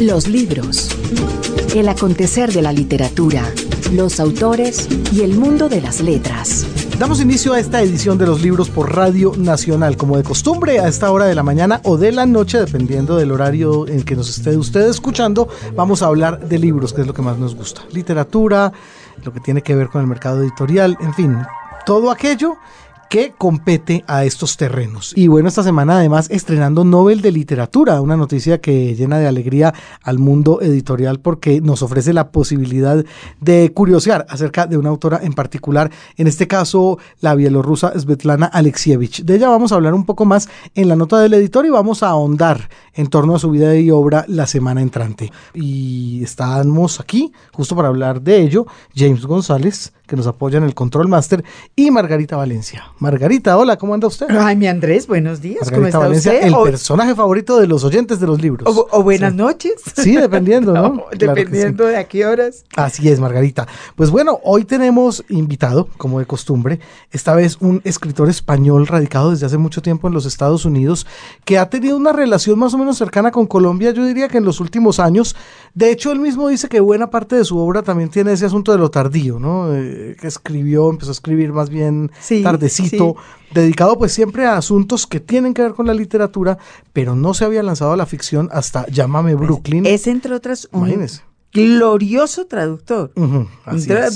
Los 0.00 0.28
libros. 0.28 0.90
El 1.74 1.88
acontecer 1.88 2.52
de 2.52 2.62
la 2.62 2.72
literatura. 2.72 3.52
Los 3.92 4.20
autores 4.20 4.88
y 5.12 5.22
el 5.22 5.36
mundo 5.36 5.68
de 5.68 5.80
las 5.80 6.00
letras. 6.00 6.64
Damos 6.96 7.20
inicio 7.20 7.54
a 7.54 7.58
esta 7.58 7.82
edición 7.82 8.18
de 8.18 8.26
los 8.26 8.40
libros 8.40 8.70
por 8.70 8.94
Radio 8.94 9.32
Nacional, 9.36 9.96
como 9.96 10.16
de 10.16 10.22
costumbre, 10.22 10.78
a 10.78 10.86
esta 10.86 11.10
hora 11.10 11.24
de 11.24 11.34
la 11.34 11.42
mañana 11.42 11.80
o 11.82 11.96
de 11.96 12.12
la 12.12 12.26
noche, 12.26 12.58
dependiendo 12.58 13.16
del 13.16 13.32
horario 13.32 13.88
en 13.88 14.04
que 14.04 14.14
nos 14.14 14.28
esté 14.28 14.56
usted 14.56 14.88
escuchando, 14.88 15.48
vamos 15.74 16.02
a 16.02 16.06
hablar 16.06 16.48
de 16.48 16.58
libros, 16.58 16.92
que 16.92 17.00
es 17.00 17.06
lo 17.06 17.14
que 17.14 17.22
más 17.22 17.36
nos 17.38 17.56
gusta. 17.56 17.82
Literatura, 17.92 18.72
lo 19.24 19.32
que 19.32 19.40
tiene 19.40 19.62
que 19.62 19.74
ver 19.74 19.88
con 19.88 20.00
el 20.00 20.06
mercado 20.06 20.40
editorial, 20.40 20.96
en 21.00 21.14
fin, 21.14 21.36
todo 21.84 22.10
aquello 22.10 22.58
que 23.08 23.32
compete 23.36 24.04
a 24.06 24.24
estos 24.24 24.56
terrenos. 24.56 25.12
Y 25.16 25.28
bueno, 25.28 25.48
esta 25.48 25.62
semana 25.62 25.98
además 25.98 26.28
estrenando 26.30 26.84
Nobel 26.84 27.22
de 27.22 27.32
Literatura, 27.32 28.00
una 28.00 28.16
noticia 28.16 28.60
que 28.60 28.94
llena 28.94 29.18
de 29.18 29.26
alegría 29.26 29.72
al 30.02 30.18
mundo 30.18 30.60
editorial 30.60 31.20
porque 31.20 31.60
nos 31.60 31.82
ofrece 31.82 32.12
la 32.12 32.30
posibilidad 32.30 33.04
de 33.40 33.72
curiosear 33.72 34.26
acerca 34.28 34.66
de 34.66 34.76
una 34.76 34.90
autora 34.90 35.20
en 35.22 35.32
particular, 35.32 35.90
en 36.16 36.26
este 36.26 36.46
caso 36.46 36.98
la 37.20 37.34
bielorrusa 37.34 37.98
Svetlana 37.98 38.46
Alexievich. 38.46 39.24
De 39.24 39.36
ella 39.36 39.48
vamos 39.48 39.72
a 39.72 39.76
hablar 39.76 39.94
un 39.94 40.04
poco 40.04 40.24
más 40.24 40.48
en 40.74 40.88
la 40.88 40.96
nota 40.96 41.18
del 41.18 41.34
editor 41.34 41.64
y 41.66 41.70
vamos 41.70 42.02
a 42.02 42.08
ahondar 42.08 42.68
en 42.94 43.06
torno 43.06 43.34
a 43.34 43.38
su 43.38 43.50
vida 43.50 43.74
y 43.76 43.90
obra 43.90 44.24
la 44.28 44.46
semana 44.46 44.82
entrante. 44.82 45.32
Y 45.54 46.22
estamos 46.22 47.00
aquí 47.00 47.32
justo 47.52 47.74
para 47.74 47.88
hablar 47.88 48.20
de 48.20 48.42
ello, 48.42 48.66
James 48.94 49.24
González, 49.24 49.92
que 50.06 50.16
nos 50.16 50.26
apoya 50.26 50.58
en 50.58 50.64
el 50.64 50.74
Control 50.74 51.06
Master, 51.06 51.44
y 51.76 51.90
Margarita 51.90 52.36
Valencia. 52.36 52.92
Margarita, 53.00 53.56
hola, 53.56 53.78
¿cómo 53.78 53.94
anda 53.94 54.08
usted? 54.08 54.26
Ay, 54.28 54.56
mi 54.56 54.66
Andrés, 54.66 55.06
buenos 55.06 55.40
días. 55.40 55.60
Margarita 55.60 55.76
¿Cómo 55.76 55.86
está 55.86 55.98
Valencia, 55.98 56.32
usted? 56.32 56.46
el 56.48 56.54
personaje 56.72 57.14
favorito 57.14 57.60
de 57.60 57.68
los 57.68 57.84
oyentes 57.84 58.18
de 58.18 58.26
los 58.26 58.42
libros. 58.42 58.66
O, 58.90 59.02
buenas 59.04 59.32
noches. 59.34 59.74
Sí, 59.94 60.16
dependiendo, 60.16 60.72
¿no? 60.74 61.04
dependiendo 61.16 61.84
de 61.84 61.96
a 61.96 62.08
qué 62.08 62.26
horas. 62.26 62.64
Así 62.74 63.08
es, 63.08 63.20
Margarita. 63.20 63.68
Pues 63.94 64.10
bueno, 64.10 64.40
hoy 64.42 64.64
tenemos 64.64 65.24
invitado, 65.28 65.88
como 65.96 66.18
de 66.18 66.26
costumbre, 66.26 66.80
esta 67.12 67.36
vez 67.36 67.58
un 67.60 67.80
escritor 67.84 68.28
español 68.28 68.88
radicado 68.88 69.30
desde 69.30 69.46
hace 69.46 69.58
mucho 69.58 69.80
tiempo 69.80 70.08
en 70.08 70.14
los 70.14 70.26
Estados 70.26 70.64
Unidos, 70.64 71.06
que 71.44 71.58
ha 71.58 71.70
tenido 71.70 71.96
una 71.96 72.12
relación 72.12 72.58
más 72.58 72.74
o 72.74 72.78
menos 72.78 72.98
cercana 72.98 73.30
con 73.30 73.46
Colombia, 73.46 73.92
yo 73.92 74.04
diría 74.04 74.26
que 74.26 74.38
en 74.38 74.44
los 74.44 74.58
últimos 74.58 74.98
años. 74.98 75.36
De 75.72 75.92
hecho, 75.92 76.10
él 76.10 76.18
mismo 76.18 76.48
dice 76.48 76.68
que 76.68 76.80
buena 76.80 77.10
parte 77.10 77.36
de 77.36 77.44
su 77.44 77.58
obra 77.58 77.82
también 77.82 78.08
tiene 78.08 78.32
ese 78.32 78.46
asunto 78.46 78.72
de 78.72 78.78
lo 78.78 78.90
tardío, 78.90 79.38
¿no? 79.38 79.72
Eh, 79.72 80.16
que 80.20 80.26
escribió, 80.26 80.90
empezó 80.90 81.10
a 81.10 81.12
escribir 81.12 81.52
más 81.52 81.70
bien 81.70 82.10
tardecito, 82.42 82.87
dedicado 83.52 83.98
pues 83.98 84.12
siempre 84.12 84.46
a 84.46 84.56
asuntos 84.56 85.06
que 85.06 85.20
tienen 85.20 85.54
que 85.54 85.62
ver 85.62 85.74
con 85.74 85.86
la 85.86 85.94
literatura, 85.94 86.58
pero 86.92 87.14
no 87.14 87.34
se 87.34 87.44
había 87.44 87.62
lanzado 87.62 87.92
a 87.92 87.96
la 87.96 88.06
ficción 88.06 88.48
hasta 88.52 88.86
Llámame 88.86 89.36
pues, 89.36 89.46
Brooklyn. 89.46 89.86
Es 89.86 90.06
entre 90.06 90.34
otras 90.34 90.68
un 90.72 91.08
glorioso 91.52 92.46
traductor, 92.46 93.10
un 93.16 93.48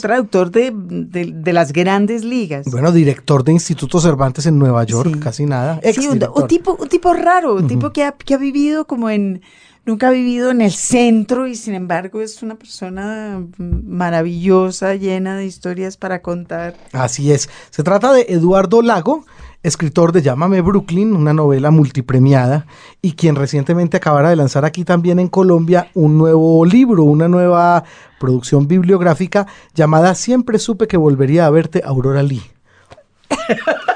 traductor 0.01 0.51
de, 0.51 1.42
las 1.53 1.73
grandes 1.73 2.25
ligas. 2.25 2.67
Bueno, 2.70 2.92
director 2.92 3.42
de 3.42 3.53
Instituto 3.53 4.01
Cervantes 4.01 4.47
en 4.47 4.59
Nueva 4.59 4.84
York, 4.84 5.19
casi 5.19 5.47
nada. 5.47 5.81
Sí, 5.92 6.07
un, 6.07 6.19
tipo, 6.47 6.77
un 6.79 6.89
tipo 6.89 7.12
raro, 7.14 7.55
un 7.55 7.67
tipo 7.67 7.92
que 7.92 8.11
que 8.25 8.34
ha 8.34 8.39
vivido 8.39 8.86
como 8.86 9.09
en 9.09 9.42
nunca 9.84 10.08
ha 10.08 10.11
vivido 10.11 10.50
en 10.50 10.61
el 10.61 10.72
centro 10.72 11.47
y 11.47 11.55
sin 11.55 11.75
embargo 11.75 12.20
es 12.20 12.42
una 12.42 12.55
persona 12.55 13.44
maravillosa, 13.58 14.94
llena 14.94 15.36
de 15.36 15.47
historias 15.47 15.97
para 15.97 16.22
contar. 16.22 16.77
Así 16.92 17.33
es. 17.33 17.48
Se 17.70 17.83
trata 17.83 18.12
de 18.12 18.27
Eduardo 18.28 18.83
Lago, 18.83 19.24
escritor 19.62 20.12
de 20.12 20.22
Llámame 20.22 20.61
Brooklyn, 20.61 21.14
una 21.14 21.33
novela 21.33 21.70
multipremiada, 21.70 22.66
y 23.00 23.12
quien 23.12 23.36
recientemente 23.36 23.97
acabara 23.97 24.30
de 24.30 24.36
lanzar 24.36 24.64
aquí 24.64 24.84
también 24.84 25.19
en 25.19 25.28
Colombia 25.28 25.91
un 25.94 26.19
nuevo 26.19 26.64
libro, 26.64 27.05
una 27.05 27.28
nueva 27.28 27.84
producción 28.18 28.68
bibliográfica 28.68 29.46
llamada 29.74 30.14
Siempre 30.14 30.58
supe 30.58 30.86
que 30.86 30.96
volvería 30.96 31.46
a 31.46 31.51
verte, 31.51 31.83
Aurora 31.84 32.23
Lee. 32.23 32.42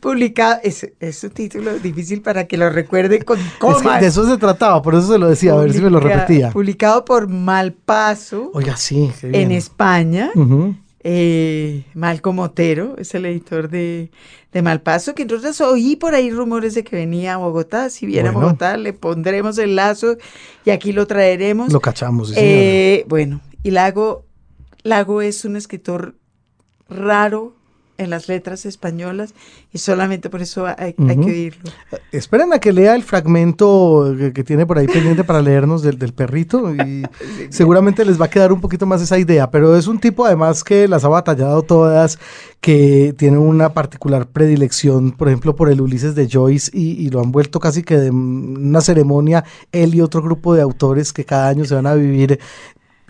publicado, 0.00 0.60
es, 0.62 0.90
es 1.00 1.24
un 1.24 1.30
título 1.30 1.78
difícil 1.78 2.22
para 2.22 2.46
que 2.46 2.56
lo 2.56 2.70
recuerde 2.70 3.22
con 3.22 3.38
comas. 3.58 4.00
de 4.00 4.06
eso 4.06 4.28
se 4.28 4.38
trataba, 4.38 4.82
por 4.82 4.94
eso 4.94 5.12
se 5.12 5.18
lo 5.18 5.28
decía, 5.28 5.52
a 5.52 5.56
ver 5.56 5.72
si 5.72 5.80
me 5.80 5.90
lo 5.90 6.00
repetía. 6.00 6.50
Publicado 6.50 7.04
por 7.04 7.28
Malpaso. 7.28 8.50
Oiga, 8.54 8.76
sí. 8.76 9.10
En 9.22 9.50
España. 9.52 10.30
Eh, 11.06 11.84
Malco 11.92 12.32
Motero 12.32 12.96
es 12.96 13.14
el 13.14 13.26
editor 13.26 13.68
de, 13.68 14.10
de, 14.52 14.62
Malpaso, 14.62 15.14
que 15.14 15.22
entonces 15.22 15.60
oí 15.60 15.96
por 15.96 16.14
ahí 16.14 16.30
rumores 16.30 16.74
de 16.74 16.82
que 16.82 16.96
venía 16.96 17.34
a 17.34 17.36
Bogotá. 17.36 17.90
Si 17.90 18.06
viene 18.06 18.30
a 18.30 18.32
Bogotá, 18.32 18.78
le 18.78 18.94
pondremos 18.94 19.58
el 19.58 19.76
lazo 19.76 20.16
y 20.64 20.70
aquí 20.70 20.92
lo 20.92 21.06
traeremos. 21.06 21.70
Lo 21.70 21.80
cachamos. 21.80 22.32
Eh, 22.36 23.04
bueno, 23.06 23.42
y 23.62 23.70
Lago, 23.70 24.24
Lago 24.82 25.20
es 25.20 25.44
un 25.44 25.56
escritor 25.56 26.14
raro, 26.88 27.54
en 27.96 28.10
las 28.10 28.28
letras 28.28 28.66
españolas 28.66 29.34
y 29.72 29.78
solamente 29.78 30.30
por 30.30 30.42
eso 30.42 30.66
hay, 30.66 30.94
que 30.94 31.02
oírlo. 31.02 31.70
Esperen 32.12 32.52
a 32.52 32.58
que 32.58 32.72
lea 32.72 32.94
el 32.94 33.02
fragmento 33.02 34.14
que, 34.34 34.44
tiene 34.44 34.66
por 34.66 34.78
ahí 34.78 34.86
pendiente 34.86 35.24
para 35.24 35.40
leernos 35.40 35.82
del, 35.82 35.98
del 35.98 36.12
perrito 36.12 36.74
y 36.74 37.04
seguramente 37.50 38.04
les 38.04 38.20
va 38.20 38.26
a 38.26 38.30
quedar 38.30 38.52
un 38.52 38.60
poquito 38.60 38.86
más 38.86 39.00
esa 39.00 39.18
idea, 39.18 39.50
pero 39.50 39.76
es 39.76 39.86
un 39.86 39.98
tipo 39.98 40.26
además 40.26 40.64
que 40.64 40.88
las 40.88 41.04
ha 41.04 41.08
batallado 41.08 41.62
todas, 41.62 42.18
que 42.60 43.14
tiene 43.16 43.38
una 43.38 43.74
particular 43.74 44.26
predilección, 44.26 45.12
por 45.12 45.28
ejemplo, 45.28 45.54
por 45.54 45.70
el 45.70 45.80
Ulises 45.80 46.14
de 46.14 46.28
Joyce 46.30 46.70
y, 46.72 46.92
y 46.92 47.10
lo 47.10 47.20
han 47.20 47.30
vuelto 47.30 47.60
casi 47.60 47.82
que 47.82 47.98
de 47.98 48.10
una 48.10 48.80
ceremonia 48.80 49.44
él 49.72 49.94
y 49.94 50.00
otro 50.00 50.22
grupo 50.22 50.54
de 50.54 50.62
autores 50.62 51.12
que 51.12 51.24
cada 51.24 51.48
año 51.48 51.64
se 51.64 51.74
van 51.74 51.86
a 51.86 51.94
vivir 51.94 52.40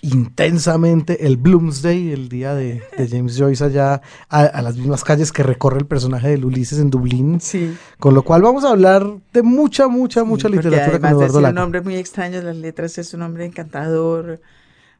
intensamente 0.04 1.26
el 1.26 1.38
Bloomsday, 1.38 2.12
el 2.12 2.28
día 2.28 2.54
de, 2.54 2.82
James 3.10 3.38
Joyce 3.38 3.64
allá 3.64 4.02
a, 4.28 4.60
las 4.60 4.76
mismas 4.76 5.02
calles 5.02 5.32
que 5.32 5.42
recorre 5.42 5.78
el 5.78 5.86
personaje 5.86 6.36
de 6.36 6.44
Ulises 6.44 6.78
en 6.78 6.90
Dublín. 6.90 7.40
Sí. 7.40 7.74
Con 7.98 8.14
lo 8.14 8.22
cual 8.22 8.42
vamos 8.42 8.64
a 8.64 8.70
hablar 8.70 9.06
de 9.32 9.42
mucha, 9.42 9.88
mucha, 9.88 10.24
mucha 10.24 10.48
literatura 10.48 11.00
con 11.00 11.10
Eduardo 11.10 11.38
un 11.38 11.54
nombre 11.54 11.80
muy 11.80 11.96
extraño 11.96 12.40
las 12.42 12.56
letras, 12.56 12.98
es 12.98 13.14
un 13.14 13.22
hombre 13.22 13.46
encantador, 13.46 14.40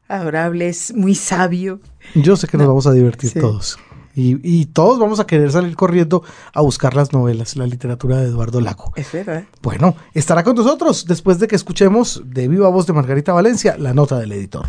adorable, 0.07 0.69
es 0.69 0.93
muy 0.95 1.13
sabio. 1.13 1.79
Yo 2.15 2.35
sé 2.35 2.47
que 2.47 2.57
nos 2.57 2.67
vamos 2.67 2.87
a 2.87 2.91
divertir 2.91 3.33
todos. 3.33 3.77
Y, 4.17 4.39
y, 4.49 4.67
todos 4.67 4.97
vamos 4.97 5.19
a 5.19 5.27
querer 5.27 5.51
salir 5.51 5.75
corriendo 5.75 6.23
a 6.53 6.61
buscar 6.61 6.95
las 6.95 7.11
novelas, 7.11 7.57
la 7.57 7.67
literatura 7.67 8.15
de 8.15 8.27
Eduardo 8.27 8.61
Lago. 8.61 8.93
Es 8.95 9.11
verdad. 9.11 9.43
Bueno, 9.61 9.97
estará 10.13 10.41
con 10.45 10.55
nosotros 10.55 11.05
después 11.05 11.37
de 11.37 11.49
que 11.49 11.57
escuchemos 11.57 12.23
de 12.25 12.47
viva 12.47 12.69
voz 12.69 12.87
de 12.87 12.93
Margarita 12.93 13.33
Valencia 13.33 13.75
la 13.77 13.93
nota 13.93 14.17
del 14.17 14.31
editor. 14.31 14.65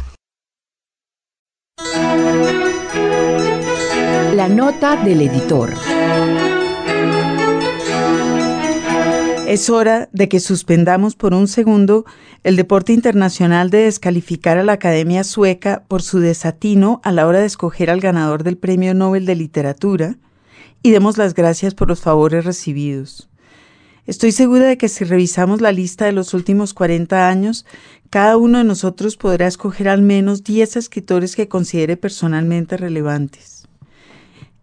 La 4.34 4.48
nota 4.48 4.96
del 4.96 5.22
editor. 5.22 5.72
Es 9.46 9.70
hora 9.70 10.08
de 10.12 10.28
que 10.28 10.40
suspendamos 10.40 11.14
por 11.14 11.32
un 11.32 11.48
segundo 11.48 12.04
el 12.42 12.56
deporte 12.56 12.92
internacional 12.92 13.70
de 13.70 13.78
descalificar 13.78 14.58
a 14.58 14.64
la 14.64 14.72
Academia 14.72 15.24
Sueca 15.24 15.84
por 15.88 16.02
su 16.02 16.18
desatino 16.18 17.00
a 17.04 17.12
la 17.12 17.26
hora 17.26 17.40
de 17.40 17.46
escoger 17.46 17.90
al 17.90 18.00
ganador 18.00 18.42
del 18.42 18.58
Premio 18.58 18.92
Nobel 18.92 19.24
de 19.24 19.36
Literatura 19.36 20.16
y 20.82 20.90
demos 20.90 21.16
las 21.16 21.34
gracias 21.34 21.74
por 21.74 21.88
los 21.88 22.00
favores 22.00 22.44
recibidos. 22.44 23.28
Estoy 24.06 24.30
segura 24.30 24.66
de 24.66 24.78
que 24.78 24.88
si 24.88 25.04
revisamos 25.04 25.60
la 25.60 25.72
lista 25.72 26.04
de 26.04 26.12
los 26.12 26.32
últimos 26.32 26.74
40 26.74 27.28
años, 27.28 27.66
cada 28.10 28.36
uno 28.36 28.58
de 28.58 28.64
nosotros 28.64 29.16
podrá 29.16 29.46
escoger 29.46 29.88
al 29.88 30.02
menos 30.02 30.44
10 30.44 30.76
escritores 30.76 31.36
que 31.36 31.48
considere 31.48 31.96
personalmente 31.96 32.76
relevantes. 32.76 33.66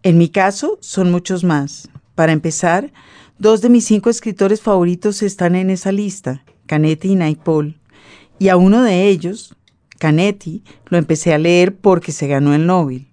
En 0.02 0.18
mi 0.18 0.28
caso, 0.28 0.78
son 0.80 1.10
muchos 1.10 1.44
más. 1.44 1.88
Para 2.14 2.32
empezar, 2.32 2.92
dos 3.38 3.60
de 3.60 3.70
mis 3.70 3.84
cinco 3.84 4.10
escritores 4.10 4.60
favoritos 4.60 5.22
están 5.22 5.56
en 5.56 5.70
esa 5.70 5.92
lista, 5.92 6.44
Canetti 6.66 7.12
y 7.12 7.14
Naipaul. 7.16 7.80
Y 8.38 8.48
a 8.48 8.56
uno 8.56 8.82
de 8.82 9.08
ellos, 9.08 9.54
Canetti, 9.98 10.62
lo 10.86 10.98
empecé 10.98 11.34
a 11.34 11.38
leer 11.38 11.76
porque 11.76 12.12
se 12.12 12.26
ganó 12.26 12.54
el 12.54 12.66
Nobel. 12.66 13.08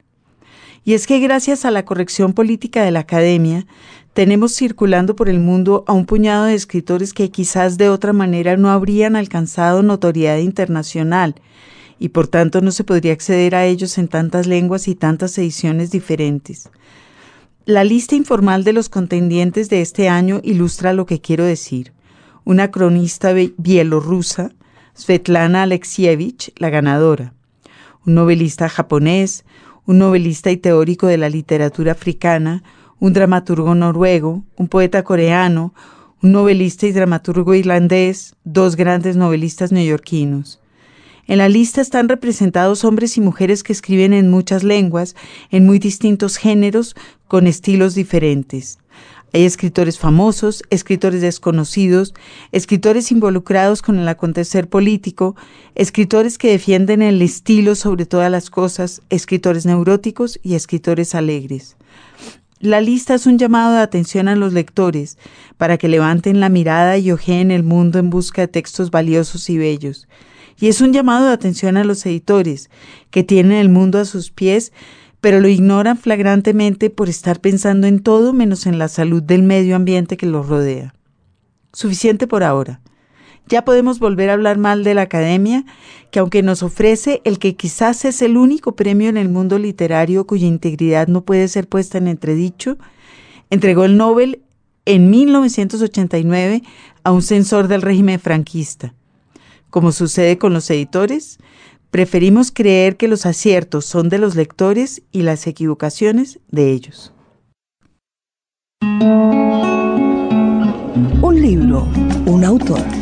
Y 0.84 0.94
es 0.94 1.06
que 1.06 1.20
gracias 1.20 1.64
a 1.64 1.72
la 1.72 1.86
corrección 1.86 2.34
política 2.34 2.84
de 2.84 2.92
la 2.92 3.02
academia, 3.02 3.68
tenemos 4.14 4.54
circulando 4.54 5.16
por 5.16 5.30
el 5.30 5.40
mundo 5.40 5.84
a 5.88 5.94
un 5.94 6.06
puñado 6.06 6.46
de 6.46 6.54
escritores 6.54 7.14
que 7.14 7.32
quizás 7.32 7.78
de 7.78 7.90
otra 7.90 8.14
manera 8.14 8.58
no 8.58 8.70
habrían 8.70 9.16
alcanzado 9.16 9.84
notoriedad 9.84 10.38
internacional 10.38 11.36
y 11.98 12.10
por 12.10 12.28
tanto 12.28 12.62
no 12.62 12.72
se 12.72 12.84
podría 12.84 13.14
acceder 13.14 13.56
a 13.56 13.66
ellos 13.66 13.98
en 13.98 14.08
tantas 14.08 14.48
lenguas 14.48 14.88
y 14.88 14.96
tantas 14.96 15.38
ediciones 15.38 15.92
diferentes. 15.92 16.70
La 17.66 17.84
lista 17.84 18.16
informal 18.16 18.64
de 18.64 18.74
los 18.74 18.90
contendientes 18.90 19.70
de 19.70 19.82
este 19.82 20.10
año 20.10 20.42
ilustra 20.44 20.94
lo 20.94 21.06
que 21.06 21.22
quiero 21.22 21.46
decir. 21.46 21.94
Una 22.44 22.72
cronista 22.72 23.34
bielorrusa, 23.58 24.52
Svetlana 24.98 25.62
Alexievich, 25.62 26.52
la 26.58 26.72
ganadora. 26.72 27.34
Un 28.06 28.16
novelista 28.16 28.68
japonés, 28.68 29.46
un 29.86 30.00
novelista 30.00 30.50
y 30.50 30.58
teórico 30.58 31.06
de 31.06 31.18
la 31.18 31.30
literatura 31.30 31.92
africana, 31.92 32.64
un 33.02 33.14
dramaturgo 33.14 33.74
noruego, 33.74 34.44
un 34.58 34.68
poeta 34.68 35.04
coreano, 35.04 35.74
un 36.22 36.34
novelista 36.34 36.86
y 36.86 36.92
dramaturgo 36.92 37.56
irlandés, 37.56 38.36
dos 38.44 38.76
grandes 38.76 39.18
novelistas 39.18 39.72
neoyorquinos. 39.72 40.60
En 41.26 41.40
la 41.40 41.50
lista 41.50 41.82
están 41.82 42.10
representados 42.10 42.86
hombres 42.86 43.18
y 43.18 43.22
mujeres 43.22 43.64
que 43.64 43.74
escriben 43.74 44.14
en 44.14 44.30
muchas 44.30 44.64
lenguas, 44.64 45.16
en 45.50 45.66
muy 45.66 45.80
distintos 45.80 46.38
géneros, 46.38 46.96
con 47.28 47.48
estilos 47.48 47.96
diferentes. 47.96 48.78
Hay 49.34 49.46
escritores 49.46 49.98
famosos, 49.98 50.62
escritores 50.70 51.22
desconocidos, 51.22 52.14
escritores 52.52 53.12
involucrados 53.12 53.82
con 53.82 53.98
el 53.98 54.08
acontecer 54.08 54.70
político, 54.70 55.36
escritores 55.74 56.38
que 56.38 56.52
defienden 56.52 57.02
el 57.02 57.20
estilo 57.24 57.74
sobre 57.74 58.06
todas 58.06 58.30
las 58.30 58.52
cosas, 58.52 59.02
escritores 59.10 59.66
neuróticos 59.66 60.40
y 60.44 60.54
escritores 60.54 61.16
alegres. 61.16 61.78
La 62.62 62.80
lista 62.80 63.16
es 63.16 63.26
un 63.26 63.40
llamado 63.40 63.74
de 63.74 63.82
atención 63.82 64.28
a 64.28 64.36
los 64.36 64.54
lectores 64.54 65.18
para 65.58 65.80
que 65.80 65.88
levanten 65.88 66.40
la 66.40 66.48
mirada 66.50 66.96
y 67.00 67.12
ojeen 67.12 67.50
el 67.50 67.64
mundo 67.64 67.98
en 67.98 68.12
busca 68.12 68.44
de 68.44 68.48
textos 68.50 68.92
valiosos 68.92 69.50
y 69.50 69.58
bellos. 69.58 70.08
Y 70.60 70.68
es 70.68 70.80
un 70.80 70.94
llamado 70.94 71.26
de 71.26 71.34
atención 71.34 71.76
a 71.76 71.84
los 71.84 72.06
editores, 72.06 72.70
que 73.10 73.24
tienen 73.24 73.54
el 73.54 73.70
mundo 73.70 73.98
a 73.98 74.06
sus 74.06 74.30
pies, 74.30 74.74
pero 75.22 75.40
lo 75.40 75.48
ignoran 75.48 75.98
flagrantemente 75.98 76.92
por 76.92 77.10
estar 77.10 77.42
pensando 77.42 77.88
en 77.88 78.00
todo 78.00 78.32
menos 78.32 78.68
en 78.68 78.78
la 78.78 78.90
salud 78.90 79.24
del 79.24 79.42
medio 79.42 79.76
ambiente 79.76 80.16
que 80.16 80.28
los 80.28 80.48
rodea. 80.48 80.94
Suficiente 81.74 82.28
por 82.28 82.44
ahora. 82.44 82.80
Ya 83.52 83.66
podemos 83.66 84.00
volver 84.00 84.30
a 84.30 84.34
hablar 84.34 84.58
mal 84.58 84.86
de 84.86 84.94
la 84.94 85.02
academia, 85.02 85.66
que 86.10 86.20
aunque 86.20 86.42
nos 86.42 86.64
ofrece 86.64 87.22
el 87.26 87.38
que 87.38 87.58
quizás 87.58 88.06
es 88.06 88.22
el 88.22 88.38
único 88.38 88.78
premio 88.78 89.10
en 89.10 89.18
el 89.18 89.28
mundo 89.28 89.60
literario 89.60 90.26
cuya 90.26 90.48
integridad 90.48 91.10
no 91.10 91.26
puede 91.26 91.50
ser 91.50 91.68
puesta 91.68 91.98
en 91.98 92.08
entredicho, 92.08 92.78
entregó 93.50 93.84
el 93.84 93.98
Nobel 93.98 94.42
en 94.86 95.10
1989 95.10 96.64
a 97.04 97.12
un 97.12 97.22
censor 97.22 97.68
del 97.68 97.82
régimen 97.82 98.22
franquista. 98.22 98.94
Como 99.70 99.92
sucede 99.92 100.38
con 100.38 100.54
los 100.54 100.70
editores, 100.70 101.38
preferimos 101.90 102.54
creer 102.54 102.96
que 102.96 103.10
los 103.10 103.26
aciertos 103.26 103.84
son 103.84 104.08
de 104.08 104.18
los 104.18 104.36
lectores 104.36 105.02
y 105.12 105.24
las 105.24 105.46
equivocaciones 105.46 106.40
de 106.52 106.72
ellos. 106.72 107.12
Un 111.22 111.42
libro, 111.42 111.86
un 112.26 112.46
autor. 112.46 113.01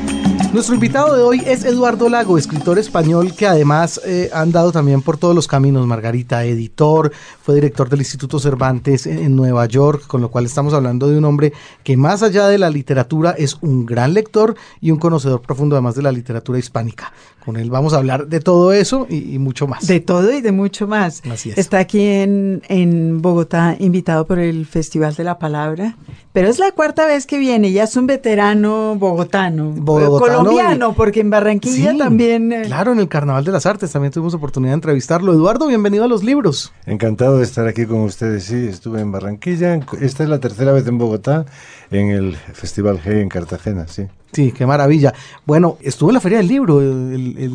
Nuestro 0.51 0.74
invitado 0.74 1.16
de 1.16 1.22
hoy 1.22 1.44
es 1.46 1.63
Eduardo 1.63 2.10
Lago, 2.10 2.36
escritor 2.36 2.80
español 2.80 3.36
que 3.36 3.46
además 3.46 4.01
eh, 4.04 4.31
ha 4.34 4.42
andado 4.42 4.72
también 4.72 5.04
por 5.04 5.18
todos 5.18 5.36
los 5.36 5.48
caminos. 5.48 5.86
Margarita, 5.86 6.44
editor, 6.44 7.12
fue 7.44 7.54
director 7.54 7.88
del 7.88 8.00
Instituto 8.00 8.40
Cervantes 8.40 9.06
en, 9.06 9.36
Nueva 9.36 9.68
York, 9.68 10.07
con 10.07 10.22
lo 10.22 10.31
cual 10.31 10.48
estamos 10.48 10.74
hablando 10.74 11.07
de 11.07 11.19
un 11.19 11.25
hombre 11.25 11.54
que 11.84 11.96
más 11.98 12.24
allá 12.24 12.48
de 12.48 12.57
la 12.57 12.72
literatura 12.72 13.36
es 13.38 13.57
un 13.62 13.86
gran 13.86 14.16
lector 14.16 14.56
y 14.81 14.90
un 14.90 14.98
conocedor 14.98 15.42
profundo 15.42 15.75
además 15.75 15.94
de 15.94 16.01
la 16.01 16.12
literatura 16.12 16.57
hispánica. 16.57 17.13
Con 17.45 17.56
él 17.56 17.69
vamos 17.69 17.94
a 17.94 17.98
hablar 17.98 18.28
de 18.28 18.40
todo 18.40 18.74
eso 18.74 19.06
y, 19.07 19.38
mucho 19.38 19.68
más. 19.68 19.86
De 19.86 20.00
todo 20.00 20.31
y 20.34 20.42
de 20.42 20.52
mucho 20.52 20.88
más. 20.88 21.22
Así 21.31 21.52
es. 21.52 21.57
Está 21.60 21.78
aquí 21.78 22.02
en, 22.02 22.63
en 22.68 23.22
Bogotá 23.22 23.75
invitado 23.80 24.25
por 24.25 24.40
el 24.40 24.66
Festival 24.66 25.16
de 25.16 25.24
la 25.24 25.38
Palabra, 25.40 25.95
pero 26.34 26.48
es 26.48 26.60
la 26.60 26.72
cuarta 26.72 27.06
vez 27.06 27.25
que 27.25 27.38
viene, 27.38 27.72
ya 27.72 27.84
es 27.84 27.95
un 27.95 28.07
veterano 28.07 28.95
bogotano. 28.95 29.72
Bogotano 29.72 30.39
colombiano, 30.44 30.94
porque 30.94 31.20
en 31.20 31.30
Barranquilla 31.30 31.98
también. 31.98 32.52
Eh, 32.52 32.64
claro, 32.66 32.92
en 32.94 33.00
el 33.00 33.08
Carnaval 33.08 33.44
de 33.46 33.52
las 33.52 33.66
Artes 33.66 33.92
también 33.92 34.12
tuvimos 34.12 34.34
oportunidad 34.34 34.72
de 34.72 34.76
entrevistarlo. 34.76 35.34
Eduardo, 35.34 35.68
bienvenido 35.68 36.04
a 36.04 36.08
los 36.08 36.24
libros. 36.24 36.72
Encantado 36.86 37.38
de 37.38 37.44
estar 37.44 37.68
aquí 37.68 37.86
con 37.86 38.02
ustedes. 38.02 38.46
Sí, 38.46 38.68
estuve 38.68 39.02
en 39.02 39.12
Barranquilla. 39.12 39.80
Esta 40.02 40.24
es 40.24 40.30
la 40.30 40.40
tercera 40.40 40.72
vez 40.72 40.88
en 40.88 40.98
Bogotá, 40.98 41.46
en 41.92 42.10
el 42.10 42.36
Festival 42.36 43.02
G 43.02 43.22
en 43.22 43.30
Cartagena, 43.30 43.88
sí. 43.88 44.08
Sí, 44.31 44.52
qué 44.52 44.66
maravilla. 44.66 45.14
Bueno, 45.46 45.78
estuvo 45.81 46.10
en 46.10 46.16
la 46.16 46.20
Feria 46.20 46.38
del 46.38 46.48
Libro 46.48 46.81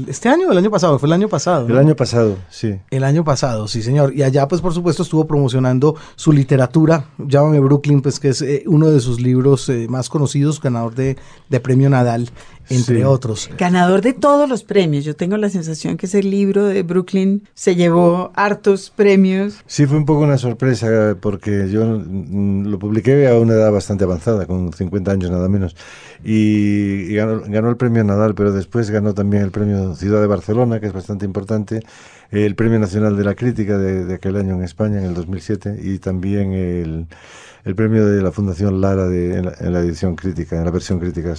este 0.09 0.29
año 0.29 0.49
o 0.49 0.53
el 0.53 0.59
año 0.59 0.71
pasado, 0.71 0.99
fue 0.99 1.07
el 1.07 1.13
año 1.13 1.29
pasado. 1.29 1.69
El 1.69 1.79
año 1.79 1.95
pasado, 1.95 2.37
sí. 2.51 2.79
El 2.91 3.05
año 3.05 3.25
pasado, 3.25 3.69
sí, 3.69 3.83
señor. 3.83 4.15
Y 4.15 4.23
allá, 4.23 4.49
pues, 4.49 4.61
por 4.61 4.75
supuesto, 4.75 5.03
estuvo 5.03 5.27
promocionando 5.27 5.95
su 6.17 6.33
literatura, 6.33 7.07
Llámame 7.19 7.61
Brooklyn, 7.61 8.03
pues, 8.03 8.19
que 8.19 8.31
es 8.31 8.43
eh, 8.43 8.65
uno 8.67 8.91
de 8.91 9.01
sus 9.01 9.21
libros 9.21 9.69
eh, 9.69 9.87
más 9.89 10.09
conocidos, 10.09 10.61
ganador 10.61 10.95
de, 10.95 11.17
de 11.49 11.61
premio 11.61 11.89
Nadal 11.89 12.31
entre 12.71 13.05
otros. 13.05 13.51
Ganador 13.59 14.01
de 14.01 14.13
todos 14.13 14.49
los 14.49 14.65
premios. 14.65 15.05
Yo 15.05 15.15
tengo 15.15 15.37
la 15.37 15.51
sensación 15.51 15.97
que 15.97 16.07
ese 16.07 16.23
libro 16.23 16.65
de 16.65 16.83
Brooklyn 16.83 17.47
se 17.55 17.75
llevó 17.75 18.33
hartos 18.35 18.91
premios. 18.95 19.63
Sí, 19.67 19.87
fue 19.87 19.99
un 19.99 20.07
poco 20.07 20.21
una 20.23 20.39
sorpresa 20.39 21.17
porque 21.21 21.69
yo 21.71 21.85
mm, 21.85 22.67
lo 22.67 22.79
publiqué 22.79 23.29
a 23.29 23.35
una 23.35 23.55
edad 23.55 23.73
bastante 23.73 24.05
avanzada, 24.05 24.47
con 24.47 24.73
50 24.73 25.11
años 25.11 25.31
nada 25.31 25.49
menos. 25.49 25.77
Y, 26.25 26.64
ganó, 27.15 27.71
el 27.71 27.77
premio 27.77 28.05
Nadal, 28.05 28.35
pero 28.35 28.53
después 28.53 28.91
ganó 28.91 29.15
también 29.15 29.43
el 29.43 29.51
premio 29.51 29.95
Ciudad 29.95 30.21
de 30.21 30.27
Barcelona, 30.27 30.81
que 30.81 30.87
es 30.87 30.93
bastante 30.93 31.25
importante, 31.25 31.81
el 32.31 32.55
premio 32.55 32.79
Nacional 32.79 33.17
de 33.17 33.25
la 33.25 33.35
Crítica 33.35 33.79
de, 33.79 34.15
aquel 34.15 34.37
año 34.37 34.55
en 34.55 34.63
España, 34.63 34.99
en 34.99 35.05
el 35.05 35.15
2007, 35.15 35.79
y 35.83 35.99
también 35.99 36.53
el 37.65 37.75
premio 37.75 38.07
de 38.07 38.23
la 38.23 38.31
Fundación 38.31 38.81
Lara 38.81 39.07
de, 39.07 39.39
en, 39.39 39.73
la, 39.73 39.81
edición 39.81 40.17
crítica, 40.17 40.57
en 40.57 40.65
la 40.65 40.71
versión 40.71 41.01
crítica. 41.01 41.35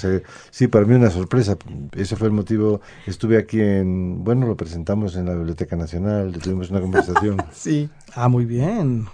sí, 0.49 0.67
para 0.67 0.85
mí 0.85 0.95
una 0.95 1.11
sorpresa. 1.11 1.57
Ese 1.95 2.15
fue 2.15 2.27
el 2.27 2.33
motivo. 2.33 2.81
Estuve 3.05 3.37
aquí 3.37 3.61
en, 3.61 4.23
bueno, 4.23 4.47
lo 4.47 4.57
presentamos 4.57 5.15
en 5.15 5.25
la 5.25 5.35
Biblioteca 5.35 5.75
Nacional, 5.75 6.33
tuvimos 6.41 6.71
una 6.71 6.81
conversación. 6.81 7.37
sí. 7.53 7.89
Ah, 8.15 8.27
muy 8.27 8.45
bien. 8.45 9.07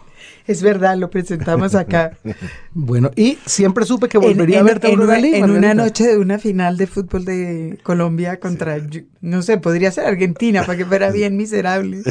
Es 0.47 0.61
verdad, 0.61 0.97
lo 0.97 1.09
presentamos 1.09 1.75
acá. 1.75 2.17
bueno, 2.73 3.11
y 3.15 3.37
siempre 3.45 3.85
supe 3.85 4.07
que 4.07 4.17
volvería 4.17 4.59
a 4.59 4.63
verte 4.63 4.91
en, 4.91 4.99
una, 4.99 5.19
en 5.19 5.49
una 5.49 5.73
noche 5.73 6.07
de 6.07 6.17
una 6.17 6.39
final 6.39 6.77
de 6.77 6.87
fútbol 6.87 7.25
de 7.25 7.79
Colombia 7.83 8.39
contra, 8.39 8.77
no 9.21 9.41
sé, 9.41 9.57
podría 9.57 9.91
ser 9.91 10.05
Argentina, 10.05 10.63
para 10.63 10.77
que 10.77 10.85
fuera 10.85 11.11
bien 11.11 11.37
miserable. 11.37 12.01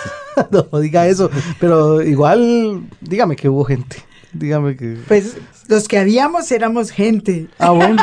no, 0.50 0.80
diga 0.80 1.06
eso, 1.06 1.30
pero 1.60 2.02
igual, 2.02 2.88
dígame 3.00 3.36
que 3.36 3.48
hubo 3.48 3.64
gente. 3.64 3.96
Dígame 4.32 4.76
que. 4.76 4.98
Pues 5.08 5.36
los 5.68 5.86
que 5.86 5.98
habíamos 5.98 6.50
éramos 6.50 6.90
gente. 6.90 7.48
Ah, 7.58 7.70
bueno. 7.70 8.02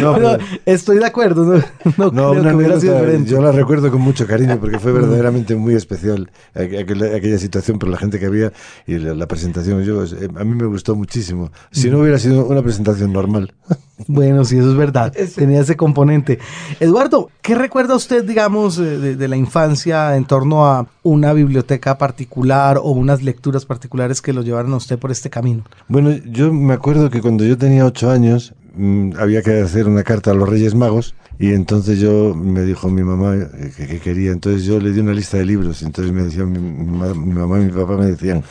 no, 0.00 0.38
estoy 0.66 0.98
de 0.98 1.06
acuerdo. 1.06 1.62
No, 1.96 2.10
no, 2.12 2.30
hubiera 2.30 2.78
sido 2.78 2.94
diferente. 2.94 3.30
Yo 3.30 3.40
la 3.40 3.52
recuerdo 3.52 3.90
con 3.90 4.02
mucho 4.02 4.26
cariño 4.26 4.58
porque 4.60 4.78
fue 4.78 4.92
verdaderamente 4.92 5.56
muy 5.56 5.74
especial 5.74 6.30
aquella, 6.54 7.38
situación 7.38 7.78
por 7.78 7.88
la 7.88 7.96
gente 7.96 8.18
que 8.20 8.26
había 8.26 8.52
y 8.86 8.98
la, 8.98 9.26
presentación. 9.26 9.82
Yo, 9.82 10.04
eh, 10.04 10.28
a 10.36 10.44
mí 10.44 10.54
me 10.54 10.66
gustó 10.66 10.94
muchísimo. 10.94 11.50
Si 11.70 11.90
no 11.90 12.00
hubiera 12.00 12.18
sido 12.18 12.46
una 12.46 12.62
presentación 12.62 13.12
normal. 13.12 13.52
Bueno, 14.08 14.44
sí, 14.44 14.58
eso 14.58 14.70
es 14.70 14.76
verdad. 14.76 15.12
Tenía 15.34 15.60
ese 15.60 15.74
componente. 15.74 16.38
Eduardo, 16.80 17.30
¿qué 17.40 17.54
recuerda 17.54 17.94
usted, 17.94 18.24
digamos, 18.24 18.76
de, 18.76 19.16
de, 19.16 19.28
la 19.28 19.36
infancia 19.36 20.16
en 20.16 20.26
torno 20.26 20.66
a 20.66 20.86
una 21.02 21.32
biblioteca 21.32 21.96
particular 21.96 22.76
o 22.76 22.90
unas 22.90 23.22
lecturas 23.22 23.64
particulares 23.64 24.20
que 24.20 24.34
lo 24.34 24.42
llevaron 24.42 24.74
a 24.74 24.76
usted 24.76 24.98
por 24.98 25.10
este 25.10 25.30
camino? 25.30 25.64
Bueno, 25.88 26.10
yo 26.30 26.52
me 26.52 26.74
acuerdo 26.74 27.10
que 27.10 27.20
cuando 27.20 27.44
yo 27.44 27.56
tenía 27.56 27.84
ocho 27.84 28.10
años 28.10 28.54
mm, 28.74 29.12
había 29.18 29.42
que 29.42 29.60
hacer 29.60 29.86
una 29.86 30.02
carta 30.02 30.30
a 30.30 30.34
los 30.34 30.48
Reyes 30.48 30.74
Magos 30.74 31.14
y 31.38 31.52
entonces 31.52 31.98
yo 31.98 32.34
me 32.34 32.62
dijo 32.62 32.88
mi 32.88 33.02
mamá 33.02 33.36
que, 33.76 34.00
quería, 34.00 34.32
entonces 34.32 34.64
yo 34.64 34.80
le 34.80 34.92
di 34.92 35.00
una 35.00 35.12
lista 35.12 35.36
de 35.36 35.44
libros, 35.44 35.82
entonces 35.82 36.12
me 36.12 36.22
decían 36.22 36.50
mi, 36.50 36.58
mi 36.58 37.34
mamá 37.34 37.60
y 37.60 37.66
mi 37.66 37.72
papá 37.72 37.96
me 37.96 38.06
decían 38.06 38.42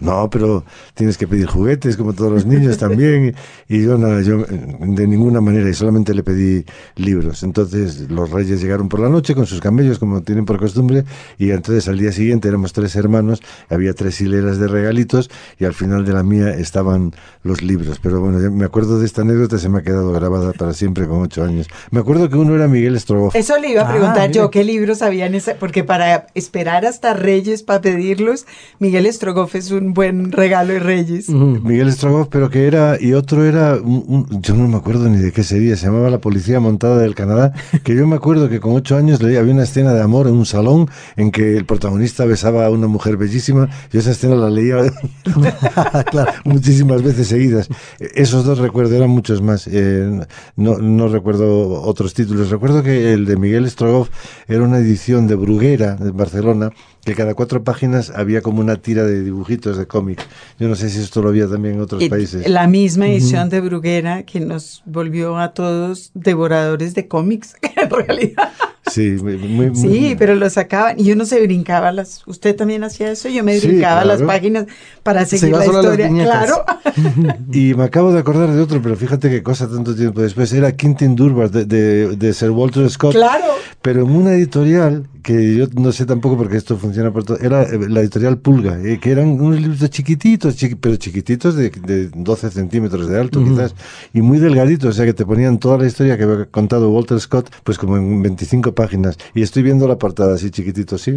no, 0.00 0.28
pero 0.30 0.64
tienes 0.94 1.18
que 1.18 1.26
pedir 1.26 1.46
juguetes 1.46 1.96
como 1.96 2.12
todos 2.12 2.32
los 2.32 2.46
niños 2.46 2.78
también. 2.78 3.34
Y 3.68 3.82
yo 3.82 3.98
nada, 3.98 4.20
yo 4.22 4.38
de 4.38 5.06
ninguna 5.06 5.40
manera, 5.40 5.68
y 5.68 5.74
solamente 5.74 6.14
le 6.14 6.22
pedí 6.22 6.64
libros. 6.96 7.42
Entonces 7.42 8.10
los 8.10 8.30
reyes 8.30 8.60
llegaron 8.60 8.88
por 8.88 9.00
la 9.00 9.08
noche 9.08 9.34
con 9.34 9.46
sus 9.46 9.60
camellos, 9.60 9.98
como 9.98 10.22
tienen 10.22 10.44
por 10.44 10.58
costumbre, 10.58 11.04
y 11.38 11.50
entonces 11.50 11.88
al 11.88 11.98
día 11.98 12.12
siguiente 12.12 12.48
éramos 12.48 12.72
tres 12.72 12.96
hermanos, 12.96 13.42
había 13.68 13.92
tres 13.94 14.20
hileras 14.20 14.58
de 14.58 14.68
regalitos, 14.68 15.30
y 15.58 15.64
al 15.64 15.74
final 15.74 16.04
de 16.04 16.12
la 16.12 16.22
mía 16.22 16.50
estaban 16.50 17.12
los 17.42 17.62
libros. 17.62 17.98
Pero 18.02 18.20
bueno, 18.20 18.38
me 18.50 18.64
acuerdo 18.64 18.98
de 18.98 19.06
esta 19.06 19.22
anécdota, 19.22 19.58
se 19.58 19.68
me 19.68 19.78
ha 19.78 19.82
quedado 19.82 20.12
grabada 20.12 20.52
para 20.52 20.72
siempre 20.72 21.06
con 21.06 21.22
ocho 21.22 21.44
años. 21.44 21.68
Me 21.90 22.00
acuerdo 22.00 22.28
que 22.28 22.36
uno 22.36 22.54
era 22.54 22.68
Miguel 22.68 22.98
Strogoff. 22.98 23.34
Eso 23.34 23.58
le 23.58 23.70
iba 23.70 23.82
a 23.82 23.90
preguntar 23.90 24.28
ah, 24.28 24.32
yo, 24.32 24.50
¿qué 24.50 24.64
libros 24.64 25.02
habían? 25.02 25.28
Porque 25.60 25.84
para 25.84 26.26
esperar 26.34 26.86
hasta 26.86 27.14
Reyes 27.14 27.62
para 27.62 27.80
pedirlos, 27.80 28.46
Miguel 28.78 29.12
Strogoff 29.12 29.54
es 29.54 29.70
un 29.70 29.87
buen 29.94 30.32
regalo 30.32 30.72
de 30.72 30.78
Reyes. 30.80 31.28
Miguel 31.28 31.92
Strogoff, 31.92 32.28
pero 32.28 32.50
que 32.50 32.66
era, 32.66 32.96
y 33.00 33.12
otro 33.12 33.44
era, 33.44 33.76
yo 33.76 34.54
no 34.54 34.68
me 34.68 34.76
acuerdo 34.76 35.08
ni 35.08 35.18
de 35.18 35.32
qué 35.32 35.42
sería, 35.42 35.76
se 35.76 35.86
llamaba 35.86 36.10
La 36.10 36.20
Policía 36.20 36.60
Montada 36.60 36.98
del 36.98 37.14
Canadá, 37.14 37.52
que 37.84 37.94
yo 37.94 38.06
me 38.06 38.16
acuerdo 38.16 38.48
que 38.48 38.60
con 38.60 38.74
ocho 38.74 38.96
años 38.96 39.20
había 39.22 39.42
una 39.42 39.64
escena 39.64 39.94
de 39.94 40.02
amor 40.02 40.26
en 40.26 40.34
un 40.34 40.46
salón 40.46 40.88
en 41.16 41.30
que 41.30 41.56
el 41.56 41.64
protagonista 41.64 42.24
besaba 42.24 42.66
a 42.66 42.70
una 42.70 42.86
mujer 42.86 43.16
bellísima, 43.16 43.68
y 43.92 43.98
esa 43.98 44.10
escena 44.12 44.34
la 44.36 44.50
leía 44.50 44.76
muchísimas 46.44 47.02
veces 47.02 47.28
seguidas. 47.28 47.68
Esos 47.98 48.44
dos 48.44 48.58
recuerdo, 48.58 48.96
eran 48.96 49.10
muchos 49.10 49.42
más, 49.42 49.68
eh, 49.70 50.20
no, 50.56 50.78
no 50.78 51.08
recuerdo 51.08 51.82
otros 51.82 52.14
títulos. 52.14 52.50
Recuerdo 52.50 52.82
que 52.82 53.12
el 53.12 53.24
de 53.24 53.36
Miguel 53.36 53.68
Strogoff 53.70 54.10
era 54.48 54.62
una 54.62 54.78
edición 54.78 55.26
de 55.26 55.34
Bruguera, 55.34 55.96
de 55.96 56.10
Barcelona, 56.10 56.70
que 57.08 57.14
cada 57.14 57.34
cuatro 57.34 57.64
páginas 57.64 58.12
había 58.14 58.42
como 58.42 58.60
una 58.60 58.76
tira 58.76 59.02
de 59.02 59.22
dibujitos 59.22 59.78
de 59.78 59.86
cómic. 59.86 60.20
Yo 60.58 60.68
no 60.68 60.76
sé 60.76 60.90
si 60.90 61.00
esto 61.00 61.22
lo 61.22 61.30
había 61.30 61.48
también 61.48 61.76
en 61.76 61.80
otros 61.80 62.04
países. 62.04 62.46
La 62.46 62.66
misma 62.66 63.08
edición 63.08 63.48
de 63.48 63.62
Bruguera 63.62 64.24
que 64.24 64.40
nos 64.40 64.82
volvió 64.84 65.38
a 65.38 65.54
todos 65.54 66.10
devoradores 66.12 66.94
de 66.94 67.08
cómics, 67.08 67.56
en 67.76 67.88
realidad. 67.88 68.50
Sí, 68.90 69.16
muy, 69.22 69.74
sí, 69.74 70.16
pero 70.18 70.34
lo 70.34 70.48
sacaban 70.48 70.98
y 70.98 71.12
uno 71.12 71.24
se 71.24 71.40
brincaba 71.42 71.92
las. 71.92 72.26
Usted 72.26 72.56
también 72.56 72.84
hacía 72.84 73.10
eso, 73.10 73.28
yo 73.28 73.44
me 73.44 73.58
brincaba 73.58 74.04
las 74.04 74.22
páginas 74.22 74.66
para 75.02 75.24
seguir 75.26 75.50
la 75.50 75.64
historia, 75.64 76.08
claro. 76.08 76.64
y 77.52 77.74
me 77.74 77.84
acabo 77.84 78.12
de 78.12 78.20
acordar 78.20 78.50
de 78.50 78.60
otro, 78.60 78.80
pero 78.80 78.96
fíjate 78.96 79.28
qué 79.28 79.42
cosa 79.42 79.68
tanto 79.68 79.94
tiempo 79.94 80.22
después 80.22 80.52
era 80.52 80.72
Quintin 80.72 81.16
Durbar 81.16 81.50
de, 81.50 81.64
de, 81.64 82.16
de 82.16 82.32
Sir 82.32 82.50
Walter 82.50 82.88
Scott. 82.90 83.12
Claro. 83.12 83.44
Pero 83.82 84.02
en 84.02 84.10
una 84.10 84.32
editorial 84.32 85.06
que 85.28 85.56
yo 85.56 85.66
no 85.74 85.92
sé 85.92 86.06
tampoco 86.06 86.38
porque 86.38 86.56
esto 86.56 86.78
funciona 86.78 87.12
por 87.12 87.22
todo, 87.22 87.38
era 87.38 87.62
eh, 87.62 87.78
la 87.86 88.00
editorial 88.00 88.38
Pulga, 88.38 88.78
eh, 88.82 88.98
que 88.98 89.10
eran 89.10 89.38
unos 89.38 89.60
libros 89.60 89.90
chiquititos, 89.90 90.56
pero 90.80 90.96
chiquititos 90.96 91.54
de, 91.54 91.68
de, 91.68 92.08
12 92.08 92.50
centímetros 92.50 93.10
de 93.10 93.20
alto 93.20 93.44
quizás, 93.44 93.74
y 94.14 94.22
muy 94.22 94.38
delgaditos, 94.38 94.88
o 94.88 94.92
sea 94.94 95.04
que 95.04 95.12
te 95.12 95.26
ponían 95.26 95.58
toda 95.58 95.76
la 95.76 95.86
historia 95.86 96.16
que 96.16 96.22
había 96.22 96.46
contado 96.46 96.90
Walter 96.90 97.20
Scott, 97.20 97.50
pues 97.62 97.76
como 97.76 97.98
en 97.98 98.22
25 98.22 98.74
páginas. 98.74 99.18
Y 99.34 99.42
estoy 99.42 99.62
viendo 99.62 99.86
la 99.86 99.98
portada 99.98 100.34
así 100.34 100.50
chiquitito, 100.50 100.96
sí, 100.96 101.12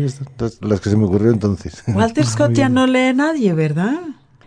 las 0.59 0.81
que 0.81 0.89
se 0.89 0.97
me 0.97 1.05
ocurrió 1.05 1.31
entonces. 1.31 1.81
Walter 1.87 2.25
Scott 2.33 2.51
ya 2.51 2.67
no 2.67 2.87
lee 2.87 3.13
nadie, 3.15 3.53
¿verdad? 3.53 3.97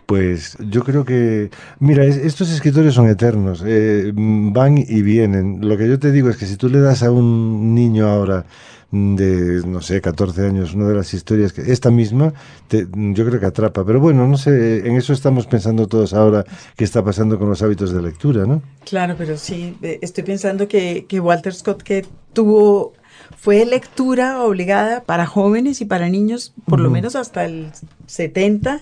Pues 0.05 0.57
yo 0.59 0.83
creo 0.83 1.03
que, 1.03 1.49
mira, 1.79 2.03
estos 2.05 2.51
escritores 2.51 2.93
son 2.93 3.09
eternos, 3.09 3.63
eh, 3.65 4.11
van 4.15 4.77
y 4.77 5.01
vienen. 5.01 5.67
Lo 5.67 5.77
que 5.77 5.87
yo 5.87 5.97
te 5.97 6.11
digo 6.11 6.29
es 6.29 6.37
que 6.37 6.45
si 6.45 6.57
tú 6.57 6.69
le 6.69 6.79
das 6.79 7.01
a 7.01 7.11
un 7.11 7.73
niño 7.73 8.07
ahora 8.07 8.45
de, 8.91 9.61
no 9.65 9.81
sé, 9.81 9.99
14 10.01 10.45
años, 10.45 10.73
una 10.73 10.87
de 10.87 10.95
las 10.95 11.13
historias 11.13 11.53
que 11.53 11.71
esta 11.71 11.89
misma, 11.89 12.33
yo 12.69 13.25
creo 13.25 13.39
que 13.39 13.45
atrapa. 13.45 13.85
Pero 13.85 13.99
bueno, 13.99 14.27
no 14.27 14.37
sé, 14.37 14.87
en 14.87 14.95
eso 14.95 15.11
estamos 15.11 15.47
pensando 15.47 15.87
todos 15.87 16.13
ahora 16.13 16.45
qué 16.75 16.83
está 16.83 17.03
pasando 17.03 17.39
con 17.39 17.49
los 17.49 17.61
hábitos 17.61 17.91
de 17.91 18.01
lectura, 18.01 18.45
¿no? 18.45 18.61
Claro, 18.85 19.15
pero 19.17 19.37
sí, 19.37 19.77
estoy 19.81 20.23
pensando 20.23 20.67
que, 20.67 21.05
que 21.09 21.19
Walter 21.19 21.53
Scott, 21.53 21.81
que 21.81 22.05
tuvo 22.33 22.93
fue 23.37 23.65
lectura 23.65 24.43
obligada 24.43 25.03
para 25.03 25.25
jóvenes 25.25 25.81
y 25.81 25.85
para 25.85 26.09
niños, 26.09 26.53
por 26.65 26.79
lo 26.79 26.89
menos 26.89 27.15
hasta 27.15 27.45
el 27.45 27.71
70, 28.07 28.81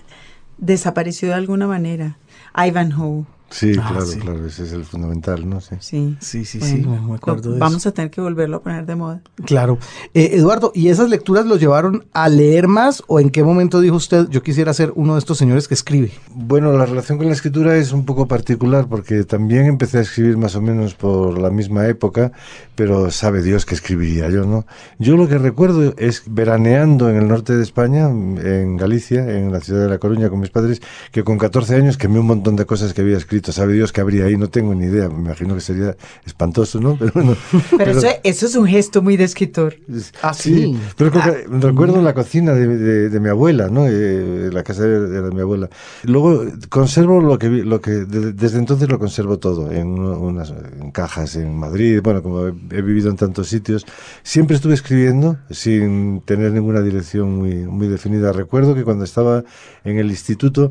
desapareció 0.58 1.28
de 1.28 1.34
alguna 1.34 1.66
manera. 1.66 2.16
Ivanhoe. 2.56 3.24
Sí, 3.54 3.72
ah, 3.80 3.88
claro, 3.88 4.06
claro, 4.20 4.46
ese 4.48 4.64
es 4.64 4.72
el 4.72 4.84
fundamental, 4.84 5.48
¿no? 5.48 5.60
Sí, 5.60 5.76
sí, 5.78 6.16
sí, 6.18 6.44
sí, 6.44 6.60
sí 6.60 6.84
me 6.84 7.14
acuerdo 7.14 7.52
de 7.52 7.60
Vamos 7.60 7.86
a 7.86 7.92
tener 7.92 8.10
que 8.10 8.20
volverlo 8.20 8.56
a 8.56 8.62
poner 8.64 8.84
de 8.84 8.96
moda. 8.96 9.22
Claro. 9.44 9.78
Eh, 10.12 10.30
Eduardo, 10.32 10.72
¿y 10.74 10.88
esas 10.88 11.08
lecturas 11.08 11.46
lo 11.46 11.54
llevaron 11.54 12.04
a 12.12 12.28
leer 12.28 12.66
más 12.66 13.04
o 13.06 13.20
en 13.20 13.30
qué 13.30 13.44
momento 13.44 13.80
dijo 13.80 13.94
usted, 13.94 14.26
yo 14.28 14.42
quisiera 14.42 14.74
ser 14.74 14.92
uno 14.96 15.14
de 15.14 15.20
estos 15.20 15.38
señores 15.38 15.68
que 15.68 15.74
escribe? 15.74 16.10
Bueno, 16.34 16.72
la 16.72 16.84
relación 16.84 17.16
con 17.16 17.28
la 17.28 17.32
escritura 17.32 17.76
es 17.76 17.92
un 17.92 18.04
poco 18.04 18.26
particular 18.26 18.88
porque 18.88 19.22
también 19.22 19.66
empecé 19.66 19.98
a 19.98 20.00
escribir 20.00 20.36
más 20.36 20.56
o 20.56 20.60
menos 20.60 20.94
por 20.94 21.38
la 21.38 21.50
misma 21.50 21.86
época, 21.86 22.32
pero 22.74 23.12
sabe 23.12 23.40
Dios 23.40 23.64
que 23.64 23.76
escribiría 23.76 24.28
yo, 24.30 24.44
¿no? 24.44 24.66
Yo 24.98 25.16
lo 25.16 25.28
que 25.28 25.38
recuerdo 25.38 25.94
es 25.96 26.24
veraneando 26.26 27.08
en 27.08 27.14
el 27.18 27.28
norte 27.28 27.54
de 27.56 27.62
España, 27.62 28.08
en 28.08 28.76
Galicia, 28.76 29.30
en 29.30 29.52
la 29.52 29.60
ciudad 29.60 29.84
de 29.84 29.90
La 29.90 29.98
Coruña 29.98 30.28
con 30.28 30.40
mis 30.40 30.50
padres, 30.50 30.82
que 31.12 31.22
con 31.22 31.38
14 31.38 31.76
años 31.76 31.96
quemé 31.96 32.18
un 32.18 32.26
montón 32.26 32.56
de 32.56 32.66
cosas 32.66 32.92
que 32.92 33.02
había 33.02 33.16
escrito 33.16 33.43
sabe 33.52 33.74
Dios 33.74 33.92
que 33.92 34.00
habría 34.00 34.24
ahí, 34.24 34.36
no 34.36 34.48
tengo 34.48 34.74
ni 34.74 34.86
idea, 34.86 35.08
me 35.08 35.20
imagino 35.20 35.54
que 35.54 35.60
sería 35.60 35.96
espantoso, 36.26 36.80
¿no? 36.80 36.96
Pero 36.98 37.12
bueno. 37.14 37.36
Pero, 37.76 37.92
eso, 38.22 38.46
es 38.46 38.54
un 38.54 38.66
gesto 38.66 39.02
muy 39.02 39.16
de 39.16 39.24
escritor. 39.24 39.76
Ah, 40.22 40.34
sí. 40.34 40.78
Pero 40.96 41.10
ah. 41.14 41.34
recuerdo 41.60 42.00
la 42.02 42.14
cocina 42.14 42.52
de, 42.52 43.20
mi 43.20 43.28
abuela, 43.28 43.68
¿no? 43.68 43.86
Eh, 43.86 44.50
la 44.52 44.62
casa 44.62 44.82
de, 44.84 45.30
mi 45.30 45.40
abuela. 45.40 45.68
Luego 46.04 46.44
conservo 46.68 47.20
lo 47.20 47.38
que, 47.38 47.48
lo 47.48 47.80
que 47.80 47.90
desde 47.90 48.58
entonces 48.58 48.88
lo 48.88 48.98
conservo 48.98 49.38
todo, 49.38 49.70
en 49.70 49.88
unas 49.98 50.52
cajas 50.92 51.36
en 51.36 51.56
Madrid, 51.56 52.00
bueno, 52.02 52.22
como 52.22 52.46
he, 52.46 52.82
vivido 52.82 53.10
en 53.10 53.16
tantos 53.16 53.48
sitios, 53.48 53.86
siempre 54.22 54.56
estuve 54.56 54.74
escribiendo 54.74 55.38
sin 55.50 56.20
tener 56.22 56.52
ninguna 56.52 56.80
dirección 56.80 57.38
muy, 57.38 57.54
muy 57.66 57.88
definida. 57.88 58.32
Recuerdo 58.32 58.74
que 58.74 58.84
cuando 58.84 59.04
estaba 59.04 59.44
en 59.84 59.98
el 59.98 60.10
instituto 60.10 60.70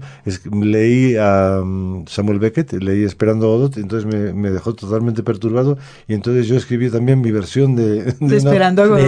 leí 0.51 1.15
a 1.17 1.61
mm, 1.63 2.05
Samuel 2.07 2.39
Beckett 2.39 2.62
leí 2.71 3.03
Esperando 3.03 3.45
a 3.45 3.49
Godot, 3.49 3.77
entonces 3.77 4.05
me, 4.05 4.49
dejó 4.49 4.73
totalmente 4.73 5.23
perturbado 5.23 5.77
y 6.07 6.13
entonces 6.13 6.47
yo 6.47 6.55
escribí 6.55 6.89
también 6.89 7.21
mi 7.21 7.31
versión 7.31 7.75
de... 7.75 8.15
Esperando 8.31 8.83
a 8.83 8.87
Godot. 8.87 9.03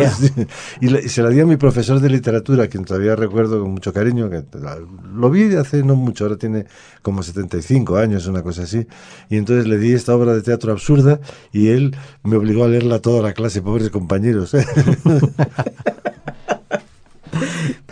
Y, 0.81 0.89
se 1.09 1.21
la 1.21 1.29
di 1.29 1.39
a 1.39 1.45
mi 1.45 1.57
profesor 1.57 1.99
de 1.99 2.09
literatura, 2.09 2.67
quien 2.67 2.85
todavía 2.85 3.15
recuerdo 3.15 3.61
con 3.61 3.71
mucho 3.71 3.93
cariño, 3.93 4.29
que 4.29 4.43
lo 5.13 5.29
vi 5.29 5.55
hace 5.55 5.83
no 5.83 5.95
mucho, 5.95 6.25
ahora 6.25 6.37
tiene 6.37 6.65
como 7.01 7.23
75 7.23 7.97
años, 7.97 8.27
una 8.27 8.43
cosa 8.43 8.63
así, 8.63 8.85
y 9.29 9.37
entonces 9.37 9.67
le 9.67 9.77
di 9.77 9.93
esta 9.93 10.15
obra 10.15 10.33
de 10.33 10.41
teatro 10.41 10.71
absurda 10.71 11.19
y 11.51 11.69
él 11.69 11.95
me 12.23 12.35
obligó 12.35 12.65
a 12.65 12.67
leerla 12.67 12.99
toda 12.99 13.21
la 13.21 13.33
clase, 13.33 13.61
pobres 13.61 13.89
compañeros. 13.89 14.55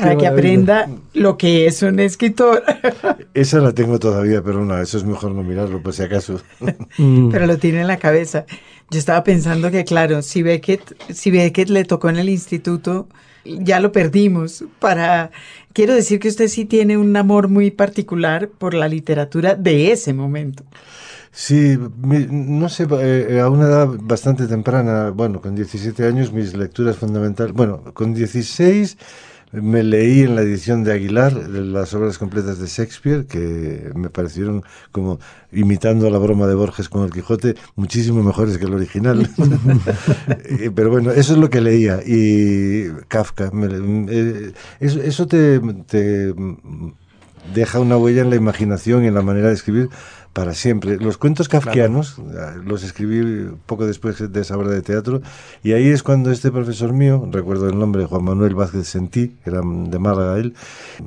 para 0.03 0.17
que 0.17 0.27
aprenda 0.27 0.89
lo 1.13 1.37
que 1.37 1.65
es 1.65 1.81
un 1.81 1.99
escritor. 1.99 2.63
Esa 3.33 3.59
la 3.59 3.73
tengo 3.73 3.99
todavía, 3.99 4.41
pero 4.43 4.65
no, 4.65 4.77
eso 4.77 4.97
es 4.97 5.03
mejor 5.03 5.31
no 5.31 5.43
mirarlo 5.43 5.81
por 5.81 5.93
si 5.93 6.03
acaso. 6.03 6.41
Mm. 6.97 7.31
pero 7.31 7.47
lo 7.47 7.57
tiene 7.57 7.81
en 7.81 7.87
la 7.87 7.97
cabeza. 7.97 8.45
Yo 8.91 8.99
estaba 8.99 9.23
pensando 9.23 9.71
que, 9.71 9.83
claro, 9.83 10.21
si 10.21 10.43
Beckett, 10.43 10.95
si 11.11 11.31
Beckett 11.31 11.69
le 11.69 11.85
tocó 11.85 12.09
en 12.09 12.17
el 12.17 12.29
instituto, 12.29 13.07
ya 13.43 13.79
lo 13.79 13.91
perdimos. 13.91 14.65
Para, 14.79 15.31
quiero 15.73 15.93
decir 15.93 16.19
que 16.19 16.27
usted 16.27 16.47
sí 16.47 16.65
tiene 16.65 16.97
un 16.97 17.15
amor 17.15 17.47
muy 17.47 17.71
particular 17.71 18.49
por 18.49 18.73
la 18.73 18.87
literatura 18.87 19.55
de 19.55 19.91
ese 19.91 20.13
momento. 20.13 20.63
Sí, 21.31 21.79
no 21.99 22.69
sé, 22.69 22.85
eh, 22.91 23.39
a 23.39 23.49
una 23.49 23.65
edad 23.65 23.87
bastante 23.99 24.45
temprana, 24.45 25.09
bueno, 25.09 25.41
con 25.41 25.55
17 25.55 26.05
años 26.05 26.31
mis 26.31 26.55
lecturas 26.55 26.97
fundamentales, 26.97 27.53
bueno, 27.53 27.81
con 27.93 28.13
16 28.13 28.97
me 29.53 29.83
leí 29.83 30.21
en 30.21 30.35
la 30.35 30.41
edición 30.41 30.83
de 30.83 30.93
Aguilar 30.93 31.33
las 31.33 31.93
obras 31.93 32.17
completas 32.17 32.57
de 32.59 32.67
Shakespeare, 32.67 33.25
que 33.25 33.91
me 33.95 34.09
parecieron 34.09 34.63
como 34.91 35.19
imitando 35.51 36.07
a 36.07 36.09
la 36.09 36.17
broma 36.17 36.47
de 36.47 36.55
Borges 36.55 36.89
con 36.89 37.03
el 37.03 37.11
Quijote, 37.11 37.55
muchísimo 37.75 38.23
mejores 38.23 38.57
que 38.57 38.65
el 38.65 38.73
original. 38.73 39.29
Eh, 40.45 40.71
pero 40.73 40.89
bueno, 40.89 41.11
eso 41.11 41.33
es 41.33 41.39
lo 41.39 41.49
que 41.49 41.61
leía. 41.61 42.01
Y 42.05 42.89
Kafka, 43.07 43.51
eh, 44.09 44.53
eso, 44.79 45.27
te, 45.27 45.59
te 45.87 46.33
deja 47.53 47.79
una 47.79 47.97
huella 47.97 48.21
en 48.21 48.29
la 48.29 48.35
imaginación 48.35 49.03
y 49.03 49.07
en 49.07 49.13
la 49.13 49.21
manera 49.21 49.47
de 49.47 49.53
escribir 49.53 49.89
para 50.33 50.53
siempre. 50.53 50.97
Los 50.97 51.17
cuentos 51.17 51.47
kafkianos 51.47 52.17
ah, 52.37 52.55
los 52.63 52.83
escribí 52.83 53.55
poco 53.65 53.85
después 53.85 54.31
de 54.31 54.41
esa 54.41 54.57
obra 54.57 54.71
de 54.71 54.81
teatro 54.81 55.21
y 55.63 55.73
ahí 55.73 55.87
es 55.87 56.03
cuando 56.03 56.31
este 56.31 56.51
profesor 56.51 56.91
mío, 56.91 57.27
recuerdo 57.31 57.69
el 57.69 57.77
nombre, 57.77 58.05
Juan 58.05 58.23
Manuel 58.23 58.55
Vázquez 58.55 58.87
Sentí, 58.87 59.37
era 59.45 59.61
de 59.63 59.99
Málaga 59.99 60.37
él, 60.37 60.55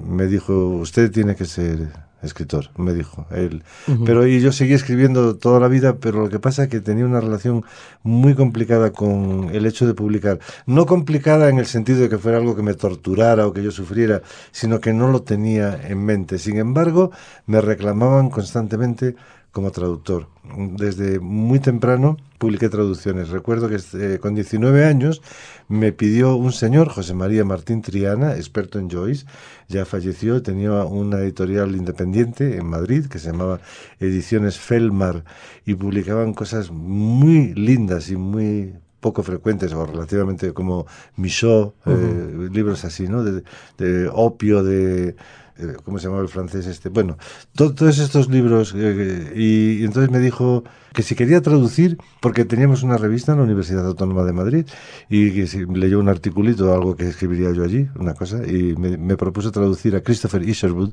me 0.06 0.26
dijo, 0.26 0.68
usted 0.68 1.10
tiene 1.10 1.34
que 1.34 1.44
ser 1.44 2.05
escritor, 2.22 2.70
me 2.76 2.94
dijo 2.94 3.26
él. 3.30 3.62
Pero 4.04 4.26
y 4.26 4.40
yo 4.40 4.52
seguí 4.52 4.74
escribiendo 4.74 5.36
toda 5.36 5.60
la 5.60 5.68
vida, 5.68 5.96
pero 5.96 6.20
lo 6.20 6.28
que 6.28 6.38
pasa 6.38 6.64
es 6.64 6.68
que 6.68 6.80
tenía 6.80 7.04
una 7.04 7.20
relación 7.20 7.64
muy 8.02 8.34
complicada 8.34 8.92
con 8.92 9.50
el 9.52 9.66
hecho 9.66 9.86
de 9.86 9.94
publicar. 9.94 10.38
No 10.66 10.86
complicada 10.86 11.48
en 11.48 11.58
el 11.58 11.66
sentido 11.66 12.00
de 12.00 12.08
que 12.08 12.18
fuera 12.18 12.38
algo 12.38 12.56
que 12.56 12.62
me 12.62 12.74
torturara 12.74 13.46
o 13.46 13.52
que 13.52 13.62
yo 13.62 13.70
sufriera, 13.70 14.22
sino 14.50 14.80
que 14.80 14.92
no 14.92 15.08
lo 15.08 15.22
tenía 15.22 15.80
en 15.88 16.04
mente. 16.04 16.38
Sin 16.38 16.58
embargo, 16.58 17.10
me 17.46 17.60
reclamaban 17.60 18.30
constantemente 18.30 19.16
como 19.56 19.70
traductor. 19.70 20.28
Desde 20.76 21.18
muy 21.18 21.60
temprano 21.60 22.18
publiqué 22.36 22.68
traducciones. 22.68 23.30
Recuerdo 23.30 23.70
que 23.70 23.78
eh, 23.94 24.18
con 24.18 24.34
19 24.34 24.84
años 24.84 25.22
me 25.66 25.92
pidió 25.92 26.36
un 26.36 26.52
señor, 26.52 26.90
José 26.90 27.14
María 27.14 27.42
Martín 27.42 27.80
Triana, 27.80 28.36
experto 28.36 28.78
en 28.78 28.90
Joyce, 28.90 29.24
ya 29.68 29.86
falleció, 29.86 30.42
tenía 30.42 30.84
una 30.84 31.20
editorial 31.20 31.74
independiente 31.74 32.58
en 32.58 32.66
Madrid 32.66 33.06
que 33.06 33.18
se 33.18 33.30
llamaba 33.30 33.60
Ediciones 33.98 34.58
Felmar 34.58 35.24
y 35.64 35.72
publicaban 35.72 36.34
cosas 36.34 36.70
muy 36.70 37.54
lindas 37.54 38.10
y 38.10 38.16
muy 38.16 38.74
poco 39.00 39.22
frecuentes 39.22 39.72
o 39.72 39.86
relativamente 39.86 40.52
como 40.52 40.84
Michaud, 41.16 41.72
eh, 41.86 42.50
libros 42.52 42.84
así, 42.84 43.08
¿no? 43.08 43.24
de 43.24 44.10
opio, 44.12 44.62
de 44.62 45.16
¿cómo 45.84 45.98
se 45.98 46.04
llamaba 46.04 46.22
el 46.22 46.28
francés 46.28 46.66
este? 46.66 46.88
Bueno, 46.88 47.16
todos 47.54 47.98
estos 47.98 48.28
libros, 48.28 48.74
eh, 48.76 49.32
y, 49.34 49.84
entonces 49.84 50.10
me 50.10 50.18
dijo 50.18 50.64
que 50.92 51.02
si 51.02 51.14
quería 51.14 51.40
traducir, 51.42 51.98
porque 52.20 52.44
teníamos 52.44 52.82
una 52.82 52.96
revista 52.96 53.32
en 53.32 53.38
la 53.38 53.44
Universidad 53.44 53.86
Autónoma 53.86 54.24
de 54.24 54.32
Madrid 54.32 54.66
y 55.08 55.32
que 55.32 55.46
si 55.46 55.64
leyó 55.66 55.98
un 55.98 56.08
articulito, 56.08 56.74
algo 56.74 56.96
que 56.96 57.08
escribiría 57.08 57.52
yo 57.52 57.64
allí, 57.64 57.88
una 57.96 58.14
cosa, 58.14 58.46
y 58.46 58.74
me, 58.76 58.96
me 58.96 59.16
propuso 59.16 59.50
traducir 59.52 59.96
a 59.96 60.02
Christopher 60.02 60.48
Isherwood 60.48 60.92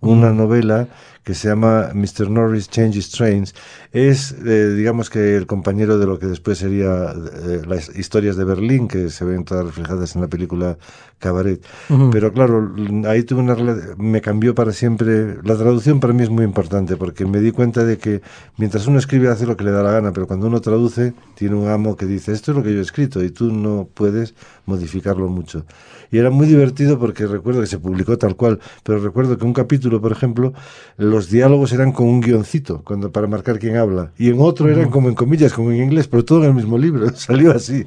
una 0.00 0.32
novela 0.32 0.88
que 1.24 1.34
se 1.34 1.48
llama 1.48 1.90
Mr. 1.94 2.30
Norris 2.30 2.68
Changes 2.68 3.10
Trains. 3.10 3.54
Es, 3.92 4.32
eh, 4.32 4.74
digamos 4.76 5.10
que, 5.10 5.36
el 5.36 5.46
compañero 5.46 5.98
de 5.98 6.06
lo 6.06 6.18
que 6.18 6.26
después 6.26 6.58
sería 6.58 7.12
eh, 7.12 7.62
las 7.66 7.94
historias 7.94 8.36
de 8.36 8.44
Berlín, 8.44 8.88
que 8.88 9.10
se 9.10 9.24
ven 9.24 9.44
todas 9.44 9.66
reflejadas 9.66 10.14
en 10.14 10.22
la 10.22 10.28
película 10.28 10.78
Cabaret. 11.20 11.62
Pero 12.10 12.32
claro, 12.32 12.74
ahí 13.06 13.22
tuve 13.24 13.42
una 13.42 13.54
me 13.98 14.22
cambió 14.22 14.54
para 14.54 14.72
siempre. 14.72 15.36
La 15.44 15.56
traducción 15.56 16.00
para 16.00 16.14
mí 16.14 16.22
es 16.22 16.30
muy 16.30 16.44
importante 16.44 16.96
porque 16.96 17.26
me 17.26 17.40
di 17.40 17.52
cuenta 17.52 17.84
de 17.84 17.98
que 17.98 18.22
mientras 18.56 18.86
uno 18.86 18.98
escribe 18.98 19.28
hace 19.28 19.44
lo 19.46 19.56
que 19.56 19.64
le 19.64 19.70
da 19.70 19.82
la 19.82 19.92
gana, 19.92 20.12
pero 20.12 20.26
cuando 20.26 20.46
uno 20.46 20.60
traduce 20.62 21.12
tiene 21.34 21.56
un 21.56 21.68
amo 21.68 21.94
que 21.94 22.06
dice 22.06 22.32
esto 22.32 22.52
es 22.52 22.56
lo 22.56 22.62
que 22.62 22.72
yo 22.72 22.78
he 22.78 22.82
escrito 22.82 23.22
y 23.22 23.30
tú 23.30 23.52
no 23.52 23.86
puedes 23.92 24.34
modificarlo 24.64 25.28
mucho. 25.28 25.66
Y 26.10 26.18
era 26.18 26.30
muy 26.30 26.46
divertido 26.46 26.98
porque 26.98 27.26
recuerdo 27.26 27.60
que 27.60 27.66
se 27.66 27.78
publicó 27.78 28.18
tal 28.18 28.36
cual, 28.36 28.58
pero 28.82 28.98
recuerdo 28.98 29.38
que 29.38 29.44
un 29.44 29.52
capítulo, 29.52 30.00
por 30.00 30.12
ejemplo, 30.12 30.52
los 30.96 31.30
diálogos 31.30 31.72
eran 31.72 31.92
con 31.92 32.08
un 32.08 32.20
guioncito 32.20 32.82
cuando, 32.84 33.12
para 33.12 33.26
marcar 33.26 33.58
quién 33.58 33.76
habla, 33.76 34.12
y 34.18 34.28
en 34.28 34.40
otro 34.40 34.68
eran 34.68 34.90
como 34.90 35.08
en 35.08 35.14
comillas, 35.14 35.52
como 35.52 35.70
en 35.70 35.82
inglés, 35.82 36.08
pero 36.08 36.24
todo 36.24 36.42
en 36.42 36.50
el 36.50 36.54
mismo 36.54 36.78
libro, 36.78 37.08
salió 37.14 37.52
así. 37.52 37.86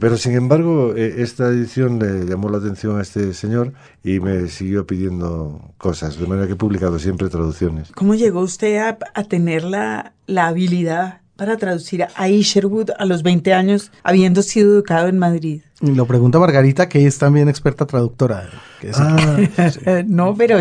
Pero 0.00 0.16
sin 0.16 0.32
embargo, 0.32 0.94
eh, 0.96 1.16
esta 1.18 1.48
edición 1.48 1.98
le 1.98 2.26
llamó 2.26 2.48
la 2.48 2.58
atención 2.58 2.98
a 2.98 3.02
este 3.02 3.32
señor 3.34 3.72
y 4.02 4.20
me 4.20 4.48
siguió 4.48 4.86
pidiendo 4.86 5.60
cosas, 5.78 6.18
de 6.18 6.26
manera 6.26 6.46
que 6.46 6.54
he 6.54 6.56
publicado 6.56 6.98
siempre 6.98 7.28
traducciones. 7.28 7.92
¿Cómo 7.92 8.14
llegó 8.14 8.40
usted 8.40 8.78
a, 8.78 8.98
a 9.14 9.24
tener 9.24 9.64
la, 9.64 10.12
la 10.26 10.48
habilidad 10.48 11.23
para 11.36 11.56
traducir 11.56 12.06
a 12.14 12.28
Isherwood 12.28 12.90
a 12.96 13.04
los 13.04 13.22
20 13.22 13.52
años, 13.52 13.90
habiendo 14.02 14.42
sido 14.42 14.74
educado 14.74 15.08
en 15.08 15.18
Madrid? 15.18 15.62
Lo 15.80 16.06
pregunta 16.06 16.38
Margarita, 16.38 16.88
que 16.88 17.06
es 17.06 17.18
también 17.18 17.48
experta 17.48 17.84
traductora. 17.84 18.48
Ah, 18.94 19.38
no, 20.06 20.34
pero 20.36 20.58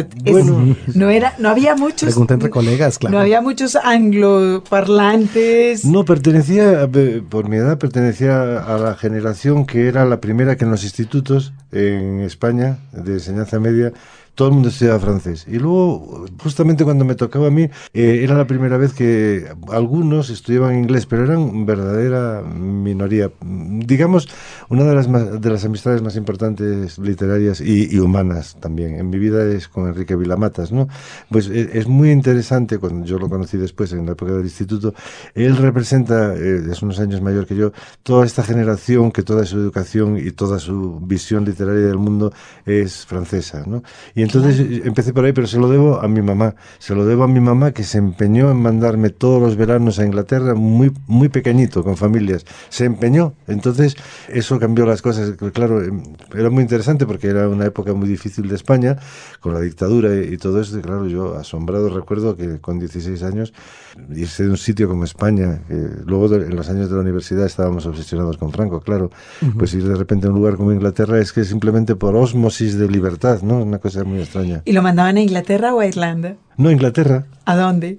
no 0.96 1.10
era, 1.10 1.36
no 1.38 1.50
había 1.50 1.76
muchos. 1.76 2.10
Pregunta 2.10 2.34
entre 2.34 2.50
colegas, 2.50 2.98
claro. 2.98 3.16
No 3.16 3.22
había 3.22 3.42
muchos 3.42 3.76
angloparlantes. 3.76 5.86
No, 5.86 6.04
pertenecía, 6.04 6.90
por 7.30 7.48
mi 7.48 7.58
edad, 7.58 7.78
pertenecía 7.78 8.60
a 8.60 8.78
la 8.78 8.96
generación 8.96 9.66
que 9.66 9.88
era 9.88 10.06
la 10.06 10.20
primera 10.20 10.58
que 10.58 10.66
en 10.66 10.72
los 10.72 10.84
institutos 10.84 11.54
en 11.72 12.22
España 12.22 12.80
de 12.92 13.14
enseñanza 13.14 13.60
media 13.60 13.94
todo 14.36 14.48
el 14.48 14.54
mundo 14.56 14.70
estudiaba 14.70 15.00
francés. 15.00 15.46
Y 15.48 15.60
luego, 15.60 16.26
justamente 16.42 16.84
cuando 16.84 17.06
me 17.06 17.16
tocaba 17.16 17.48
a 17.48 17.52
mí, 17.52 17.64
eh, 17.94 18.22
era 18.24 18.36
la 18.36 18.48
primera 18.48 18.78
vez 18.78 18.94
que 18.94 19.48
algunos 19.72 20.30
estudiaban 20.30 20.78
inglés, 20.78 21.06
pero 21.06 21.24
eran 21.24 21.66
verdadera 21.66 22.42
minoría. 22.42 23.32
Digamos, 23.42 24.28
una 24.70 24.86
de 24.86 24.96
las, 24.96 25.42
de 25.42 25.50
las 25.50 25.66
amistades 25.66 26.02
más 26.02 26.16
importantes 26.16 26.98
literarias 26.98 27.62
y, 27.62 27.94
humanas 28.00 28.58
también 28.60 28.96
en 28.96 29.10
mi 29.10 29.20
vida 29.20 29.46
es 29.46 29.68
con 29.68 29.88
Enrique 29.88 30.16
Vilamatas, 30.16 30.72
¿no? 30.72 30.88
Pues 31.30 31.48
eh, 31.48 31.70
es 31.74 31.88
muy 31.88 32.12
interesante, 32.12 32.80
cuando 32.80 33.06
yo 33.06 33.20
lo 33.20 33.30
conocí 33.30 33.58
después, 33.58 33.94
en 33.94 34.06
la 34.06 34.14
época 34.14 34.34
del 34.34 34.44
instituto, 34.44 34.94
él 35.36 35.56
representa, 35.58 36.34
eh, 36.36 36.64
es 36.70 36.82
unos 36.82 37.00
años 37.00 37.22
mayor 37.22 37.46
que 37.46 37.56
yo, 37.56 37.72
toda 38.02 38.26
esta 38.26 38.44
generación 38.44 39.12
que 39.12 39.24
toda 39.24 39.46
su 39.46 39.58
educación 39.58 40.18
y 40.18 40.32
toda 40.32 40.60
su 40.60 41.00
visión 41.02 41.46
literaria 41.46 41.86
del 41.86 41.98
mundo 41.98 42.34
es 42.66 43.06
francesa, 43.06 43.64
¿no? 43.66 43.84
Y 44.16 44.23
entonces 44.24 44.60
eh, 44.60 44.82
empecé 44.86 45.14
por 45.14 45.26
ahí, 45.26 45.34
pero 45.34 45.48
se 45.48 45.58
lo 45.58 45.70
debo 45.70 46.02
a 46.02 46.08
mi 46.08 46.22
mamá. 46.22 46.56
Se 46.80 46.96
lo 46.96 47.06
debo 47.06 47.24
a 47.24 47.28
mi 47.28 47.40
mamá 47.40 47.72
que 47.72 47.84
se 47.84 47.98
empeñó 47.98 48.52
en 48.52 48.58
mandarme 48.58 49.10
todos 49.10 49.42
los 49.42 49.56
veranos 49.56 50.00
a 50.00 50.06
Inglaterra 50.06 50.56
muy, 50.56 50.92
muy 51.08 51.30
pequeñito, 51.30 51.84
con 51.84 51.98
familias. 51.98 52.46
Se 52.70 52.86
empeñó. 52.86 53.34
Entonces 53.48 53.96
eso 54.30 54.60
cambió 54.60 54.86
las 54.86 55.02
cosas. 55.02 55.34
Claro, 55.54 55.84
em, 55.84 56.04
era 56.34 56.50
muy 56.50 56.64
interesante 56.64 57.06
porque 57.06 57.28
era 57.28 57.48
una 57.48 57.66
época 57.66 57.94
muy 57.94 58.08
difícil 58.08 58.48
de 58.48 58.56
España, 58.56 58.98
con 59.40 59.54
la 59.54 59.60
dictadura 59.60 60.16
y, 60.16 60.38
todo 60.38 60.62
eso. 60.62 60.78
Y 60.80 60.82
claro, 60.82 61.08
yo 61.08 61.36
asombrado 61.36 61.90
recuerdo 61.90 62.36
que 62.36 62.60
con 62.60 62.80
16 62.80 63.24
años 63.24 63.54
irse 64.16 64.44
de 64.44 64.50
un 64.50 64.58
sitio 64.58 64.88
como 64.88 65.04
España, 65.04 65.62
que 65.68 65.76
luego 66.06 66.34
en 66.36 66.56
los 66.56 66.70
años 66.70 66.90
de 66.90 66.96
la 66.96 67.02
universidad 67.02 67.46
estábamos 67.46 67.86
obsesionados 67.86 68.38
con 68.38 68.52
Franco, 68.52 68.82
claro, 68.82 69.12
pues 69.58 69.74
ir 69.74 69.88
de 69.88 69.96
repente 69.96 70.28
a 70.28 70.30
un 70.30 70.36
lugar 70.36 70.58
como 70.58 70.72
Inglaterra 70.72 71.20
es 71.20 71.32
que 71.32 71.44
simplemente 71.44 71.96
por 71.96 72.16
osmosis 72.16 72.78
de 72.78 72.88
libertad, 72.88 73.42
¿no? 73.42 73.62
Una 73.62 73.80
cosa 73.80 74.04
muy 74.14 74.22
extraña. 74.22 74.62
¿Y 74.66 74.72
lo 74.72 74.82
mandaban 74.82 75.18
a 75.18 75.22
Inglaterra 75.22 75.74
o 75.74 75.80
a 75.80 75.86
Irlanda? 75.86 76.36
No, 76.58 76.72
Inglaterra. 76.72 77.26
¿A 77.46 77.56
dónde? 77.56 77.98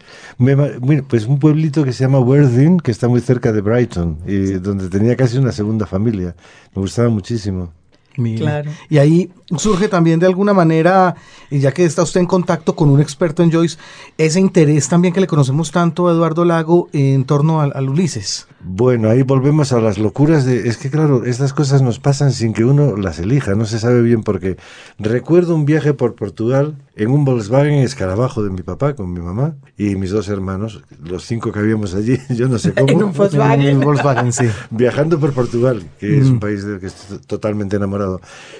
pues 1.08 1.26
un 1.26 1.38
pueblito 1.38 1.84
que 1.84 1.92
se 1.92 2.04
llama 2.04 2.20
Worthing, 2.20 2.78
que 2.78 2.90
está 2.90 3.08
muy 3.08 3.20
cerca 3.20 3.52
de 3.52 3.60
Brighton, 3.60 4.18
y 4.26 4.52
donde 4.54 4.88
tenía 4.88 5.16
casi 5.16 5.38
una 5.38 5.52
segunda 5.52 5.86
familia. 5.86 6.34
Me 6.74 6.80
gustaba 6.80 7.08
muchísimo. 7.08 7.72
Claro. 8.14 8.70
Y 8.88 8.98
ahí 8.98 9.30
surge 9.56 9.88
también 9.88 10.20
de 10.20 10.26
alguna 10.26 10.52
manera, 10.52 11.14
ya 11.50 11.72
que 11.72 11.84
está 11.84 12.02
usted 12.02 12.20
en 12.20 12.26
contacto 12.26 12.74
con 12.74 12.88
un 12.90 13.00
experto 13.00 13.42
en 13.42 13.52
Joyce, 13.52 13.78
ese 14.18 14.40
interés 14.40 14.88
también 14.88 15.12
que 15.12 15.20
le 15.20 15.26
conocemos 15.26 15.70
tanto 15.70 16.08
a 16.08 16.12
Eduardo 16.12 16.44
Lago 16.44 16.88
en 16.92 17.24
torno 17.24 17.60
al 17.60 17.88
Ulises. 17.88 18.46
Bueno, 18.66 19.10
ahí 19.10 19.22
volvemos 19.22 19.72
a 19.72 19.80
las 19.80 19.98
locuras 19.98 20.46
de... 20.46 20.66
Es 20.66 20.78
que 20.78 20.88
claro, 20.88 21.26
estas 21.26 21.52
cosas 21.52 21.82
nos 21.82 21.98
pasan 21.98 22.32
sin 22.32 22.54
que 22.54 22.64
uno 22.64 22.96
las 22.96 23.18
elija, 23.18 23.54
no 23.54 23.66
se 23.66 23.78
sabe 23.78 24.00
bien 24.00 24.22
por 24.22 24.40
qué. 24.40 24.56
Recuerdo 24.98 25.54
un 25.54 25.66
viaje 25.66 25.92
por 25.92 26.14
Portugal 26.14 26.74
en 26.96 27.10
un 27.10 27.26
Volkswagen 27.26 27.74
escarabajo 27.74 28.42
de 28.42 28.48
mi 28.48 28.62
papá 28.62 28.94
con 28.94 29.12
mi 29.12 29.20
mamá 29.20 29.56
y 29.76 29.96
mis 29.96 30.12
dos 30.12 30.28
hermanos, 30.28 30.82
los 31.02 31.24
cinco 31.24 31.52
que 31.52 31.58
habíamos 31.58 31.94
allí, 31.94 32.18
yo 32.30 32.48
no 32.48 32.58
sé 32.58 32.72
cómo. 32.74 32.88
en 32.88 33.02
un 33.04 33.80
Volkswagen. 33.82 34.32
sí. 34.32 34.46
Viajando 34.70 35.20
por 35.20 35.34
Portugal, 35.34 35.84
que 36.00 36.18
es 36.18 36.26
un 36.28 36.36
mm. 36.36 36.40
país 36.40 36.64
del 36.64 36.80
que 36.80 36.86
estoy 36.86 37.18
totalmente 37.18 37.76
enamorado. 37.76 38.03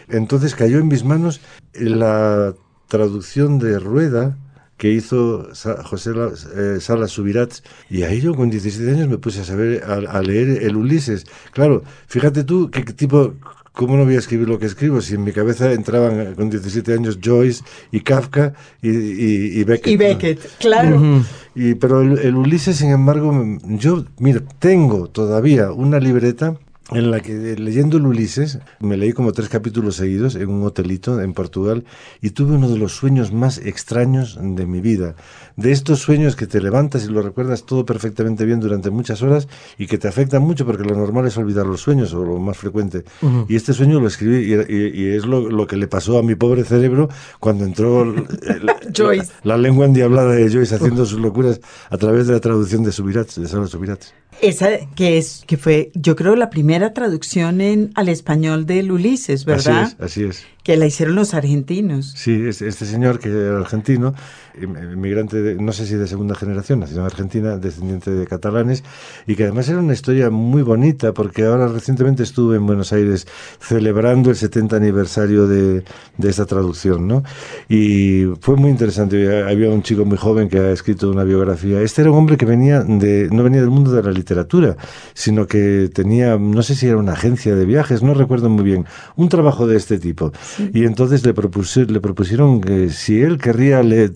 Entonces 0.09 0.55
cayó 0.55 0.79
en 0.79 0.89
mis 0.89 1.05
manos 1.05 1.41
la 1.75 2.55
traducción 2.89 3.59
de 3.59 3.79
Rueda 3.79 4.37
que 4.77 4.91
hizo 4.91 5.49
José 5.85 6.11
eh, 6.57 6.79
Salas 6.81 7.13
Subirats. 7.13 7.63
Y 7.91 8.03
ahí 8.03 8.21
yo 8.21 8.35
con 8.35 8.51
17 8.51 8.91
años 8.91 9.09
me 9.09 9.19
puse 9.19 9.41
a 9.41 9.45
saber, 9.45 9.85
a, 9.85 10.21
leer 10.23 10.63
el 10.63 10.77
Ulises. 10.77 11.27
Claro, 11.53 11.83
fíjate 12.07 12.45
tú 12.45 12.71
qué 12.71 12.83
tipo, 12.83 13.35
¿cómo 13.73 13.97
no 13.97 14.05
voy 14.05 14.17
a 14.17 14.19
escribir 14.19 14.49
lo 14.49 14.59
que 14.59 14.67
escribo? 14.67 15.01
Si 15.01 15.15
en 15.15 15.25
mi 15.25 15.33
cabeza 15.33 15.73
entraban 15.73 16.21
eh, 16.21 16.35
con 16.35 16.51
17 16.51 16.93
años 16.93 17.19
Joyce 17.23 17.63
y 17.93 18.01
Kafka 18.01 18.55
y, 18.83 18.91
y, 18.91 19.65
Beckett. 19.65 19.93
Y 19.93 19.97
Beckett, 19.97 20.59
claro. 20.59 21.23
y, 21.55 21.75
pero 21.75 22.03
el, 22.03 22.35
Ulises, 22.35 22.77
sin 22.77 22.91
embargo, 22.91 23.33
yo, 23.65 24.05
mira, 24.19 24.43
tengo 24.59 25.09
todavía 25.09 25.71
una 25.71 26.01
libreta 26.01 26.57
en 26.91 27.11
la 27.11 27.21
que 27.21 27.57
leyendo 27.57 27.97
el 27.97 28.07
Ulises 28.07 28.59
me 28.81 28.97
leí 28.97 29.13
como 29.13 29.33
tres 29.33 29.49
capítulos 29.49 29.97
seguidos 29.97 30.35
en 30.35 30.51
un 30.51 30.65
hotelito 30.65 31.21
en 31.21 31.33
Portugal 31.33 31.85
y 32.21 32.31
tuve 32.31 32.55
uno 32.55 32.69
de 32.69 32.79
los 32.79 32.93
sueños 32.93 33.33
más 33.33 33.59
extraños 33.59 34.39
de 34.41 34.67
mi 34.67 34.81
vida. 34.81 35.15
De 35.57 35.73
estos 35.73 36.01
sueños 36.01 36.37
que 36.37 36.47
te 36.47 36.61
levantas 36.61 37.05
y 37.05 37.09
lo 37.09 37.23
recuerdas 37.23 37.65
todo 37.65 37.87
perfectamente 37.87 38.45
bien 38.45 38.61
durante 38.61 38.91
muchas 38.91 39.23
horas 39.23 39.49
y 39.79 39.87
que 39.87 39.99
te 39.99 40.09
afectan 40.09 40.43
mucho 40.43 40.67
porque 40.67 40.85
lo 40.85 40.95
normal 40.95 41.27
es 41.27 41.39
olvidar 41.39 41.67
los 41.67 41.81
sueños 41.81 42.13
o 42.13 42.23
lo 42.23 42.39
más 42.39 42.59
frecuente. 42.59 43.05
Y 43.49 43.57
este 43.57 43.73
sueño 43.73 44.01
lo 44.01 44.09
escribí 44.09 44.53
y, 44.69 45.07
es 45.09 45.25
lo, 45.25 45.67
que 45.67 45.77
le 45.77 45.89
pasó 45.89 46.19
a 46.19 46.23
mi 46.23 46.35
pobre 46.35 46.65
cerebro 46.65 47.09
cuando 47.41 47.65
entró 47.65 48.05
la, 49.43 49.57
lengua 49.57 49.87
endiablada 49.87 50.33
de 50.33 50.51
Joyce 50.51 50.75
haciendo 50.75 51.07
sus 51.07 51.21
locuras 51.21 51.61
a 51.89 51.97
través 51.97 52.27
de 52.27 52.35
la 52.35 52.41
traducción 52.41 52.83
de 52.83 52.93
Subirats, 52.93 53.41
de 53.41 53.49
Sala 53.49 53.67
Subirats. 53.67 54.13
Esa 54.41 54.69
que 54.95 55.19
es 55.19 55.45
que 55.47 55.57
fue, 55.57 55.91
yo 55.95 56.17
creo, 56.17 56.37
la 56.37 56.51
primera 56.51 56.93
traducción 56.93 57.61
en 57.61 57.93
al 57.95 58.09
español 58.09 58.67
del 58.67 58.93
Ulises, 58.93 59.45
¿verdad? 59.45 59.83
Así 59.83 59.95
es, 59.95 60.01
así 60.01 60.25
es. 60.25 60.47
Que 60.65 60.79
la 60.79 60.87
hicieron 60.87 61.15
los 61.15 61.35
argentinos. 61.35 62.15
Sí, 62.17 62.47
este 62.49 62.73
señor 62.73 63.19
que 63.19 63.29
era 63.29 63.59
argentino, 63.59 64.15
inmigrante, 64.61 65.57
no 65.61 65.73
sé 65.73 65.87
si 65.87 65.95
de 65.95 66.07
segunda 66.07 66.35
generación, 66.35 66.81
nacido 66.81 67.01
en 67.01 67.07
Argentina, 67.07 67.59
descendiente 67.59 68.11
de 68.11 68.27
catalanes, 68.27 68.83
y 69.27 69.35
que 69.35 69.43
además 69.45 69.69
era 69.69 69.81
una 69.81 69.93
historia 69.93 70.31
muy 70.31 70.63
bonita, 70.63 71.13
porque 71.13 71.45
ahora 71.45 71.69
recientemente 71.69 72.23
estuve 72.23 72.57
en 72.57 72.67
Buenos 72.67 72.95
Aires 72.95 73.27
celebrando 73.61 74.31
el 74.31 74.37
70 74.37 74.77
aniversario 74.77 75.47
de, 75.47 75.85
de 76.17 76.31
esta 76.31 76.47
traducción, 76.47 77.07
¿no? 77.07 77.23
Y 77.69 78.25
fue 78.41 78.57
muy 78.57 78.71
interesante. 78.71 79.45
Había 79.45 79.69
un 79.69 79.83
chico 79.83 80.07
muy 80.07 80.17
joven 80.17 80.49
que 80.49 80.59
ha 80.59 80.71
escrito 80.71 81.11
una 81.11 81.25
biografía. 81.25 81.83
Este 81.83 82.01
era 82.01 82.11
un 82.11 82.17
hombre 82.17 82.39
que 82.39 82.47
venía 82.47 82.81
de, 82.81 83.29
no 83.31 83.43
venía 83.43 83.61
del 83.61 83.71
mundo 83.71 83.93
de 83.93 84.03
la 84.03 84.13
literatura, 84.13 84.79
sino 85.13 85.47
que 85.47 85.91
tenía, 85.93 86.39
no 86.39 86.63
sé 86.63 86.75
si 86.75 86.87
era 86.87 86.97
una 86.97 87.13
agencia 87.13 87.55
de 87.55 87.67
viajes, 87.67 88.03
no 88.03 88.15
recuerdo 88.15 88.49
muy 88.49 88.65
bien, 88.65 88.87
un 89.17 89.29
trabajo 89.29 89.67
de 89.67 89.77
este 89.77 89.99
tipo 89.99 90.33
Y 90.73 90.85
entonces 90.85 91.25
le, 91.25 91.35
propusieron, 91.35 91.93
le 91.93 92.01
propusieron 92.01 92.61
que 92.61 92.91
si 92.91 93.21
él 93.21 93.39
querría, 93.39 93.83
le, 93.83 94.11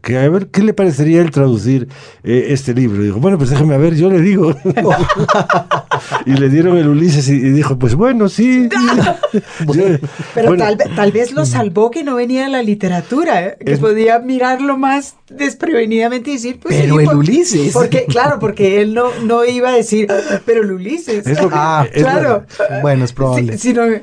que 0.00 0.18
a 0.18 0.28
ver, 0.28 0.48
¿qué 0.48 0.62
le 0.62 0.74
parecería 0.74 1.20
él 1.20 1.30
traducir 1.30 1.88
eh, 2.24 2.46
este 2.48 2.74
libro? 2.74 3.02
Y 3.02 3.06
dijo, 3.06 3.20
bueno, 3.20 3.38
pues 3.38 3.50
déjeme 3.50 3.74
a 3.74 3.78
ver, 3.78 3.94
yo 3.94 4.10
le 4.10 4.20
digo. 4.20 4.54
y 6.26 6.32
le 6.32 6.48
dieron 6.48 6.78
el 6.78 6.88
Ulises 6.88 7.28
y, 7.28 7.38
dijo, 7.38 7.78
pues 7.78 7.94
bueno, 7.94 8.28
sí. 8.28 8.68
Pero 10.34 10.56
tal, 10.56 10.78
tal, 10.94 11.12
vez 11.12 11.32
lo 11.32 11.46
salvó 11.46 11.90
que 11.90 12.04
no 12.04 12.16
venía 12.16 12.44
de 12.44 12.50
la 12.50 12.62
literatura, 12.62 13.46
¿eh? 13.46 13.56
que 13.64 13.76
podía 13.78 14.18
mirarlo 14.18 14.76
más 14.76 15.16
desprevenidamente 15.30 16.30
y 16.30 16.34
decir, 16.34 16.58
pues 16.60 16.76
pero 16.76 17.00
el 17.00 17.08
Ulises. 17.08 17.72
Porque, 17.72 18.04
claro, 18.06 18.38
porque 18.38 18.80
él 18.80 18.94
no, 18.94 19.08
no 19.24 19.44
iba 19.44 19.70
a 19.70 19.72
decir, 19.72 20.08
pero 20.44 20.62
el 20.62 20.72
Ulises. 20.72 21.24
ah, 21.52 21.86
claro. 21.92 22.44
Bueno, 22.82 23.04
es 23.04 23.12
probable. 23.12 23.56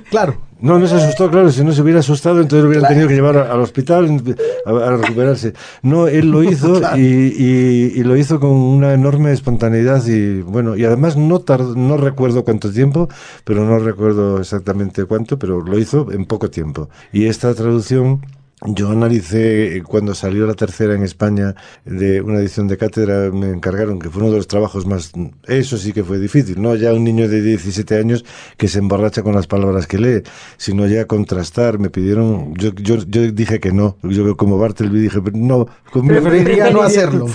claro. 0.09 0.48
No, 0.61 0.77
no 0.77 0.87
se 0.87 0.95
asustó, 0.95 1.29
claro, 1.29 1.51
si 1.51 1.63
no 1.63 1.71
se 1.71 1.81
hubiera 1.81 2.01
asustado, 2.01 2.41
entonces 2.41 2.63
lo 2.63 2.69
hubieran 2.69 2.89
tenido 2.89 3.07
que 3.07 3.15
llevar 3.15 3.37
al 3.37 3.61
hospital 3.61 4.21
a, 4.65 4.97
recuperarse. 4.97 5.53
No, 5.83 6.07
él 6.07 6.31
lo 6.31 6.43
hizo 6.49 6.81
y, 6.97 7.01
y, 7.01 8.03
lo 8.03 8.17
hizo 8.17 8.39
con 8.39 8.51
una 8.51 8.93
enorme 8.93 9.31
espontaneidad 9.31 10.05
y 10.05 10.41
bueno, 10.41 10.75
y 10.75 10.83
además 10.83 11.15
no 11.15 11.43
no 11.75 11.97
recuerdo 11.97 12.43
cuánto 12.43 12.71
tiempo, 12.71 13.07
pero 13.43 13.63
no 13.65 13.79
recuerdo 13.79 14.39
exactamente 14.39 15.05
cuánto, 15.05 15.39
pero 15.39 15.61
lo 15.61 15.79
hizo 15.79 16.11
en 16.11 16.25
poco 16.25 16.49
tiempo. 16.49 16.89
Y 17.13 17.25
esta 17.25 17.53
traducción 17.53 18.21
yo 18.65 18.91
analicé 18.91 19.77
eh, 19.77 19.83
cuando 19.83 20.13
salió 20.13 20.45
la 20.45 20.53
tercera 20.53 20.93
en 20.93 21.03
España 21.03 21.55
de 21.85 22.21
una 22.21 22.39
edición 22.39 22.67
de 22.67 22.77
cátedra, 22.77 23.31
me 23.31 23.51
encargaron 23.51 23.99
que 23.99 24.09
fue 24.09 24.21
uno 24.21 24.31
de 24.31 24.37
los 24.37 24.47
trabajos 24.47 24.85
más. 24.85 25.13
Eso 25.47 25.77
sí 25.77 25.93
que 25.93 26.03
fue 26.03 26.19
difícil, 26.19 26.61
no 26.61 26.75
ya 26.75 26.93
un 26.93 27.05
niño 27.05 27.29
de 27.29 27.41
17 27.41 27.97
años 27.97 28.25
que 28.57 28.67
se 28.67 28.79
emborracha 28.79 29.23
con 29.23 29.33
las 29.33 29.47
palabras 29.47 29.87
que 29.87 29.97
lee, 29.97 30.23
sino 30.57 30.87
ya 30.87 31.05
contrastar. 31.05 31.79
Me 31.79 31.89
pidieron. 31.89 32.53
Yo, 32.55 32.71
yo, 32.73 32.97
yo 33.07 33.31
dije 33.31 33.61
que 33.61 33.71
no. 33.71 33.95
Yo, 34.03 34.35
como 34.35 34.57
Bartleby, 34.57 34.99
dije, 34.99 35.21
no. 35.33 35.67
Preferiría 35.93 36.69
no 36.69 36.81
hacerlo. 36.81 37.27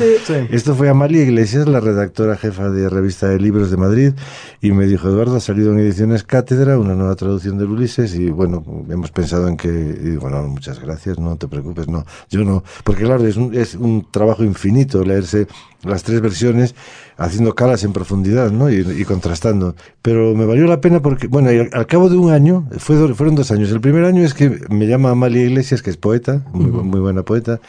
Esto 0.50 0.74
fue 0.74 0.90
Amalia 0.90 1.22
Iglesias, 1.22 1.66
la 1.66 1.80
redactora 1.80 2.36
jefa 2.36 2.68
de 2.68 2.90
Revista 2.90 3.28
de 3.28 3.40
Libros 3.40 3.70
de 3.70 3.78
Madrid, 3.78 4.12
y 4.60 4.72
me 4.72 4.86
dijo: 4.86 5.08
Eduardo, 5.08 5.36
ha 5.36 5.40
salido 5.40 5.72
en 5.72 5.78
ediciones 5.78 6.22
cátedra 6.22 6.78
una 6.78 6.94
nueva 6.94 7.14
traducción 7.16 7.56
del 7.56 7.68
Ulises, 7.68 8.14
y 8.14 8.28
bueno, 8.28 8.62
hemos 8.90 9.10
pensado 9.10 9.48
en 9.48 9.56
que. 9.56 9.68
Y 9.68 10.10
digo, 10.10 10.28
no, 10.28 10.42
muchas 10.42 10.80
gracias 10.80 11.13
no 11.18 11.36
te 11.36 11.48
preocupes, 11.48 11.88
no, 11.88 12.04
yo 12.30 12.44
no, 12.44 12.62
porque 12.84 13.04
claro, 13.04 13.26
es 13.26 13.36
un, 13.36 13.54
es 13.54 13.74
un 13.74 14.06
trabajo 14.10 14.44
infinito 14.44 15.04
leerse 15.04 15.46
las 15.82 16.02
tres 16.02 16.20
versiones 16.20 16.74
haciendo 17.16 17.54
calas 17.54 17.84
en 17.84 17.92
profundidad 17.92 18.50
¿no? 18.50 18.70
y, 18.70 19.04
contrastando. 19.04 19.74
Pero 20.02 20.34
me 20.34 20.46
valió 20.46 20.66
la 20.66 20.80
pena 20.80 21.00
porque, 21.00 21.26
bueno, 21.26 21.50
al, 21.50 21.86
cabo 21.86 22.08
de 22.08 22.16
un 22.16 22.32
año, 22.32 22.66
fue, 22.78 23.14
fueron 23.14 23.34
dos 23.34 23.50
años. 23.50 23.70
El 23.70 23.80
primer 23.80 24.04
año 24.04 24.22
es 24.22 24.34
que 24.34 24.60
me 24.70 24.86
llama 24.86 25.10
Amalia 25.10 25.44
Iglesias, 25.44 25.82
que 25.82 25.90
es 25.90 25.96
poeta, 25.96 26.44
muy, 26.52 26.70
muy 26.70 27.00
buena 27.00 27.22
poeta, 27.22 27.60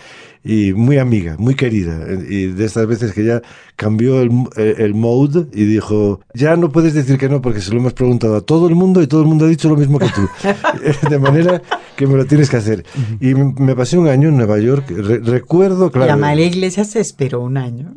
y 0.45 0.73
muy 0.73 0.99
amiga, 0.99 1.35
muy 1.39 1.55
querida. 1.55 2.05
Y 2.29 2.45
de 2.45 2.65
estas 2.65 2.85
veces 2.85 3.13
que 3.13 3.25
ya 3.25 3.41
cambió 3.75 4.21
el, 4.21 4.31
el, 4.55 4.93
mode 4.93 5.47
y 5.51 5.65
dijo, 5.65 6.21
ya 6.35 6.55
no 6.55 6.71
puedes 6.71 6.93
decir 6.93 7.17
que 7.17 7.27
no 7.27 7.41
porque 7.41 7.61
se 7.61 7.71
lo 7.71 7.79
hemos 7.79 7.93
preguntado 7.93 8.35
a 8.35 8.41
todo 8.41 8.67
el 8.67 8.75
mundo 8.75 9.01
y 9.01 9.07
todo 9.07 9.21
el 9.21 9.27
mundo 9.27 9.45
ha 9.45 9.49
dicho 9.49 9.67
lo 9.67 9.75
mismo 9.75 9.97
que 9.97 10.07
tú. 10.09 10.29
de 11.09 11.19
manera 11.19 11.63
que 11.97 12.05
me 12.05 12.15
lo 12.15 12.25
tienes 12.25 12.51
que 12.51 12.57
hacer. 12.57 12.85
Y 13.19 13.33
me 13.33 13.75
pasé 13.75 13.97
un 13.97 14.07
año 14.07 14.29
en 14.29 14.37
Nueva 14.37 14.59
York. 14.59 14.87
recuerdo, 14.89 15.91
claro. 15.91 16.07
La 16.07 16.13
Amalia 16.13 16.45
Iglesias 16.45 16.91
se 16.91 16.99
esperó 16.99 17.41
un 17.41 17.57
año. 17.57 17.95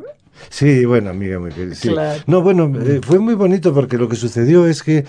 Sí, 0.49 0.85
bueno, 0.85 1.09
amiga, 1.09 1.37
muy 1.37 1.51
querida. 1.51 2.17
No, 2.25 2.41
bueno, 2.41 2.71
eh, 2.81 3.01
fue 3.03 3.19
muy 3.19 3.35
bonito 3.35 3.73
porque 3.73 3.97
lo 3.97 4.09
que 4.09 4.15
sucedió 4.15 4.65
es 4.65 4.81
que 4.81 5.05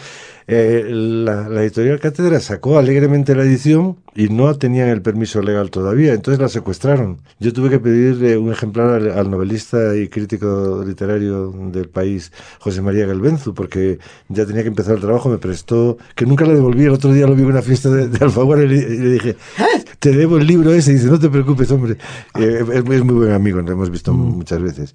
eh, 0.52 0.84
la, 0.90 1.62
editorial 1.62 2.00
Cátedra 2.00 2.40
sacó 2.40 2.76
alegremente 2.76 3.36
la 3.36 3.44
edición 3.44 3.98
y 4.16 4.28
no 4.30 4.52
tenían 4.56 4.88
el 4.88 5.00
permiso 5.00 5.40
legal 5.42 5.70
todavía, 5.70 6.12
entonces 6.12 6.40
la 6.40 6.48
secuestraron. 6.48 7.18
Yo 7.38 7.52
tuve 7.52 7.70
que 7.70 7.78
pedirle 7.78 8.36
un 8.36 8.50
ejemplar 8.50 9.00
al, 9.00 9.30
novelista 9.30 9.94
y 9.96 10.08
crítico 10.08 10.82
literario 10.84 11.52
del 11.52 11.88
país, 11.88 12.32
José 12.58 12.82
María 12.82 13.06
Galbenzu, 13.06 13.54
porque 13.54 14.00
ya 14.28 14.44
tenía 14.44 14.62
que 14.62 14.68
empezar 14.68 14.96
el 14.96 15.00
trabajo, 15.00 15.28
me 15.28 15.38
prestó, 15.38 15.98
que 16.16 16.26
nunca 16.26 16.44
le 16.44 16.54
devolví, 16.54 16.84
el 16.84 16.90
otro 16.90 17.12
día 17.12 17.28
lo 17.28 17.36
vi 17.36 17.42
en 17.42 17.48
una 17.48 17.62
fiesta 17.62 17.88
de, 17.88 18.10
Alfaguara 18.20 18.64
y 18.64 18.68
le, 18.68 19.10
dije, 19.12 19.36
te 20.00 20.10
debo 20.10 20.38
el 20.38 20.48
libro 20.48 20.74
ese, 20.74 20.90
y 20.90 20.94
dice, 20.94 21.06
no 21.06 21.20
te 21.20 21.30
preocupes, 21.30 21.70
hombre, 21.70 21.96
eh, 22.40 22.64
es, 22.72 22.84
muy 22.84 23.14
buen 23.14 23.30
amigo, 23.30 23.60
lo 23.60 23.70
hemos 23.70 23.90
visto 23.90 24.12
mm. 24.12 24.36
muchas 24.38 24.60
veces. 24.60 24.92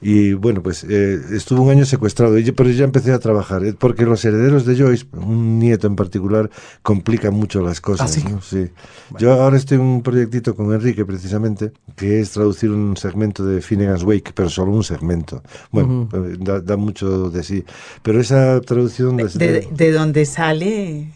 Y 0.00 0.32
bueno, 0.32 0.62
pues 0.62 0.84
eh, 0.88 1.20
estuvo 1.32 1.62
un 1.62 1.70
año 1.70 1.84
secuestrado, 1.84 2.36
pero 2.56 2.70
ya 2.70 2.84
empecé 2.84 3.12
a 3.12 3.18
trabajar, 3.18 3.62
porque 3.78 4.06
los 4.06 4.24
herederos 4.24 4.64
de 4.64 4.74
Un 5.12 5.58
nieto 5.58 5.86
en 5.86 5.96
particular, 5.96 6.50
complica 6.82 7.30
mucho 7.30 7.60
las 7.60 7.80
cosas. 7.80 8.16
¿Ah, 8.24 8.38
sí? 8.42 8.70
Yo 9.18 9.32
ahora 9.32 9.56
estoy 9.56 9.76
en 9.76 9.82
un 9.82 10.02
proyectito 10.02 10.54
con 10.54 10.72
Enrique, 10.72 11.04
precisamente, 11.04 11.72
que 11.96 12.20
es 12.20 12.30
traducir 12.30 12.70
un 12.70 12.96
segmento 12.96 13.44
de 13.44 13.60
Finnegan's 13.60 14.02
Wake, 14.02 14.32
pero 14.34 14.48
solo 14.48 14.72
un 14.72 14.84
segmento. 14.84 15.42
Bueno, 15.70 16.08
eh, 16.12 16.36
da, 16.38 16.76
mucho 16.76 17.30
de 17.30 17.42
sí. 17.42 17.64
Pero 18.02 18.20
esa 18.20 18.60
traducción... 18.60 19.16
De, 19.16 19.28
de, 19.28 19.68
de 19.70 19.92
donde 19.92 20.24
sale... 20.26 21.08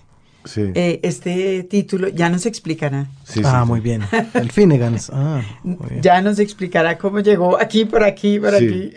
Eh, 0.57 1.01
este 1.03 1.63
título 1.65 2.09
ya 2.09 2.31
nos 2.31 2.47
explicará. 2.47 3.09
ah, 3.45 3.65
muy 3.65 3.81
bien. 3.81 4.03
El 4.35 4.51
Finnegans. 4.51 5.11
Ah, 5.13 5.43
ya 6.01 6.21
nos 6.23 6.39
explicará 6.39 6.99
cómo 6.99 7.21
llegó 7.21 7.61
aquí, 7.61 7.85
por 7.85 8.03
aquí, 8.03 8.39
por 8.39 8.55
aquí. 8.55 8.93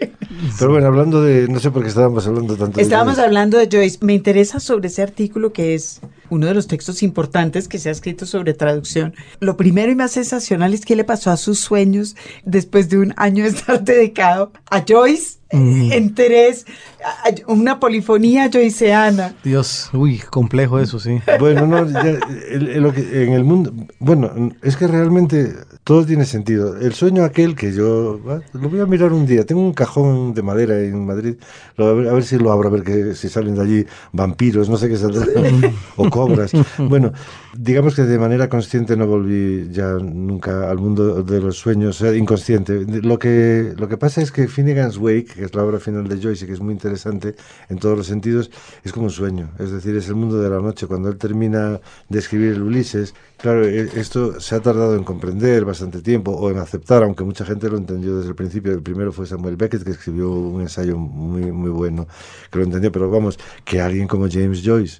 Pero 0.57 0.71
bueno, 0.71 0.87
hablando 0.87 1.21
de, 1.21 1.47
no 1.47 1.59
sé 1.59 1.71
por 1.71 1.83
qué 1.83 1.89
estábamos 1.89 2.25
hablando 2.27 2.55
tanto. 2.55 2.79
Estábamos 2.79 3.19
hablando 3.19 3.57
de 3.57 3.67
Joyce. 3.71 3.99
Me 4.01 4.13
interesa 4.13 4.59
sobre 4.59 4.87
ese 4.87 5.01
artículo 5.01 5.53
que 5.53 5.75
es 5.75 6.01
uno 6.29 6.47
de 6.47 6.53
los 6.53 6.67
textos 6.67 7.03
importantes 7.03 7.67
que 7.67 7.77
se 7.77 7.89
ha 7.89 7.91
escrito 7.91 8.25
sobre 8.25 8.53
traducción. 8.53 9.13
Lo 9.39 9.57
primero 9.57 9.91
y 9.91 9.95
más 9.95 10.11
sensacional 10.11 10.73
es 10.73 10.85
qué 10.85 10.95
le 10.95 11.03
pasó 11.03 11.29
a 11.29 11.37
sus 11.37 11.59
sueños 11.59 12.15
después 12.45 12.89
de 12.89 12.99
un 12.99 13.13
año 13.17 13.43
de 13.43 13.49
estar 13.49 13.83
dedicado 13.83 14.51
a 14.69 14.83
Joyce 14.87 15.41
en 15.51 16.15
tres, 16.15 16.65
una 17.47 17.79
polifonía 17.79 18.49
joyceana. 18.51 19.35
Dios, 19.43 19.89
uy, 19.93 20.19
complejo 20.19 20.79
eso, 20.79 20.99
sí. 20.99 21.19
Bueno, 21.39 21.67
no, 21.67 21.81
lo 21.83 22.93
que, 22.93 23.23
en 23.23 23.33
el 23.33 23.43
mundo, 23.43 23.73
bueno, 23.99 24.20
es 24.61 24.75
que 24.77 24.87
realmente 24.87 25.53
todo 25.83 26.05
tiene 26.05 26.25
sentido. 26.25 26.77
El 26.77 26.93
sueño 26.93 27.23
aquel 27.23 27.55
que 27.55 27.73
yo, 27.73 28.19
lo 28.53 28.69
voy 28.69 28.79
a 28.79 28.85
mirar 28.85 29.13
un 29.13 29.25
día, 29.25 29.45
tengo 29.45 29.61
un 29.61 29.73
cajón 29.73 30.33
de 30.33 30.41
madera 30.41 30.79
en 30.79 31.05
Madrid, 31.05 31.35
a, 31.77 31.83
ver, 31.83 32.23
si 32.23 32.37
lo 32.37 32.51
abro, 32.51 32.69
a 32.69 32.71
ver 32.71 32.83
que, 32.83 33.15
si 33.15 33.29
salen 33.29 33.55
de 33.55 33.61
allí 33.61 33.85
vampiros, 34.11 34.69
no 34.69 34.77
sé 34.77 34.89
qué 34.89 34.97
saldrá, 34.97 35.25
o 35.95 36.09
cobras. 36.09 36.51
Bueno, 36.77 37.11
digamos 37.53 37.95
que 37.95 38.03
de 38.03 38.17
manera 38.17 38.49
consciente 38.49 38.95
no 38.95 39.07
volví 39.07 39.69
ya 39.71 39.93
nunca 39.93 40.69
al 40.69 40.77
mundo 40.77 41.23
de 41.23 41.41
los 41.41 41.57
sueños, 41.57 42.01
inconsciente. 42.01 42.85
Lo 43.01 43.19
que, 43.19 43.73
lo 43.77 43.87
que 43.89 43.97
pasa 43.97 44.21
es 44.21 44.31
que 44.31 44.47
Finnegan's 44.47 44.97
Wake, 44.97 45.33
que 45.35 45.43
es 45.45 45.55
la 45.55 45.63
obra 45.63 45.79
final 45.79 46.07
de 46.07 46.21
Joyce, 46.21 46.45
que 46.45 46.53
es 46.53 46.61
muy 46.61 46.73
interesante 46.73 47.35
en 47.69 47.77
todos 47.77 47.97
los 47.97 48.07
sentidos, 48.07 48.51
es 48.83 48.91
como 48.91 49.05
un 49.05 49.11
sueño. 49.11 49.51
Es 49.59 49.71
decir, 49.71 49.95
es 49.95 50.07
el 50.07 50.15
mundo 50.15 50.41
de 50.41 50.49
la 50.49 50.59
noche. 50.59 50.87
Cuando 50.87 51.09
él 51.09 51.17
termina 51.17 51.79
de 52.09 52.19
escribir 52.19 52.53
el 52.53 52.61
Ulises, 52.61 53.13
claro, 53.37 53.65
e, 53.65 53.89
esto 53.99 54.39
se 54.39 54.55
ha 54.55 54.61
tardado 54.61 54.95
en 54.95 55.03
comprender 55.03 55.65
bastante 55.65 56.01
tiempo 56.01 56.31
o 56.31 56.49
en 56.49 56.57
aceptar, 56.57 57.03
aunque 57.03 57.23
mucha 57.23 57.45
gente 57.45 57.69
lo 57.69 57.77
entendió 57.77 58.17
desde 58.17 58.29
el 58.29 58.35
principio. 58.35 58.71
El 58.71 58.81
primero 58.81 59.11
fue 59.11 59.25
Samuel 59.25 59.57
Beckett, 59.57 59.83
que 59.83 59.91
escribió 59.91 60.31
un 60.31 60.61
ensayo 60.61 60.97
muy, 60.97 61.51
muy 61.51 61.69
bueno, 61.69 62.07
que 62.49 62.59
lo 62.59 62.65
entendió, 62.65 62.91
pero 62.91 63.09
vamos, 63.09 63.37
que 63.65 63.81
alguien 63.81 64.07
como 64.07 64.27
James 64.29 64.61
Joyce 64.63 64.99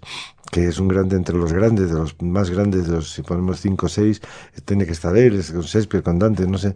que 0.52 0.68
es 0.68 0.80
un 0.80 0.88
grande 0.88 1.16
entre 1.16 1.38
los 1.38 1.54
grandes, 1.54 1.90
de 1.90 1.96
los 1.96 2.22
más 2.22 2.50
grandes, 2.50 2.88
de 2.88 2.94
los, 2.94 3.12
si 3.12 3.22
ponemos 3.22 3.60
cinco 3.60 3.86
o 3.86 3.90
seis, 3.90 4.22
tiene 4.66 4.86
que 4.86 4.92
estar 4.92 5.16
él, 5.16 5.42
con 5.52 5.62
Shakespeare, 5.62 6.04
con 6.04 6.20
Dante, 6.20 6.48
no 6.48 6.58
sé, 6.58 6.76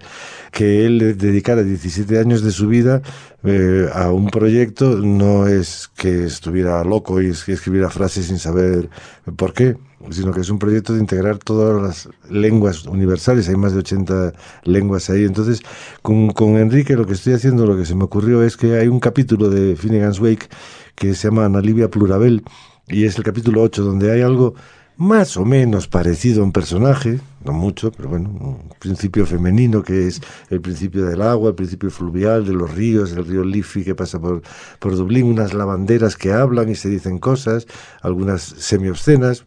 que 0.52 0.86
él 0.86 1.18
dedicara 1.18 1.64
17 1.64 2.20
años 2.20 2.42
de 2.42 2.52
su 2.52 2.68
vida 2.68 3.02
eh, 3.48 3.88
a 3.94 4.12
un 4.12 4.28
proyecto 4.28 4.98
no 4.98 5.46
es 5.46 5.90
que 5.96 6.26
estuviera 6.26 6.84
loco 6.84 7.22
y 7.22 7.32
que 7.32 7.54
escribiera 7.54 7.92
frases 7.92 8.26
sin 8.26 8.40
saber 8.40 8.90
por 9.36 9.54
qué, 9.54 9.78
sino 10.10 10.32
que 10.32 10.42
es 10.42 10.50
un 10.50 10.58
proyecto 10.58 10.94
de 10.94 11.00
integrar 11.00 11.38
todas 11.38 11.82
las 11.82 12.10
lenguas 12.30 12.86
universales, 12.86 13.48
hay 13.48 13.56
más 13.56 13.74
de 13.74 13.80
80 13.80 14.34
lenguas 14.64 15.10
ahí. 15.12 15.26
Entonces, 15.26 15.62
con, 16.02 16.30
con 16.32 16.58
Enrique 16.58 16.96
lo 16.96 17.06
que 17.06 17.14
estoy 17.14 17.34
haciendo, 17.34 17.68
lo 17.68 17.78
que 17.78 17.86
se 17.86 17.94
me 17.94 18.06
ocurrió 18.06 18.42
es 18.42 18.58
que 18.58 18.78
hay 18.78 18.88
un 18.88 19.00
capítulo 19.00 19.50
de 19.50 19.76
Finnegan's 19.76 20.20
Wake 20.20 20.48
que 20.96 21.14
se 21.14 21.28
llama 21.28 21.46
Analivia 21.46 21.90
Plurabel, 21.90 22.44
y 22.88 23.06
es 23.06 23.18
el 23.18 23.24
capítulo 23.24 23.62
8 23.62 23.84
donde 23.84 24.12
hay 24.12 24.22
algo 24.22 24.56
más 24.98 25.36
o 25.36 25.44
menos 25.44 25.88
parecido 25.88 26.42
a 26.42 26.46
un 26.46 26.54
personaje, 26.54 27.20
no 27.44 27.52
mucho, 27.52 27.92
pero 27.92 28.08
bueno, 28.10 28.30
un 28.30 28.70
principio 28.80 29.26
femenino 29.26 29.84
que 29.84 30.08
es 30.08 30.22
el 30.50 30.62
principio 30.62 31.06
del 31.06 31.22
agua, 31.22 31.50
el 31.50 31.56
principio 31.56 31.92
fluvial 31.92 32.46
de 32.46 32.54
los 32.54 32.74
ríos, 32.74 33.12
el 33.12 33.26
río 33.26 33.44
Liffey 33.44 33.84
que 33.84 33.96
pasa 33.96 34.20
por, 34.20 34.42
por 34.80 34.96
Dublín, 34.96 35.26
unas 35.26 35.54
lavanderas 35.54 36.16
que 36.16 36.32
hablan 36.32 36.70
y 36.70 36.76
se 36.76 36.90
dicen 36.90 37.18
cosas, 37.18 37.68
algunas 38.02 38.42
semi-obscenas, 38.42 39.46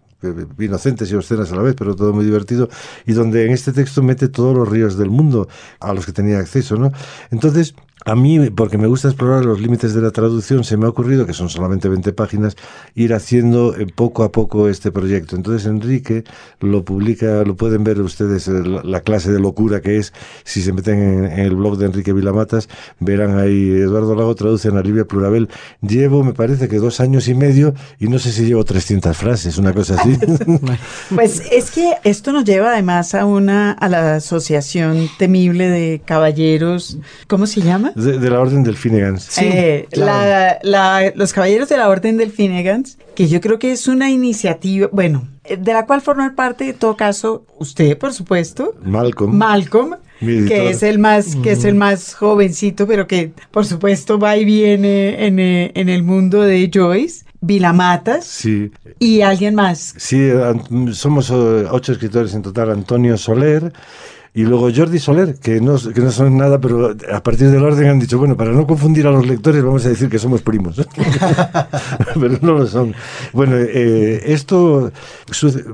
inocentes 0.59 1.11
y 1.11 1.15
obscenas 1.15 1.53
a 1.53 1.57
la 1.57 1.63
vez, 1.63 1.75
pero 1.77 1.95
todo 1.95 2.13
muy 2.13 2.25
divertido, 2.25 2.69
y 3.07 3.13
donde 3.13 3.47
en 3.47 3.53
este 3.53 3.73
texto 3.73 4.03
mete 4.03 4.29
todos 4.29 4.57
los 4.57 4.69
ríos 4.69 4.97
del 4.97 5.11
mundo 5.11 5.49
a 5.81 5.93
los 5.93 6.07
que 6.07 6.13
tenía 6.13 6.39
acceso, 6.39 6.77
¿no? 6.77 6.93
Entonces, 7.31 7.75
a 8.05 8.15
mí, 8.15 8.49
porque 8.51 8.79
me 8.79 8.87
gusta 8.87 9.09
explorar 9.09 9.45
los 9.45 9.61
límites 9.61 9.93
de 9.93 10.01
la 10.01 10.13
traducción, 10.13 10.63
se 10.65 10.77
me 10.77 10.87
ha 10.87 10.89
ocurrido, 10.89 11.27
que 11.27 11.35
son 11.35 11.51
solamente 11.51 11.89
20 11.89 12.13
páginas, 12.13 12.57
ir 12.95 13.13
haciendo 13.13 13.77
eh, 13.77 13.87
poco 13.93 14.23
a 14.23 14.33
poco 14.33 14.69
este 14.69 14.93
proyecto. 14.93 15.37
Entonces 15.37 15.67
Enrique 15.67 16.25
lo 16.61 16.85
publica, 16.85 17.43
lo 17.45 17.57
pueden 17.57 17.85
ver 17.85 18.01
ustedes, 18.01 18.47
eh, 18.49 18.63
la 18.85 19.01
clase 19.01 19.33
de 19.33 19.41
locura 19.41 19.81
que 19.83 19.99
es, 19.99 20.13
si 20.45 20.63
se 20.63 20.73
meten 20.73 21.27
en, 21.27 21.39
el 21.41 21.57
blog 21.57 21.77
de 21.77 21.87
Enrique 21.87 22.13
Vilamatas, 22.13 22.69
verán 23.01 23.37
ahí, 23.37 23.69
Eduardo 23.69 24.15
Lago 24.15 24.35
traduce 24.35 24.69
en 24.69 24.77
Alivia 24.79 25.05
Plurabel. 25.05 25.49
Llevo, 25.83 26.23
me 26.23 26.33
parece 26.33 26.69
que 26.69 26.79
dos 26.79 27.01
años 27.01 27.27
y 27.29 27.35
medio, 27.35 27.75
y 27.99 28.07
no 28.07 28.19
sé 28.19 28.33
si 28.33 28.47
llevo 28.47 28.65
300 28.65 29.17
frases, 29.17 29.59
una 29.59 29.75
cosa 29.75 29.97
así. 30.01 30.08
pues 31.14 31.42
es 31.51 31.71
que 31.71 31.94
esto 32.05 32.33
nos 32.33 32.44
lleva 32.44 32.73
además 32.73 33.14
a 33.14 33.25
una, 33.25 33.73
a 33.73 33.88
la 33.88 34.16
asociación 34.16 35.09
temible 35.18 35.68
de 35.68 36.01
caballeros, 36.05 36.99
¿cómo 37.27 37.47
se 37.47 37.61
llama? 37.61 37.92
De, 37.94 38.31
la 38.31 38.40
Orden 38.40 38.62
del 38.62 38.77
Finnegan's. 38.77 39.38
Eh, 39.40 39.88
los 41.14 41.33
Caballeros 41.33 41.68
de 41.68 41.77
la 41.77 41.88
Orden 41.88 42.16
del 42.16 42.31
Finnegan's, 42.31 42.99
que 43.14 43.29
yo 43.29 43.40
creo 43.40 43.59
que 43.59 43.73
es 43.73 43.88
una 43.88 44.11
iniciativa, 44.11 44.88
bueno, 44.92 45.29
de 45.49 45.73
la 45.73 45.87
cual 45.87 46.01
forma 46.01 46.35
parte, 46.35 46.71
en 46.71 46.77
todo 46.77 46.97
caso, 46.97 47.47
usted, 47.59 47.97
por 47.97 48.12
supuesto. 48.12 48.75
Malcolm. 48.83 49.37
Malcolm. 49.37 49.97
Que 50.21 50.71
es 50.71 50.83
el 50.83 50.99
más, 50.99 51.37
que 51.37 51.53
es 51.53 51.64
el 51.64 51.77
más 51.77 52.14
jovencito, 52.14 52.88
pero 52.88 53.07
que 53.07 53.31
por 53.53 53.64
supuesto 53.64 54.18
va 54.18 54.37
y 54.37 54.44
viene 54.44 55.25
en, 55.27 55.38
eh, 55.38 55.71
en 55.75 55.88
el 55.88 56.03
mundo 56.03 56.42
de 56.42 56.68
Joyce. 56.75 57.25
Vilamatas. 57.40 58.24
Sí. 58.24 58.72
Y 58.98 59.20
alguien 59.20 59.55
más. 59.55 59.94
Sí, 59.96 60.31
somos 60.92 61.31
ocho 61.31 61.92
escritores 61.92 62.35
en 62.35 62.42
total. 62.42 62.70
Antonio 62.70 63.16
Soler, 63.16 63.72
y 64.35 64.43
luego 64.43 64.71
Jordi 64.75 64.99
Soler, 64.99 65.37
que 65.37 65.61
no, 65.61 65.77
que 65.79 66.01
no 66.01 66.11
son 66.11 66.37
nada, 66.37 66.61
pero 66.61 66.95
a 67.12 67.23
partir 67.23 67.51
del 67.51 67.62
orden 67.62 67.88
han 67.88 67.99
dicho, 67.99 68.19
bueno, 68.19 68.37
para 68.37 68.53
no 68.53 68.67
confundir 68.67 69.07
a 69.07 69.11
los 69.11 69.27
lectores 69.27 69.64
vamos 69.64 69.85
a 69.87 69.88
decir 69.88 70.09
que 70.09 70.19
somos 70.19 70.43
primos. 70.43 70.77
pero 72.14 72.38
no 72.43 72.53
lo 72.55 72.67
son. 72.67 72.95
Bueno, 73.33 73.57
eh, 73.57 74.23
esto, 74.27 74.93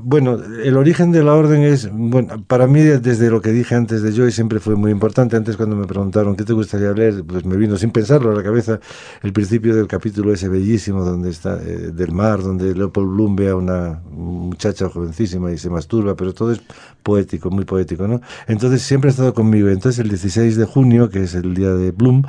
bueno, 0.01 0.39
el 0.63 0.77
origen 0.77 1.11
de 1.11 1.23
la 1.23 1.33
orden 1.33 1.63
es, 1.63 1.89
bueno, 1.91 2.43
para 2.47 2.67
mí 2.67 2.81
desde 2.81 3.29
lo 3.29 3.41
que 3.41 3.51
dije 3.51 3.75
antes 3.75 4.01
de 4.01 4.11
Joy 4.11 4.31
siempre 4.31 4.59
fue 4.59 4.75
muy 4.75 4.91
importante. 4.91 5.35
Antes 5.35 5.57
cuando 5.57 5.75
me 5.75 5.85
preguntaron 5.85 6.35
qué 6.35 6.43
te 6.43 6.53
gustaría 6.53 6.91
leer, 6.91 7.23
pues 7.25 7.45
me 7.45 7.57
vino 7.57 7.77
sin 7.77 7.91
pensarlo 7.91 8.31
a 8.31 8.35
la 8.35 8.43
cabeza 8.43 8.79
el 9.21 9.33
principio 9.33 9.75
del 9.75 9.87
capítulo 9.87 10.33
ese 10.33 10.49
bellísimo 10.49 11.03
donde 11.03 11.29
está, 11.29 11.61
eh, 11.61 11.91
del 11.93 12.11
mar, 12.11 12.41
donde 12.41 12.73
Leopold 12.73 13.09
Bloom 13.09 13.35
ve 13.35 13.49
a 13.49 13.55
una 13.55 14.01
muchacha 14.09 14.89
jovencísima 14.89 15.51
y 15.51 15.57
se 15.57 15.69
masturba, 15.69 16.15
pero 16.15 16.33
todo 16.33 16.51
es 16.51 16.61
poético, 17.03 17.51
muy 17.51 17.65
poético, 17.65 18.07
¿no? 18.07 18.21
Entonces 18.47 18.81
siempre 18.81 19.09
ha 19.09 19.11
estado 19.11 19.33
conmigo. 19.33 19.69
Entonces 19.69 19.99
el 19.99 20.09
16 20.09 20.57
de 20.57 20.65
junio, 20.65 21.09
que 21.09 21.23
es 21.23 21.35
el 21.35 21.53
día 21.53 21.69
de 21.73 21.91
Bloom, 21.91 22.23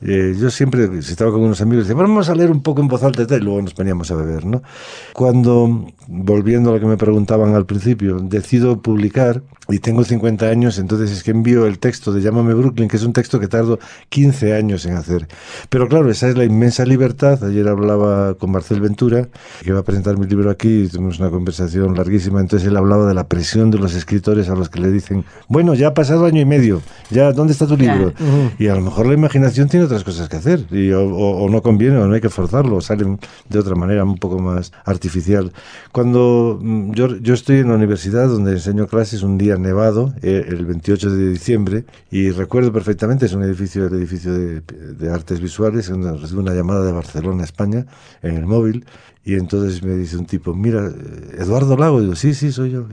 eh, 0.00 0.36
yo 0.38 0.48
siempre, 0.50 1.02
si 1.02 1.10
estaba 1.10 1.32
con 1.32 1.40
unos 1.40 1.60
amigos, 1.60 1.88
decía, 1.88 2.00
vamos 2.00 2.28
a 2.28 2.34
leer 2.34 2.50
un 2.52 2.62
poco 2.62 2.80
en 2.80 2.88
voz 2.88 3.02
alta 3.02 3.22
y 3.34 3.40
luego 3.40 3.62
nos 3.62 3.74
poníamos 3.74 4.10
a 4.10 4.14
beber, 4.14 4.44
¿no? 4.44 4.62
Cuando, 5.12 5.86
volviendo 6.06 6.70
a 6.70 6.74
lo 6.74 6.80
que 6.80 6.86
me 6.86 6.96
preguntaban 6.96 7.54
al 7.54 7.66
principio, 7.66 8.18
decido 8.20 8.80
publicar 8.80 9.42
y 9.68 9.80
tengo 9.80 10.04
50 10.04 10.46
años, 10.46 10.78
entonces 10.78 11.10
es 11.10 11.22
que 11.22 11.32
envío 11.32 11.66
el 11.66 11.78
texto 11.78 12.12
de 12.12 12.22
Llámame 12.22 12.54
Brooklyn, 12.54 12.88
que 12.88 12.96
es 12.96 13.02
un 13.02 13.12
texto 13.12 13.38
que 13.40 13.48
tardo 13.48 13.78
15 14.08 14.54
años 14.54 14.86
en 14.86 14.94
hacer. 14.94 15.26
Pero 15.68 15.88
claro, 15.88 16.10
esa 16.10 16.28
es 16.28 16.38
la 16.38 16.44
inmensa 16.44 16.86
libertad. 16.86 17.42
Ayer 17.44 17.68
hablaba 17.68 18.34
con 18.34 18.50
Marcel 18.52 18.80
Ventura, 18.80 19.28
que 19.62 19.72
va 19.72 19.80
a 19.80 19.84
presentar 19.84 20.16
mi 20.16 20.26
libro 20.26 20.50
aquí, 20.50 20.84
y 20.84 20.88
tuvimos 20.88 21.18
una 21.18 21.30
conversación 21.30 21.94
larguísima, 21.96 22.40
entonces 22.40 22.68
él 22.68 22.76
hablaba 22.76 23.06
de 23.06 23.14
la 23.14 23.26
presión 23.28 23.70
de 23.70 23.78
los 23.78 23.94
escritores 23.94 24.48
a 24.48 24.54
los 24.54 24.70
que 24.70 24.80
le 24.80 24.90
dicen, 24.90 25.24
bueno, 25.48 25.74
ya 25.74 25.88
ha 25.88 25.94
pasado 25.94 26.24
año 26.24 26.40
y 26.40 26.46
medio, 26.46 26.80
ya, 27.10 27.32
¿dónde 27.32 27.52
está 27.52 27.66
tu 27.66 27.76
libro? 27.76 28.14
Y 28.58 28.68
a 28.68 28.74
lo 28.74 28.80
mejor 28.80 29.06
la 29.06 29.14
imaginación 29.14 29.68
tiene 29.68 29.87
otras 29.88 30.04
cosas 30.04 30.28
que 30.28 30.36
hacer, 30.36 30.66
y, 30.70 30.92
o, 30.92 31.48
no 31.50 31.62
conviene, 31.62 31.96
o 31.98 32.06
no 32.06 32.14
hay 32.14 32.20
que 32.20 32.28
forzarlo, 32.28 32.76
o 32.76 32.80
salen 32.80 33.18
de 33.48 33.58
otra 33.58 33.74
manera 33.74 34.04
un 34.04 34.16
poco 34.16 34.38
más 34.38 34.72
artificial. 34.84 35.52
Cuando 35.92 36.58
mm, 36.60 36.92
yo, 36.92 37.16
yo 37.16 37.34
estoy 37.34 37.58
en 37.58 37.68
la 37.68 37.74
universidad 37.74 38.28
donde 38.28 38.52
enseño 38.52 38.86
clases 38.86 39.22
un 39.22 39.38
día 39.38 39.56
nevado, 39.56 40.14
eh, 40.22 40.44
el 40.48 40.66
28 40.66 41.10
de 41.10 41.30
diciembre, 41.30 41.84
y 42.10 42.30
recuerdo 42.30 42.72
perfectamente, 42.72 43.26
es 43.26 43.32
un 43.32 43.42
edificio, 43.42 43.86
el 43.86 43.94
edificio 43.94 44.32
de, 44.32 44.60
de 44.60 45.10
artes 45.10 45.40
visuales, 45.40 45.88
recibo 45.88 46.40
una 46.40 46.54
llamada 46.54 46.84
de 46.84 46.92
Barcelona, 46.92 47.44
España, 47.44 47.86
en 48.22 48.36
el 48.36 48.46
móvil, 48.46 48.84
y 49.28 49.34
entonces 49.34 49.82
me 49.82 49.94
dice 49.94 50.16
un 50.16 50.24
tipo, 50.24 50.54
mira, 50.54 50.90
Eduardo 51.38 51.76
Lago, 51.76 52.00
digo, 52.00 52.14
sí, 52.14 52.32
sí, 52.32 52.50
soy 52.50 52.70
yo. 52.70 52.86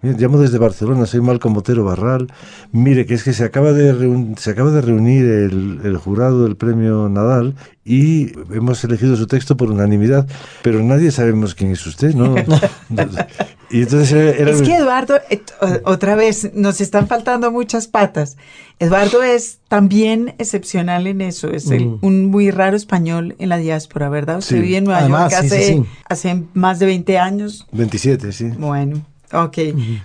llamo 0.00 0.38
desde 0.38 0.56
Barcelona, 0.56 1.04
soy 1.04 1.20
Malcom 1.20 1.52
Motero 1.52 1.84
Barral. 1.84 2.28
Mire, 2.72 3.04
que 3.04 3.12
es 3.12 3.22
que 3.22 3.34
se 3.34 3.44
acaba 3.44 3.74
de, 3.74 4.34
se 4.38 4.50
acaba 4.52 4.70
de 4.70 4.80
reunir 4.80 5.26
el, 5.26 5.80
el, 5.84 5.98
jurado 5.98 6.44
del 6.44 6.56
premio 6.56 7.10
Nadal 7.10 7.56
y 7.84 8.32
hemos 8.54 8.84
elegido 8.84 9.16
su 9.16 9.26
texto 9.26 9.56
por 9.56 9.70
unanimidad, 9.70 10.26
pero 10.62 10.82
nadie 10.82 11.10
sabemos 11.10 11.54
quién 11.54 11.72
es 11.72 11.84
usted, 11.84 12.14
¿no? 12.14 12.36
y 13.70 13.82
entonces 13.82 14.12
Es 14.12 14.62
que 14.62 14.76
Eduardo, 14.76 15.16
eh, 15.30 15.42
otra 15.84 16.14
vez, 16.14 16.52
nos 16.54 16.80
están 16.80 17.08
faltando 17.08 17.50
muchas 17.50 17.88
patas. 17.88 18.36
Eduardo 18.78 19.22
es 19.22 19.58
también 19.66 20.34
excepcional 20.38 21.08
en 21.08 21.22
eso, 21.22 21.50
es 21.50 21.66
mm. 21.66 21.98
un 22.02 22.26
muy 22.26 22.52
raro 22.52 22.76
español 22.76 23.34
en 23.38 23.48
la 23.48 23.56
diáspora, 23.56 24.08
¿verdad? 24.08 24.38
Usted 24.38 24.60
vive 24.60 24.76
en 24.76 24.84
Nueva 24.84 25.08
York 25.08 25.32
hace, 25.32 25.82
hace 26.08 26.42
más 26.54 26.78
de 26.78 26.86
20 26.86 27.18
años. 27.18 27.66
27, 27.72 28.32
sí. 28.32 28.44
Bueno, 28.58 29.04
ok. 29.32 29.58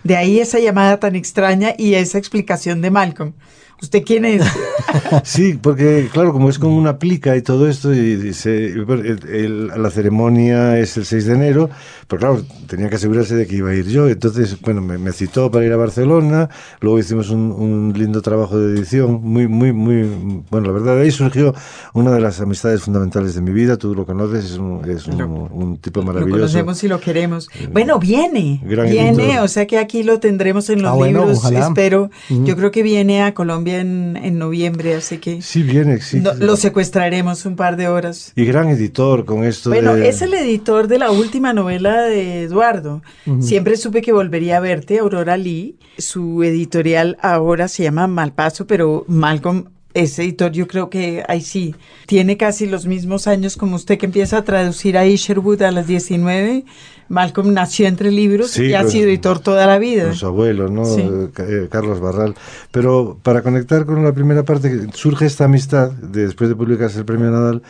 De 0.04 0.16
ahí 0.16 0.40
esa 0.40 0.60
llamada 0.60 1.00
tan 1.00 1.16
extraña 1.16 1.76
y 1.78 1.94
esa 1.94 2.18
explicación 2.18 2.82
de 2.82 2.90
Malcolm. 2.90 3.34
¿Usted 3.80 4.04
quién 4.04 4.26
es? 4.26 4.42
sí, 5.24 5.60
porque 5.62 6.10
claro, 6.12 6.34
como 6.34 6.50
es 6.50 6.58
con 6.58 6.72
una 6.72 6.98
plica 6.98 7.36
y 7.36 7.44
todo 7.44 7.70
esto, 7.70 7.94
y, 7.94 8.16
dice 8.16 8.74
la 8.76 9.92
ceremonia 9.92 10.80
es 10.80 10.98
el 10.98 11.06
6 11.06 11.26
de 11.26 11.34
enero, 11.34 11.70
pero 12.08 12.20
claro, 12.20 12.46
tenía 12.68 12.90
que 12.90 12.96
asegurarse 12.96 13.36
de 13.36 13.46
que 13.46 13.58
iba 13.58 13.70
a 13.70 13.76
ir 13.76 13.88
yo. 13.88 14.08
Entonces, 14.10 14.60
bueno, 14.62 14.82
me, 14.82 15.12
citó 15.12 15.52
para 15.52 15.64
ir 15.64 15.74
a 15.74 15.78
Barcelona, 15.78 16.50
luego 16.80 16.98
hicimos 16.98 17.30
un, 17.30 17.94
lindo 17.96 18.24
trabajo 18.24 18.58
de 18.58 18.78
edición, 18.78 19.22
muy, 19.22 19.48
muy, 19.48 19.72
muy, 19.74 20.44
bueno, 20.50 20.68
la 20.68 20.74
verdad, 20.74 20.96
de 20.96 21.04
ahí 21.04 21.12
surgió 21.12 21.54
una 21.94 22.12
de 22.12 22.20
las 22.20 22.42
amistades 22.42 22.82
fundamentales 22.82 23.36
de 23.36 23.42
mi 23.42 23.52
vida, 23.52 23.78
tú 23.78 23.94
lo 23.94 24.08
conoces, 24.08 24.46
es 24.46 24.58
un, 24.58 24.90
es 24.90 25.06
un, 25.06 25.78
tipo 25.78 26.02
maravilloso. 26.02 26.36
Lo 26.36 26.42
conocemos 26.48 26.84
y 26.84 26.88
lo 26.88 27.00
queremos. 27.00 27.48
Eh, 27.60 27.70
bueno, 27.72 28.00
viene, 28.00 28.60
viene, 28.64 29.40
o 29.40 29.48
sea 29.48 29.68
que 29.68 29.78
aquí 29.78 30.02
lo 30.02 30.20
tendremos 30.20 30.72
en 30.72 30.82
los 30.82 31.00
ah, 31.00 31.06
libros, 31.06 31.52
espero. 31.52 32.10
Yo 32.30 32.56
creo 32.56 32.72
que 32.72 32.82
viene 32.82 33.22
a 33.22 33.36
Colombia 33.36 33.67
en, 33.70 34.38
noviembre, 34.38 34.96
así 34.96 35.18
que... 35.18 35.42
Sí, 35.42 35.64
viene, 35.64 36.00
sí. 36.02 36.22
lo 36.22 36.56
secuestraremos 36.56 37.46
un 37.46 37.56
par 37.56 37.78
de 37.78 37.88
horas. 37.88 38.34
Y 38.36 38.46
gran 38.46 38.70
editor 38.70 39.26
con 39.26 39.44
esto 39.44 39.70
Bueno, 39.70 39.96
es 39.96 40.22
el 40.22 40.34
editor 40.34 40.88
de 40.88 41.00
la 41.00 41.12
última 41.12 41.54
novela 41.54 42.04
de 42.04 42.44
Eduardo. 42.44 43.02
Siempre 43.40 43.78
supe 43.78 44.02
que 44.02 44.12
volvería 44.12 44.58
a 44.58 44.60
verte, 44.60 45.00
Aurora 45.00 45.38
Lee. 45.38 45.78
Su 45.98 46.44
editorial 46.44 47.18
ahora 47.22 47.68
se 47.68 47.84
llama 47.84 48.08
Malpaso, 48.08 48.68
pero 48.68 49.06
Malcolm 49.08 49.66
ese 49.94 50.24
editor 50.24 50.52
yo 50.52 50.68
creo 50.68 50.90
que 50.90 51.24
ahí 51.28 51.42
sí, 51.42 51.76
tiene 52.06 52.38
casi 52.38 52.68
los 52.68 52.86
mismos 52.86 53.28
años 53.28 53.58
como 53.58 53.76
usted 53.76 53.98
que 53.98 54.06
empieza 54.06 54.38
a 54.38 54.44
traducir 54.44 54.98
a 54.98 55.06
Isherwood 55.06 55.64
a 55.64 55.72
las 55.72 55.88
19 55.88 56.66
Malcolm 57.10 57.54
nació 57.54 57.88
entre 57.88 58.12
libros 58.12 58.58
y 58.58 58.74
ha 58.74 58.84
sido 58.88 59.08
editor 59.08 59.40
toda 59.40 59.66
la 59.66 59.78
vida. 59.80 60.14
Su 60.14 60.28
abuelo, 60.28 60.70
¿no? 60.70 60.84
Eh, 60.98 61.68
Carlos 61.70 62.00
Barral. 62.00 62.36
Pero 62.72 63.18
para 63.24 63.42
conectar 63.42 63.86
con 63.86 64.04
la 64.04 64.14
primera 64.14 64.44
parte, 64.44 64.88
surge 64.94 65.26
esta 65.26 65.46
amistad 65.46 65.92
después 65.92 66.50
de 66.50 66.56
publicarse 66.56 67.00
el 67.00 67.06
premio 67.06 67.32
Nadal 67.32 67.62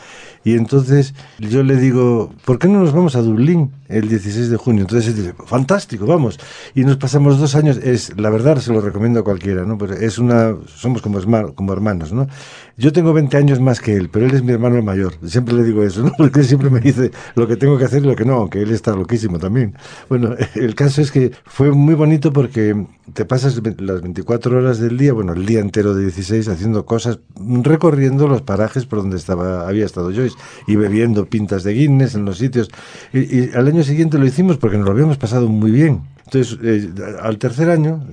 y 0.48 0.54
entonces 0.54 1.14
yo 1.40 1.62
le 1.62 1.76
digo, 1.76 2.34
¿por 2.46 2.58
qué 2.58 2.70
no 2.70 2.80
nos 2.80 2.94
vamos 2.94 3.18
a 3.18 3.22
Dublín 3.22 3.74
el 3.90 4.08
16 4.08 4.50
de 4.50 4.56
junio? 4.56 4.84
Entonces 4.84 5.10
él 5.10 5.16
dice, 5.18 5.34
fantástico, 5.46 6.06
vamos. 6.06 6.40
Y 6.74 6.86
nos 6.86 6.96
pasamos 6.96 7.38
dos 7.38 7.56
años, 7.56 7.76
es 7.84 8.18
la 8.18 8.30
verdad, 8.30 8.58
se 8.60 8.72
lo 8.72 8.80
recomiendo 8.80 9.20
a 9.20 9.24
cualquiera, 9.26 9.66
¿no? 9.66 9.78
Pero 9.78 9.96
es 9.96 10.18
una, 10.20 10.56
somos 10.74 11.02
como, 11.02 11.20
como 11.54 11.74
hermanos, 11.74 12.14
¿no? 12.14 12.28
Yo 12.80 12.94
tengo 12.94 13.12
20 13.12 13.36
años 13.38 13.60
más 13.60 13.82
que 13.82 13.96
él, 13.96 14.08
pero 14.08 14.28
él 14.28 14.36
es 14.36 14.44
mi 14.44 14.52
hermano 14.52 14.80
mayor. 14.84 15.14
Siempre 15.26 15.56
le 15.56 15.64
digo 15.64 15.82
eso, 15.82 16.04
¿no? 16.04 16.12
Porque 16.18 16.44
siempre 16.44 16.70
me 16.70 16.80
dice 16.80 17.10
lo 17.34 17.48
que 17.48 17.56
tengo 17.56 17.76
que 17.76 17.86
hacer 17.86 18.04
y 18.04 18.06
lo 18.06 18.16
que 18.16 18.24
no, 18.24 18.36
aunque 18.36 18.62
él 18.62 18.70
está 18.70 18.92
loquísimo 18.92 19.40
también. 19.40 19.74
Bueno, 20.10 20.36
el 20.56 20.76
caso 20.76 21.02
es 21.02 21.12
que 21.12 21.32
fue 21.44 21.72
muy 21.72 21.96
bonito 21.96 22.32
porque 22.32 22.86
te 23.14 23.26
pasas 23.26 23.60
las 23.80 24.02
24 24.02 24.60
horas 24.60 24.78
del 24.78 24.96
día, 24.96 25.14
bueno, 25.14 25.34
el 25.34 25.48
día 25.48 25.60
entero 25.60 25.96
de 25.96 26.04
16 26.04 26.50
haciendo 26.50 26.86
cosas, 26.86 27.18
recorriendo 27.64 28.28
los 28.28 28.44
parajes 28.44 28.86
por 28.86 29.00
donde 29.00 29.18
estaba, 29.18 29.68
había 29.68 29.86
estado 29.86 30.12
Joyce 30.14 30.36
y 30.68 30.76
bebiendo 30.76 31.26
pintas 31.26 31.64
de 31.64 31.74
Guinness 31.74 32.14
en 32.14 32.26
los 32.26 32.38
sitios. 32.38 32.70
Y, 33.12 33.56
al 33.56 33.66
año 33.66 33.84
siguiente 33.84 34.20
lo 34.20 34.26
hicimos 34.28 34.58
porque 34.58 34.78
nos 34.78 34.86
lo 34.86 34.92
habíamos 34.92 35.18
pasado 35.18 35.48
muy 35.48 35.72
bien. 35.72 36.04
Entonces, 36.26 36.60
eh, 36.62 36.92
al 37.24 37.40
tercer 37.40 37.72
año 37.72 38.04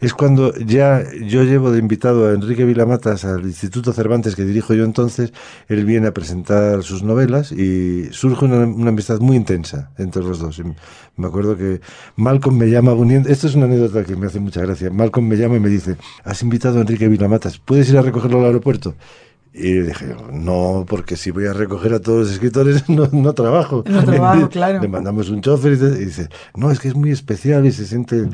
es 0.00 0.14
cuando 0.14 0.54
ya 0.54 1.04
yo 1.12 1.44
llevo 1.44 1.70
de 1.70 1.78
invitado 1.78 2.28
a 2.28 2.34
Enrique 2.34 2.64
Vilamatas 2.64 3.24
al 3.24 3.44
Instituto 3.44 3.92
Cervantes 3.92 4.36
que 4.36 4.44
dirijo 4.44 4.74
yo 4.74 4.84
entonces, 4.84 5.32
él 5.68 5.84
viene 5.84 6.08
a 6.08 6.14
presentar 6.14 6.82
sus 6.82 7.02
novelas 7.02 7.52
y 7.52 8.08
surge 8.12 8.44
una, 8.44 8.88
amistad 8.88 9.20
muy 9.20 9.36
intensa 9.36 9.90
entre 9.98 10.22
los 10.22 10.38
dos. 10.38 10.60
me 11.16 11.26
acuerdo 11.26 11.56
que 11.56 11.80
Malcolm 12.16 12.56
me 12.56 12.66
llama, 12.66 12.94
esto 13.26 13.46
es 13.46 13.54
una 13.54 13.66
anécdota 13.66 14.04
que 14.04 14.16
me 14.16 14.26
hace 14.26 14.40
mucha 14.40 14.60
gracia, 14.60 14.90
Malcolm 14.90 15.26
me 15.26 15.36
llama 15.36 15.56
y 15.56 15.60
me 15.60 15.68
dice, 15.68 15.96
has 16.24 16.42
invitado 16.42 16.78
a 16.78 16.80
Enrique 16.82 17.08
Vilamatas, 17.08 17.58
¿puedes 17.58 17.88
ir 17.90 17.98
a 17.98 18.02
recogerlo 18.02 18.40
al 18.40 18.46
aeropuerto? 18.46 18.94
Y 19.56 19.72
dije, 19.82 20.16
no, 20.32 20.84
porque 20.88 21.14
si 21.14 21.30
voy 21.30 21.46
a 21.46 21.52
recoger 21.52 21.94
a 21.94 22.00
todos 22.00 22.18
los 22.24 22.32
escritores, 22.32 22.88
no, 22.88 23.08
no 23.12 23.32
trabajo. 23.34 23.84
No 23.86 24.04
trabajo, 24.04 24.48
claro. 24.50 24.80
Le 24.80 24.88
mandamos 24.88 25.30
un 25.30 25.40
chofer 25.42 25.74
y, 25.74 25.76
dice, 25.76 26.28
no, 26.56 26.72
es 26.72 26.80
que 26.80 26.88
es 26.88 26.96
muy 26.96 27.12
especial 27.12 27.64
y 27.64 27.70
se 27.70 27.86
siente 27.86 28.28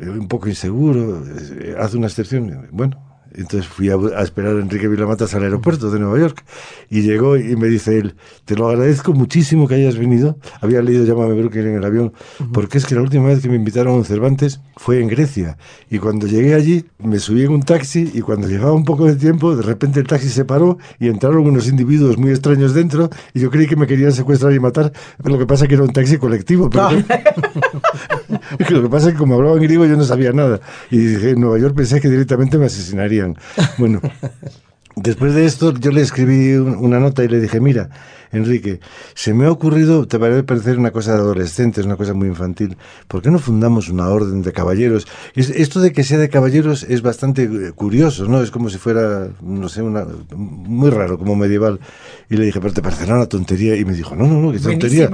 eh, 0.00 0.08
un 0.08 0.26
poco 0.26 0.48
inseguro, 0.48 1.22
eh, 1.26 1.76
hace 1.78 1.96
una 1.96 2.08
excepción. 2.08 2.68
Bueno, 2.72 3.00
entonces 3.34 3.66
fui 3.66 3.90
a, 3.90 3.96
esperar 4.22 4.56
a 4.56 4.60
Enrique 4.60 4.88
Vilamatas 4.88 5.34
al 5.34 5.42
aeropuerto 5.42 5.90
de 5.90 5.98
Nueva 5.98 6.18
York 6.18 6.44
y 6.90 7.02
llegó 7.02 7.36
y 7.36 7.56
me 7.56 7.68
dice 7.68 7.98
él, 7.98 8.14
te 8.44 8.54
lo 8.54 8.68
agradezco 8.68 9.12
muchísimo 9.12 9.66
que 9.66 9.74
hayas 9.74 9.96
venido. 9.96 10.38
Había 10.60 10.82
leído 10.82 11.04
Llámame 11.04 11.34
Brooklyn 11.34 11.68
en 11.68 11.76
el 11.76 11.84
avión, 11.84 12.12
porque 12.52 12.78
es 12.78 12.86
que 12.86 12.94
la 12.94 13.02
última 13.02 13.26
vez 13.26 13.40
que 13.40 13.48
me 13.48 13.56
invitaron 13.56 14.00
a 14.00 14.04
Cervantes 14.04 14.60
fue 14.76 15.00
en 15.00 15.08
Grecia. 15.08 15.56
Y 15.90 15.98
cuando 15.98 16.26
llegué 16.26 16.54
allí, 16.54 16.84
me 16.98 17.18
subí 17.18 17.42
en 17.42 17.52
un 17.52 17.62
taxi 17.62 18.10
y 18.14 18.20
cuando 18.20 18.48
llevaba 18.48 18.72
un 18.72 18.84
poco 18.84 19.06
de 19.06 19.16
tiempo, 19.16 19.56
de 19.56 19.62
repente 19.62 20.00
el 20.00 20.06
taxi 20.06 20.28
se 20.28 20.44
paró 20.44 20.78
y 20.98 21.08
entraron 21.08 21.46
unos 21.46 21.68
individuos 21.68 22.18
muy 22.18 22.30
extraños 22.30 22.74
dentro 22.74 23.10
y 23.32 23.40
yo 23.40 23.50
creí 23.50 23.66
que 23.66 23.76
me 23.76 23.86
querían 23.86 24.12
secuestrar 24.12 24.52
y 24.52 24.60
matar. 24.60 24.92
Pero 25.18 25.34
lo 25.34 25.38
que 25.38 25.46
pasa 25.46 25.64
es 25.64 25.68
que 25.68 25.74
era 25.74 25.84
un 25.84 25.92
taxi 25.92 26.18
colectivo. 26.18 26.70
Pero 26.70 26.90
lo 28.70 28.82
que 28.82 28.88
pasa 28.88 29.08
es 29.08 29.14
que 29.14 29.18
como 29.18 29.34
hablaba 29.34 29.56
en 29.56 29.62
griego 29.62 29.84
yo 29.86 29.96
no 29.96 30.04
sabía 30.04 30.32
nada. 30.32 30.60
Y 30.90 30.98
dije, 30.98 31.30
en 31.30 31.40
Nueva 31.40 31.58
York 31.58 31.74
pensé 31.74 32.00
que 32.00 32.08
directamente 32.08 32.58
me 32.58 32.66
asesinarían. 33.24 33.36
Bueno, 33.78 34.00
después 34.96 35.34
de 35.34 35.44
esto 35.44 35.72
yo 35.74 35.90
le 35.90 36.02
escribí 36.02 36.54
una 36.54 37.00
nota 37.00 37.24
y 37.24 37.28
le 37.28 37.40
dije, 37.40 37.60
mira, 37.60 37.90
Enrique, 38.34 38.80
se 39.14 39.32
me 39.32 39.46
ha 39.46 39.50
ocurrido, 39.50 40.06
te 40.06 40.18
parece 40.18 40.42
parecer 40.42 40.78
una 40.78 40.90
cosa 40.90 41.12
de 41.12 41.18
adolescentes, 41.18 41.84
una 41.84 41.96
cosa 41.96 42.14
muy 42.14 42.28
infantil, 42.28 42.76
¿por 43.06 43.22
qué 43.22 43.30
no 43.30 43.38
fundamos 43.38 43.88
una 43.88 44.08
orden 44.08 44.42
de 44.42 44.52
caballeros? 44.52 45.06
Esto 45.34 45.80
de 45.80 45.92
que 45.92 46.02
sea 46.02 46.18
de 46.18 46.28
caballeros 46.28 46.82
es 46.84 47.02
bastante 47.02 47.44
eh, 47.44 47.72
curioso, 47.72 48.26
¿no? 48.26 48.42
Es 48.42 48.50
como 48.50 48.70
si 48.70 48.78
fuera, 48.78 49.28
no 49.40 49.68
sé, 49.68 49.82
una, 49.82 50.06
muy 50.34 50.90
raro, 50.90 51.18
como 51.18 51.36
medieval. 51.36 51.78
Y 52.28 52.36
le 52.36 52.46
dije, 52.46 52.60
pero 52.60 52.72
te 52.72 52.82
parecerá 52.82 53.14
una 53.14 53.26
tontería. 53.26 53.76
Y 53.76 53.84
me 53.84 53.92
dijo, 53.92 54.16
no, 54.16 54.26
no, 54.26 54.40
no, 54.40 54.52
que 54.52 54.58
tontería. 54.58 55.10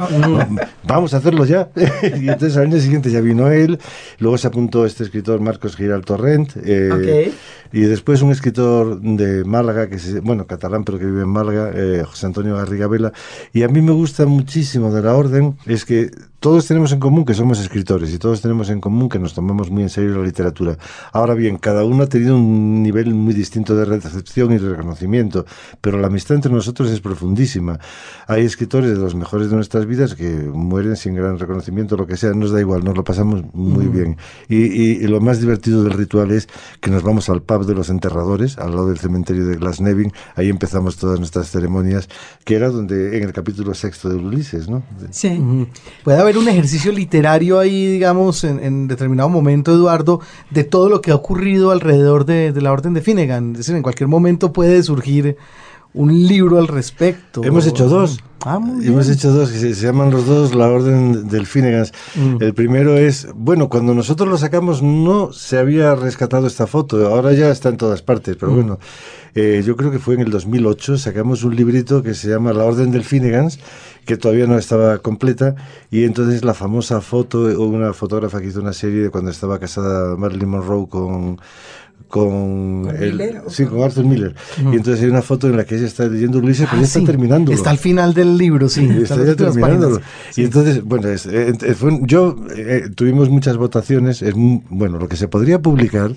Vamos 0.85 1.13
a 1.13 1.19
hacerlo 1.19 1.45
ya. 1.45 1.69
y 2.03 2.29
entonces 2.29 2.57
al 2.57 2.65
año 2.65 2.81
siguiente 2.81 3.11
ya 3.11 3.21
vino 3.21 3.51
él, 3.51 3.79
luego 4.19 4.39
se 4.39 4.47
apuntó 4.47 4.87
este 4.87 5.05
escritor 5.05 5.41
Marcos 5.41 5.77
Giral 5.77 6.05
Torrent. 6.05 6.53
Eh, 6.65 7.33
y 7.73 7.83
después 7.83 8.23
un 8.23 8.33
escritor 8.33 9.01
de 9.01 9.45
Málaga, 9.45 9.89
que 9.89 9.97
es, 9.97 10.21
bueno, 10.23 10.47
catalán, 10.47 10.85
pero 10.85 10.99
que 10.99 11.07
vive 11.07 11.23
en 11.23 11.29
Málaga, 11.29 11.71
eh, 11.75 12.03
José 12.07 12.27
Antonio 12.27 12.57
Garriga 12.57 12.87
Vela. 12.87 13.13
Y 13.53 13.63
a 13.63 13.69
mí 13.69 13.81
me 13.81 13.93
gusta 13.93 14.27
muchísimo 14.27 14.93
de 14.93 15.03
la 15.03 15.15
orden, 15.15 15.57
es 15.67 15.85
que 15.85 16.11
todos 16.41 16.67
tenemos 16.67 16.91
en 16.93 17.01
común 17.01 17.27
que 17.27 17.35
somos 17.35 17.61
escritores 17.61 18.13
y 18.15 18.19
todos 18.19 18.41
tenemos 18.41 18.71
en 18.71 18.81
común 18.81 19.11
que 19.11 19.19
nos 19.19 19.35
tomamos 19.35 19.71
muy 19.71 19.83
en 19.83 19.91
serio 19.91 20.17
la 20.17 20.25
literatura. 20.25 20.79
Ahora 21.13 21.35
bien, 21.35 21.59
cada 21.59 21.85
uno 21.85 22.05
ha 22.05 22.07
tenido 22.09 22.35
un 22.35 22.83
nivel 22.83 23.15
muy 23.15 23.35
distinto 23.35 23.77
de 23.77 23.85
recepción 23.85 24.51
y 24.53 24.59
de 24.59 24.71
reconocimiento, 24.71 25.45
pero 25.83 25.99
la 25.99 26.07
amistad 26.07 26.37
entre 26.37 26.51
nosotros 26.51 26.91
es 26.91 27.01
profundísima. 27.01 27.79
Hay 28.27 28.47
escritores 28.47 28.91
de 28.91 28.97
los 28.97 29.15
mejores 29.15 29.51
de 29.51 29.57
nuestras 29.57 29.85
vidas 29.85 30.15
que 30.15 30.31
mueren 30.31 30.97
sin 30.97 31.15
gran 31.15 31.39
reconocimiento, 31.39 31.97
lo 31.97 32.07
que 32.07 32.17
sea, 32.17 32.33
nos 32.33 32.53
da 32.53 32.61
igual, 32.61 32.85
nos 32.85 32.97
lo 32.97 33.05
pasamos 33.05 33.45
muy 33.53 33.87
mm. 33.87 33.93
bien. 33.93 34.17
Y, 34.49 35.07
lo 35.11 35.21
más 35.21 35.41
divertido 35.41 35.85
del 35.85 35.93
ritual 35.93 36.31
es 36.31 36.49
que 36.81 36.91
nos 36.91 37.03
vamos 37.03 37.29
al 37.29 37.43
pub 37.43 37.67
de 37.67 37.75
los 37.75 37.91
enterradores, 37.91 38.59
al 38.59 38.71
lado 38.71 38.89
del 38.89 38.99
cementerio 38.99 39.45
de 39.45 39.57
Glasnevin, 39.57 40.13
ahí 40.37 40.49
empezamos 40.49 40.97
todas 40.97 41.19
nuestras 41.19 41.51
ceremonias, 41.51 42.09
que 42.45 42.55
era 42.55 42.71
donde 42.71 43.19
en 43.19 43.25
el 43.25 43.33
capítulo 43.33 43.75
sexto 43.75 44.09
de 44.09 44.15
Ulises, 44.15 44.69
¿no? 44.69 44.83
Sí. 45.11 45.67
Puede 46.05 46.19
haber 46.19 46.30
un 46.39 46.49
ejercicio 46.49 46.93
literario 46.93 47.59
ahí, 47.59 47.87
digamos, 47.87 48.45
en, 48.45 48.89
determinado 48.89 49.29
momento, 49.29 49.73
Eduardo, 49.73 50.21
de 50.51 50.65
todo 50.65 50.89
lo 50.89 51.01
que 51.01 51.11
ha 51.11 51.15
ocurrido 51.15 51.71
alrededor 51.71 52.25
de, 52.25 52.53
la 52.61 52.73
Orden 52.73 52.95
de 52.95 53.01
Finnegan. 53.01 53.53
Es 53.53 53.59
decir, 53.59 53.77
en 53.77 53.83
cualquier 53.83 54.09
momento 54.09 54.53
puede 54.53 54.83
surgir 54.83 55.37
un 55.95 56.27
libro 56.27 56.59
al 56.59 56.69
respecto. 56.69 57.43
Hemos 57.45 57.67
hecho 57.67 57.89
dos. 57.89 58.21
Ah, 58.43 58.59
Hemos 58.83 59.11
hecho 59.11 59.33
dos, 59.33 59.51
que 59.51 59.59
se, 59.59 59.75
llaman 59.75 60.11
los 60.11 60.25
dos 60.25 60.55
La 60.55 60.69
Orden 60.69 61.29
del 61.29 61.47
Finnegan. 61.47 61.87
Mm. 62.15 62.37
El 62.41 62.55
primero 62.55 62.97
es, 62.97 63.29
bueno, 63.35 63.69
cuando 63.69 63.93
nosotros 63.93 64.31
lo 64.31 64.39
sacamos 64.39 64.83
no 64.83 65.31
se 65.33 65.59
había 65.59 65.95
rescatado 65.95 66.47
esta 66.47 66.67
foto, 66.67 67.07
ahora 67.07 67.35
ya 67.35 67.51
está 67.51 67.69
en 67.69 67.77
todas 67.77 68.01
partes, 68.01 68.37
pero 68.41 68.53
mm. 68.53 68.55
bueno, 68.55 68.79
eh, 69.35 69.63
yo 69.65 69.77
creo 69.77 69.91
que 69.91 69.99
fue 69.99 70.15
en 70.15 70.23
el 70.23 70.31
2008, 70.31 70.97
sacamos 70.97 71.45
un 71.45 71.55
librito 71.55 72.03
que 72.03 72.15
se 72.15 72.31
llama 72.31 72.55
La 72.55 72.65
Orden 72.65 72.91
del 72.91 73.05
Finnegans, 73.05 73.59
que 74.07 74.17
todavía 74.17 74.47
no 74.47 74.57
estaba 74.57 74.99
completa, 74.99 75.55
y 75.91 76.05
entonces 76.05 76.43
la 76.43 76.55
famosa 76.55 77.03
foto, 77.03 77.41
una 77.61 77.93
fotógrafa 77.93 78.41
que 78.41 78.47
hizo 78.47 78.61
una 78.61 78.73
serie 78.73 79.03
de 79.03 79.11
cuando 79.11 79.31
estaba 79.31 79.59
casada 79.59 80.17
Marilyn 80.17 80.49
Monroe 80.49 80.89
con 80.89 81.39
con, 82.11 82.93
el, 82.99 83.41
sí, 83.49 83.65
con 83.65 83.83
Arthur 83.83 84.05
Miller. 84.05 84.35
Y 84.59 84.77
entonces 84.77 85.01
hay 85.03 85.09
una 85.09 85.23
foto 85.23 85.47
en 85.47 85.57
la 85.57 85.65
que 85.65 85.77
ella 85.77 85.87
está 85.87 86.07
leyendo 86.07 86.39
Ulises, 86.39 86.67
pero 86.69 86.83
ya 86.83 86.89
está 86.89 87.05
terminando. 87.05 87.53
Está 87.53 87.71
al 87.71 87.79
final 87.79 88.13
del 88.13 88.37
libro, 88.37 88.69
sí. 88.69 88.85
está 89.01 89.25
ya 89.25 89.37
terminándolo. 89.37 90.01
Y 90.37 90.43
entonces, 90.43 90.83
bueno, 90.83 91.09
es, 91.09 91.27
eh, 91.27 91.55
yo 92.03 92.37
eh, 92.57 92.89
tuvimos 92.95 93.31
muchas 93.31 93.57
votaciones. 93.57 94.23
Es, 94.23 94.35
bueno, 94.35 94.99
lo 94.99 95.09
que 95.09 95.17
se 95.17 95.29
podría 95.29 95.63
publicar, 95.63 96.11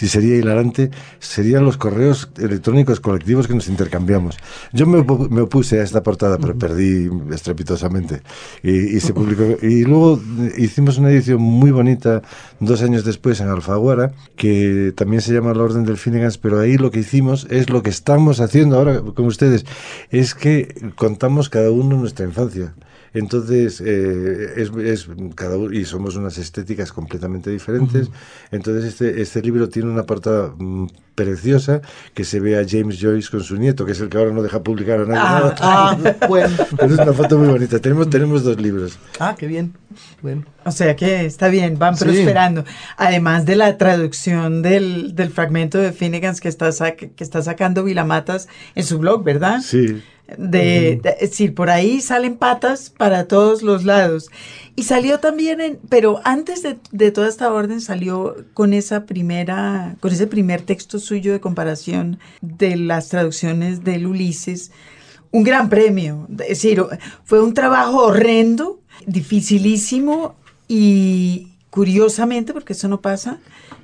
si 0.00 0.06
sería 0.08 0.36
hilarante, 0.36 0.90
serían 1.18 1.64
los 1.64 1.76
correos 1.76 2.30
electrónicos 2.38 3.00
colectivos 3.00 3.48
que 3.48 3.54
nos 3.54 3.68
intercambiamos. 3.68 4.36
Yo 4.72 4.86
me, 4.86 5.04
me 5.28 5.40
opuse 5.42 5.80
a 5.80 5.82
esta 5.82 6.02
portada, 6.02 6.38
pero 6.38 6.56
perdí 6.56 7.10
estrepitosamente. 7.32 8.22
Y, 8.62 8.96
y 8.96 9.00
se 9.00 9.12
publicó. 9.12 9.58
y 9.60 9.84
luego 9.84 10.20
hicimos 10.56 10.98
una 10.98 11.10
edición 11.10 11.42
muy 11.42 11.70
bonita 11.70 12.22
dos 12.60 12.82
años 12.82 13.04
después 13.04 13.40
en 13.40 13.48
Alfaguara, 13.48 14.12
que 14.36 14.92
también 14.96 15.20
se 15.22 15.32
llama 15.34 15.40
llama 15.40 15.54
la 15.54 15.64
Orden 15.64 15.84
del 15.84 15.96
Finnegans, 15.96 16.38
pero 16.38 16.60
ahí 16.60 16.76
lo 16.76 16.90
que 16.90 17.00
hicimos 17.00 17.46
es 17.50 17.70
lo 17.70 17.82
que 17.82 17.90
estamos 17.90 18.40
haciendo 18.40 18.76
ahora 18.76 19.00
con 19.00 19.26
ustedes, 19.26 19.64
es 20.10 20.34
que 20.34 20.92
contamos 20.96 21.48
cada 21.48 21.70
uno 21.70 21.96
nuestra 21.96 22.26
infancia. 22.26 22.74
Entonces, 23.12 23.82
eh, 23.84 24.54
es, 24.56 24.70
es, 24.70 25.08
cada 25.34 25.56
uno, 25.56 25.72
y 25.72 25.84
somos 25.84 26.16
unas 26.16 26.38
estéticas 26.38 26.92
completamente 26.92 27.50
diferentes. 27.50 28.08
Entonces, 28.52 28.84
este, 28.84 29.20
este 29.20 29.42
libro 29.42 29.68
tiene 29.68 29.90
una 29.90 30.04
portada 30.04 30.54
mm, 30.56 30.86
preciosa 31.14 31.82
que 32.14 32.24
se 32.24 32.40
ve 32.40 32.58
a 32.58 32.64
James 32.66 32.98
Joyce 33.00 33.30
con 33.30 33.42
su 33.42 33.56
nieto, 33.56 33.84
que 33.84 33.92
es 33.92 34.00
el 34.00 34.08
que 34.08 34.18
ahora 34.18 34.32
no 34.32 34.42
deja 34.42 34.62
publicar 34.62 35.00
a 35.00 35.06
nadie. 35.06 35.54
Ah, 35.60 35.96
ah 36.00 36.16
bueno. 36.28 36.56
Pero 36.78 36.94
es 36.94 37.00
una 37.00 37.12
foto 37.12 37.36
muy 37.38 37.48
bonita. 37.48 37.78
Tenemos, 37.80 38.08
tenemos 38.08 38.44
dos 38.44 38.60
libros. 38.60 38.98
Ah, 39.18 39.34
qué 39.36 39.46
bien. 39.46 39.74
Bueno. 40.22 40.44
O 40.64 40.70
sea 40.70 40.94
que 40.94 41.24
está 41.24 41.48
bien, 41.48 41.78
van 41.78 41.96
prosperando. 41.96 42.64
Además 42.96 43.44
de 43.44 43.56
la 43.56 43.76
traducción 43.76 44.62
del, 44.62 45.16
del 45.16 45.30
fragmento 45.30 45.78
de 45.78 45.92
Finnegan 45.92 46.36
que 46.36 46.48
está, 46.48 46.70
que 46.94 47.12
está 47.18 47.42
sacando 47.42 47.82
Vilamatas 47.82 48.46
en 48.74 48.84
su 48.84 48.98
blog, 48.98 49.24
¿verdad? 49.24 49.60
Sí 49.62 50.00
de, 50.38 51.00
es 51.20 51.30
decir, 51.30 51.54
por 51.54 51.70
ahí 51.70 52.00
salen 52.00 52.36
patas 52.36 52.90
para 52.90 53.26
todos 53.26 53.62
los 53.62 53.84
lados. 53.84 54.30
Y 54.76 54.84
salió 54.84 55.20
también 55.20 55.60
en, 55.60 55.78
pero 55.88 56.20
antes 56.24 56.62
de, 56.62 57.10
toda 57.10 57.28
esta 57.28 57.52
orden 57.52 57.80
salió 57.80 58.36
con 58.54 58.72
esa 58.72 59.04
primera, 59.04 59.96
con 60.00 60.12
ese 60.12 60.26
primer 60.26 60.62
texto 60.62 60.98
suyo 60.98 61.32
de 61.32 61.40
comparación 61.40 62.18
de 62.40 62.76
las 62.76 63.08
traducciones 63.08 63.84
del 63.84 64.06
Ulises, 64.06 64.70
un 65.30 65.42
gran 65.42 65.68
premio. 65.68 66.26
Es 66.40 66.48
decir, 66.48 66.82
fue 67.24 67.42
un 67.42 67.54
trabajo 67.54 68.04
horrendo, 68.06 68.80
dificilísimo 69.06 70.34
y 70.68 71.48
curiosamente, 71.70 72.52
porque 72.52 72.72
eso 72.72 72.88
no 72.88 73.00
pasa, 73.00 73.38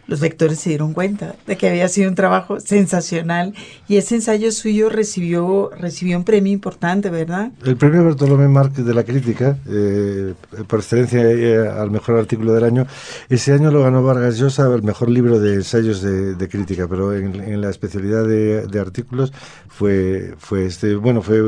los 0.07 0.21
lectores 0.21 0.61
se 0.61 0.71
dieron 0.71 0.93
cuenta 0.93 1.35
de 1.47 1.57
que 1.57 1.69
había 1.69 1.89
sido 1.89 2.09
un 2.09 2.15
trabajo 2.15 2.61
sensacional 2.61 3.55
y 3.89 3.97
ese 3.97 4.17
ensayo 4.17 4.53
suyo 4.53 4.89
recibió, 4.89 5.71
recibió 5.79 6.17
un 6.17 6.25
premio 6.25 6.53
importante, 6.53 7.11
¿verdad? 7.11 7.51
El 7.65 7.77
premio 7.77 8.05
Bartolomé 8.05 8.49
Márquez 8.49 8.85
de 8.85 8.95
la 8.95 9.05
crítica, 9.05 9.59
eh, 9.69 10.35
por 10.67 10.81
excelencia 10.81 11.21
eh, 11.23 11.69
al 11.69 11.91
mejor 11.91 12.19
artículo 12.19 12.53
del 12.55 12.65
año, 12.65 12.87
ese 13.29 13.53
año 13.53 13.71
lo 13.71 13.83
ganó 13.83 14.03
Vargas 14.03 14.39
Llosa, 14.39 14.73
el 14.73 14.83
mejor 14.83 15.11
libro 15.11 15.41
de 15.41 15.55
ensayos 15.55 16.03
de, 16.03 16.47
crítica, 16.49 16.87
pero 16.89 17.13
en, 17.13 17.61
la 17.61 17.71
especialidad 17.71 18.25
de, 18.25 18.67
de, 18.69 18.81
artículos 18.81 19.33
fue, 19.69 20.35
fue 20.39 20.67
este, 20.67 20.95
bueno, 20.95 21.23
fue 21.23 21.43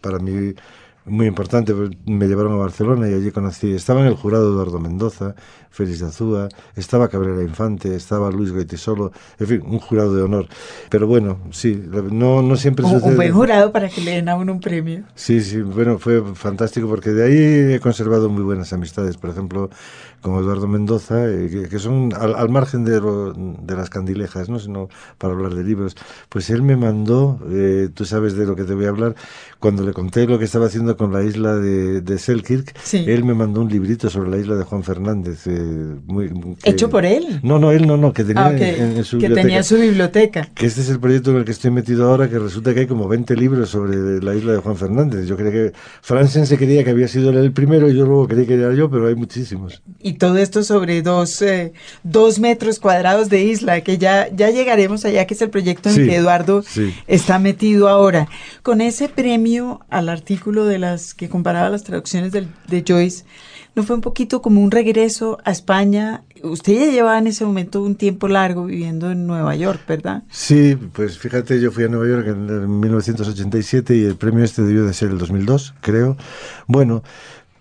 para 0.00 0.18
mí 0.18 0.54
muy 1.04 1.26
importante. 1.26 1.74
Pues, 1.74 1.90
me 2.06 2.26
llevaron 2.26 2.52
a 2.52 2.56
Barcelona 2.56 3.08
y 3.08 3.14
allí 3.14 3.30
conocí. 3.30 3.72
Estaba 3.72 4.00
en 4.00 4.06
el 4.06 4.14
jurado 4.14 4.52
Eduardo 4.52 4.78
Mendoza, 4.78 5.34
Félix 5.70 6.00
de 6.00 6.06
Azúa, 6.06 6.48
estaba 6.76 7.08
Cabrera 7.08 7.42
Infante, 7.42 7.96
estaba 7.96 8.30
Luis 8.30 8.52
Goitisolo, 8.52 9.10
en 9.38 9.46
fin, 9.46 9.62
un 9.64 9.78
jurado 9.78 10.14
de 10.14 10.22
honor. 10.22 10.46
Pero 10.90 11.06
bueno, 11.06 11.38
sí, 11.50 11.82
no, 11.90 12.42
no 12.42 12.56
siempre 12.56 12.84
un, 12.84 12.92
sucede. 12.92 13.10
Un 13.10 13.16
buen 13.16 13.32
jurado 13.32 13.72
para 13.72 13.88
que 13.88 14.00
le 14.02 14.12
den 14.12 14.28
a 14.28 14.36
uno 14.36 14.52
un 14.52 14.60
premio. 14.60 15.04
Sí, 15.14 15.40
sí, 15.40 15.62
bueno, 15.62 15.98
fue 15.98 16.22
fantástico 16.34 16.88
porque 16.88 17.10
de 17.10 17.24
ahí 17.24 17.74
he 17.74 17.80
conservado 17.80 18.28
muy 18.28 18.42
buenas 18.42 18.72
amistades. 18.72 19.16
Por 19.16 19.30
ejemplo, 19.30 19.70
con 20.22 20.36
Eduardo 20.36 20.68
Mendoza, 20.68 21.28
eh, 21.28 21.66
que, 21.68 21.78
son 21.78 22.12
al, 22.14 22.48
margen 22.48 22.84
de, 22.84 23.00
de, 23.00 23.76
las 23.76 23.90
candilejas, 23.90 24.48
¿no? 24.48 24.58
sino 24.58 24.88
para 25.18 25.34
hablar 25.34 25.54
de 25.54 25.64
libros. 25.64 25.96
Pues 26.28 26.48
él 26.50 26.62
me 26.62 26.76
mandó, 26.76 27.40
eh, 27.50 27.88
tú 27.92 28.04
sabes 28.04 28.34
de 28.34 28.46
lo 28.46 28.54
que 28.54 28.64
te 28.64 28.74
voy 28.74 28.86
a 28.86 28.90
hablar, 28.90 29.16
cuando 29.62 29.82
le 29.86 29.92
conté 29.94 30.26
lo 30.26 30.38
que 30.38 30.44
estaba 30.44 30.66
haciendo 30.66 30.96
con 30.96 31.12
la 31.12 31.22
isla 31.22 31.54
de, 31.56 32.00
de 32.02 32.18
Selkirk, 32.18 32.74
Sí. 32.82 33.04
él 33.06 33.24
me 33.24 33.32
mandó 33.32 33.60
un 33.62 33.70
librito 33.70 34.10
sobre 34.10 34.28
la 34.30 34.36
isla 34.38 34.56
de 34.56 34.64
Juan 34.64 34.82
Fernández. 34.82 35.46
eh, 35.46 35.94
muy, 36.06 36.28
que- 36.62 36.70
Hecho 36.70 36.90
por 36.90 37.06
él. 37.06 37.40
No, 37.44 37.58
no, 37.58 37.70
él 37.72 37.86
no, 37.86 37.96
no, 37.96 38.12
que 38.12 38.24
tenía 38.24 38.46
Ah, 38.46 38.50
ok, 38.50 38.60
en, 38.60 38.96
en 38.98 39.04
su 39.04 39.18
que 39.18 39.28
biblioteca. 39.28 39.42
tenía 39.46 39.62
su 39.62 39.76
biblioteca. 39.76 40.48
Que 40.54 40.66
este 40.66 40.80
es 40.80 40.88
el 40.90 40.98
proyecto 40.98 41.30
en 41.30 41.36
el 41.38 41.44
que 41.44 41.52
estoy 41.52 41.70
metido 41.70 42.10
ahora, 42.10 42.28
que 42.28 42.38
resulta 42.38 42.74
que 42.74 42.80
hay 42.80 42.86
como 42.88 43.06
20 43.08 43.36
libros 43.36 43.70
sobre 43.70 44.20
la 44.20 44.34
isla 44.34 44.52
de 44.52 44.58
Juan 44.58 44.76
Fernández. 44.76 45.26
Yo 45.28 45.36
creía 45.36 45.52
que 45.52 45.72
Franzen 46.02 46.46
se 46.46 46.58
creía 46.58 46.82
que 46.82 46.90
había 46.90 47.06
sido 47.06 47.30
el 47.30 47.52
primero, 47.52 47.88
y 47.88 47.94
yo 47.96 48.04
luego 48.04 48.26
creí 48.26 48.46
que 48.46 48.54
era 48.54 48.74
yo, 48.74 48.90
pero 48.90 49.06
hay 49.06 49.14
muchísimos. 49.14 49.80
Y 50.00 50.14
todo 50.14 50.38
esto 50.38 50.64
sobre 50.64 51.02
dos, 51.02 51.40
eh, 51.42 51.72
dos 52.02 52.40
metros 52.40 52.80
cuadrados 52.80 53.28
de 53.28 53.44
isla, 53.44 53.80
que 53.82 53.96
ya, 53.98 54.28
ya 54.34 54.50
llegaremos 54.50 55.04
allá, 55.04 55.24
que 55.26 55.34
es 55.34 55.42
el 55.42 55.50
proyecto 55.50 55.88
en 55.88 55.94
Sí, 55.94 56.06
que 56.06 56.16
Eduardo 56.16 56.62
sí. 56.62 56.92
está 57.06 57.38
metido 57.38 57.88
ahora. 57.88 58.26
Con 58.64 58.80
ese 58.80 59.08
premio 59.08 59.51
al 59.90 60.08
artículo 60.08 60.64
de 60.64 60.78
las 60.78 61.14
que 61.14 61.28
comparaba 61.28 61.68
las 61.68 61.84
traducciones 61.84 62.32
de 62.32 62.84
Joyce, 62.86 63.24
¿no 63.74 63.82
fue 63.82 63.96
un 63.96 64.02
poquito 64.02 64.42
como 64.42 64.62
un 64.62 64.70
regreso 64.70 65.38
a 65.44 65.50
España? 65.50 66.22
Usted 66.42 66.74
ya 66.74 66.86
llevaba 66.90 67.18
en 67.18 67.26
ese 67.26 67.44
momento 67.44 67.82
un 67.82 67.94
tiempo 67.94 68.28
largo 68.28 68.64
viviendo 68.64 69.10
en 69.10 69.26
Nueva 69.26 69.54
York, 69.54 69.80
¿verdad? 69.86 70.22
Sí, 70.30 70.76
pues 70.92 71.18
fíjate, 71.18 71.60
yo 71.60 71.70
fui 71.70 71.84
a 71.84 71.88
Nueva 71.88 72.08
York 72.08 72.26
en 72.28 72.80
1987 72.80 73.96
y 73.96 74.04
el 74.04 74.16
premio 74.16 74.44
este 74.44 74.62
debió 74.62 74.84
de 74.84 74.94
ser 74.94 75.10
el 75.10 75.18
2002, 75.18 75.74
creo. 75.80 76.16
Bueno, 76.66 77.02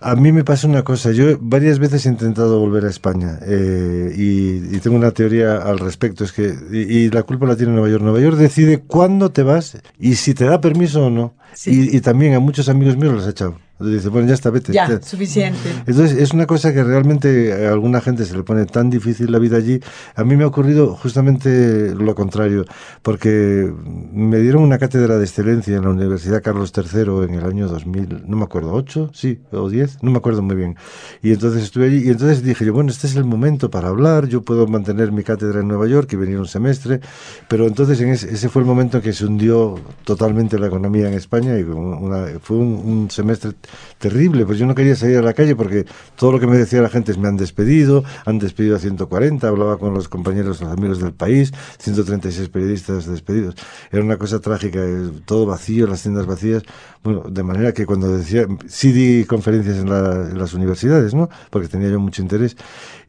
a 0.02 0.16
mí 0.16 0.32
me 0.32 0.44
pasa 0.44 0.68
una 0.68 0.84
cosa, 0.84 1.12
yo 1.12 1.38
varias 1.40 1.78
veces 1.80 2.06
he 2.06 2.10
intentado 2.10 2.60
volver 2.60 2.86
a 2.86 2.90
España 2.90 3.40
eh, 3.46 4.14
y, 4.18 4.76
y 4.76 4.80
tengo 4.80 4.98
una 4.98 5.12
teoría 5.12 5.58
al 5.58 5.80
respecto, 5.80 6.24
es 6.24 6.32
que, 6.32 6.54
y, 6.72 6.80
y 6.80 7.10
la 7.12 7.24
culpa 7.24 7.46
la 7.46 7.56
tiene 7.56 7.74
Nueva 7.74 7.90
York. 7.90 8.04
Nueva 8.04 8.20
York 8.20 8.38
decide 8.38 8.80
cuándo 8.80 9.32
te 9.32 9.44
vas 9.44 9.78
y 10.00 10.16
si 10.16 10.34
te 10.34 10.46
da 10.46 10.60
permiso 10.60 11.06
o 11.06 11.10
no. 11.10 11.36
Sí. 11.54 11.90
Y, 11.92 11.98
y 11.98 12.02
también 12.02 12.34
a 12.34 12.40
muchos 12.40 12.68
amigos 12.70 12.98
míos 12.98 13.14
los 13.14 13.28
ha 13.28 13.32
echado. 13.32 13.58
Dice, 13.82 14.10
bueno, 14.10 14.28
ya 14.28 14.34
está, 14.34 14.50
vete. 14.50 14.72
Ya, 14.74 14.88
Ya. 14.88 15.02
suficiente. 15.02 15.60
Entonces, 15.86 16.18
es 16.18 16.32
una 16.34 16.46
cosa 16.46 16.74
que 16.74 16.84
realmente 16.84 17.66
a 17.68 17.72
alguna 17.72 18.02
gente 18.02 18.26
se 18.26 18.36
le 18.36 18.44
pone 18.44 18.66
tan 18.66 18.90
difícil 18.90 19.32
la 19.32 19.40
vida 19.40 19.58
allí. 19.58 19.80
A 20.16 20.24
mí 20.24 20.36
me 20.36 20.44
ha 20.44 20.48
ocurrido 20.48 20.96
justamente 20.96 21.94
lo 21.96 22.14
contrario, 22.16 22.66
porque 23.02 23.72
me 24.14 24.40
dieron 24.40 24.64
una 24.64 24.78
cátedra 24.78 25.18
de 25.18 25.24
excelencia 25.26 25.76
en 25.78 25.84
la 25.84 25.90
Universidad 25.90 26.42
Carlos 26.42 26.72
III 26.76 27.26
en 27.26 27.34
el 27.36 27.46
año 27.46 27.68
2000, 27.68 28.24
no 28.28 28.38
me 28.38 28.44
acuerdo, 28.44 28.74
8, 28.74 29.12
sí, 29.14 29.40
o 29.52 29.70
10, 29.70 30.04
no 30.04 30.12
me 30.12 30.18
acuerdo 30.18 30.42
muy 30.42 30.56
bien. 30.56 30.76
Y 31.22 31.32
entonces 31.32 31.64
estuve 31.64 31.86
allí 31.86 32.06
y 32.06 32.10
entonces 32.10 32.44
dije 32.44 32.66
yo, 32.66 32.74
bueno, 32.74 32.92
este 32.92 33.08
es 33.08 33.16
el 33.16 33.24
momento 33.26 33.70
para 33.70 33.88
hablar, 33.90 34.28
yo 34.28 34.42
puedo 34.42 34.68
mantener 34.68 35.12
mi 35.12 35.24
cátedra 35.24 35.62
en 35.62 35.68
Nueva 35.68 35.88
York 35.88 36.12
y 36.14 36.16
venir 36.16 36.38
un 36.40 36.48
semestre, 36.48 37.00
pero 37.48 37.68
entonces 37.68 38.00
en 38.02 38.10
ese, 38.10 38.34
ese 38.34 38.50
fue 38.50 38.62
el 38.62 38.68
momento 38.68 38.98
en 38.98 39.04
que 39.04 39.14
se 39.14 39.26
hundió 39.26 39.76
totalmente 40.04 40.60
la 40.60 40.68
economía 40.68 41.08
en 41.08 41.14
España 41.14 41.58
y 41.58 41.64
una- 41.64 42.28
fue 42.42 42.58
un, 42.58 42.74
un 42.86 43.10
semestre 43.12 43.52
terrible, 43.98 44.46
pues 44.46 44.58
yo 44.60 44.66
no 44.66 44.76
quería 44.76 44.96
salir 44.96 45.18
a 45.18 45.22
la 45.22 45.34
calle 45.34 45.56
porque 45.56 45.86
todo 46.16 46.32
lo 46.32 46.40
que 46.40 46.48
me 46.48 46.58
decía 46.58 46.82
la 46.82 46.90
gente 46.90 47.12
es 47.12 47.18
me 47.18 47.28
han 47.28 47.38
despedido, 47.38 48.04
han 48.26 48.40
despedido 48.40 48.76
a 48.76 48.80
140, 48.80 49.48
hablaba 49.48 49.78
con 49.78 49.94
los 49.94 50.08
compañeros, 50.10 50.62
los 50.62 50.72
amigos 50.72 51.00
del 51.00 51.14
país, 51.14 51.52
136 51.80 52.50
periodistas 52.50 53.06
despedidos. 53.06 53.56
Era 53.92 54.04
una 54.04 54.18
cosa 54.18 54.40
trágica, 54.40 54.80
eh, 54.84 55.10
todo 55.26 55.46
vacío, 55.46 55.88
las 55.88 56.02
tiendas 56.02 56.26
vacías. 56.26 56.64
Bueno, 57.04 57.24
de 57.30 57.44
manera 57.44 57.74
que 57.74 57.86
cuando 57.86 58.16
decía, 58.16 58.46
sí 58.68 58.92
di 58.92 59.26
conferencias 59.26 59.78
en, 59.78 59.90
la- 59.90 60.30
en 60.30 60.38
las 60.38 60.54
universidades, 60.54 61.14
¿no? 61.14 61.30
Porque 61.50 61.68
tenía 61.68 61.90
yo 61.90 62.00
mucho 62.00 62.22
interés. 62.22 62.56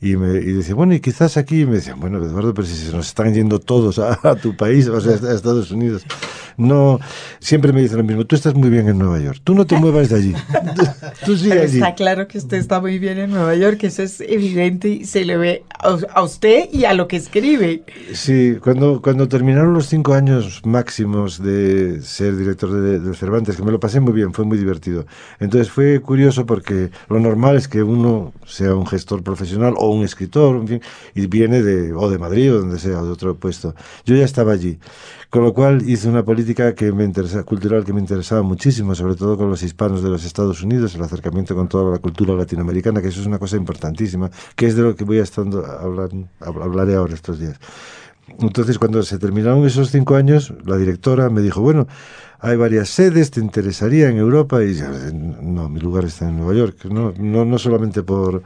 Y, 0.01 0.17
me, 0.17 0.39
y 0.39 0.53
decía, 0.53 0.75
bueno, 0.75 0.95
y 0.95 1.01
quizás 1.01 1.37
aquí, 1.37 1.61
y 1.61 1.67
me 1.67 1.75
decían, 1.77 2.01
bueno, 2.01 2.19
Eduardo, 2.25 2.53
pero 2.55 2.67
si 2.67 2.75
se 2.75 2.93
nos 2.93 3.07
están 3.09 3.33
yendo 3.35 3.59
todos 3.61 3.99
a, 3.99 4.19
a 4.23 4.35
tu 4.37 4.57
país, 4.57 4.89
o 4.89 5.01
sea, 5.01 5.13
a 5.13 5.35
Estados 5.35 5.71
Unidos. 5.71 6.05
No, 6.57 7.01
siempre 7.41 7.73
me 7.73 7.81
dicen 7.83 7.99
lo 7.99 8.05
mismo, 8.05 8.25
tú 8.27 8.37
estás 8.37 8.55
muy 8.55 8.71
bien 8.71 8.89
en 8.89 8.99
Nueva 8.99 9.19
York, 9.21 9.41
tú 9.45 9.55
no 9.55 9.67
te 9.67 9.77
muevas 9.77 10.09
de 10.09 10.17
allí. 10.17 10.35
Tú 11.25 11.37
sigue 11.37 11.51
Pero 11.51 11.63
allí. 11.63 11.79
está 11.79 11.95
claro 11.95 12.27
que 12.27 12.39
usted 12.39 12.57
está 12.57 12.81
muy 12.81 12.99
bien 12.99 13.19
en 13.19 13.31
Nueva 13.31 13.55
York, 13.55 13.85
eso 13.85 14.03
es 14.03 14.21
evidente 14.21 14.89
y 14.89 15.05
se 15.05 15.25
le 15.25 15.37
ve 15.37 15.65
a, 15.79 16.23
usted 16.23 16.69
y 16.73 16.85
a 16.85 16.95
lo 16.95 17.07
que 17.07 17.17
escribe. 17.17 17.85
Sí, 18.13 18.57
cuando, 18.63 19.01
cuando 19.03 19.29
terminaron 19.29 19.73
los 19.73 19.87
cinco 19.87 20.15
años 20.15 20.63
máximos 20.65 21.43
de 21.43 22.01
ser 22.03 22.37
director 22.37 22.73
de, 22.73 22.99
de 22.99 23.15
Cervantes, 23.15 23.57
que 23.57 23.63
me 23.63 23.71
lo 23.73 23.79
pasé 23.81 24.01
muy 24.01 24.13
bien, 24.13 24.33
fue 24.33 24.45
muy 24.45 24.59
divertido. 24.59 25.07
Entonces 25.39 25.71
fue 25.71 26.01
curioso 26.01 26.47
porque 26.47 26.91
lo 27.09 27.21
normal 27.21 27.57
es 27.57 27.69
que 27.69 27.83
uno 27.83 28.33
sea 28.47 28.75
un 28.75 28.87
gestor 28.87 29.23
profesional 29.23 29.75
o 29.77 29.91
un 29.91 30.05
escritor, 30.05 30.57
en 30.57 30.69
fin, 30.69 30.83
y 31.15 31.27
viene 31.27 31.63
de, 31.63 31.93
o 31.93 32.11
de 32.11 32.19
Madrid 32.19 32.53
o 32.53 32.59
donde 32.61 32.79
sea, 32.79 33.03
de 33.03 33.11
otro 33.11 33.37
puesto. 33.37 33.75
Yo 34.05 34.17
ya 34.17 34.25
estaba 34.25 34.53
allí. 34.53 34.79
Con 35.33 35.45
lo 35.45 35.55
cual 35.55 35.89
hice 35.89 36.11
una 36.11 36.23
política 36.23 36.75
que 36.75 36.93
me 36.93 37.05
interesa, 37.05 37.43
cultural 37.43 37.87
que 37.87 37.95
me 37.95 38.01
interesaba 38.01 38.43
muchísimo, 38.43 38.95
sobre 38.95 39.15
todo 39.15 39.39
con 39.39 39.49
los 39.49 39.63
hispanos 39.63 40.03
de 40.03 40.11
los 40.11 40.27
Estados 40.27 40.63
Unidos, 40.63 40.95
el 40.95 41.01
acercamiento 41.01 41.55
con 41.55 41.69
toda 41.69 41.91
la 41.91 42.01
cultura 42.01 42.35
latinoamericana, 42.35 43.01
que 43.01 43.09
eso 43.09 43.23
es 43.23 43.27
una 43.27 43.39
cosa 43.39 43.57
importantísima, 43.57 44.31
que 44.55 44.67
es 44.67 44.77
de 44.77 44.83
lo 44.83 44.95
que 44.95 45.05
voy 45.05 45.21
a 45.21 45.23
estando 45.23 45.65
hablar, 45.65 46.11
hablaré 46.41 46.97
ahora 46.97 47.15
estos 47.15 47.39
días. 47.39 47.59
Entonces, 48.41 48.79
cuando 48.79 49.03
se 49.03 49.19
terminaron 49.19 49.65
esos 49.65 49.91
cinco 49.91 50.17
años, 50.17 50.53
la 50.67 50.77
directora 50.77 51.31
me 51.31 51.41
dijo, 51.41 51.63
bueno, 51.63 51.89
hay 52.39 52.59
varias 52.59 52.91
sedes, 52.91 53.31
¿te 53.31 53.41
interesaría 53.41 54.11
en 54.11 54.19
Europa? 54.19 54.63
Y 54.63 54.75
yo, 54.75 54.85
no, 55.15 55.71
mi 55.71 55.81
lugar 55.81 56.05
está 56.05 56.29
en 56.29 56.37
Nueva 56.37 56.53
York. 56.53 56.85
No, 56.91 57.15
no, 57.17 57.47
no 57.47 57.59
solamente 57.59 58.03
por 58.03 58.43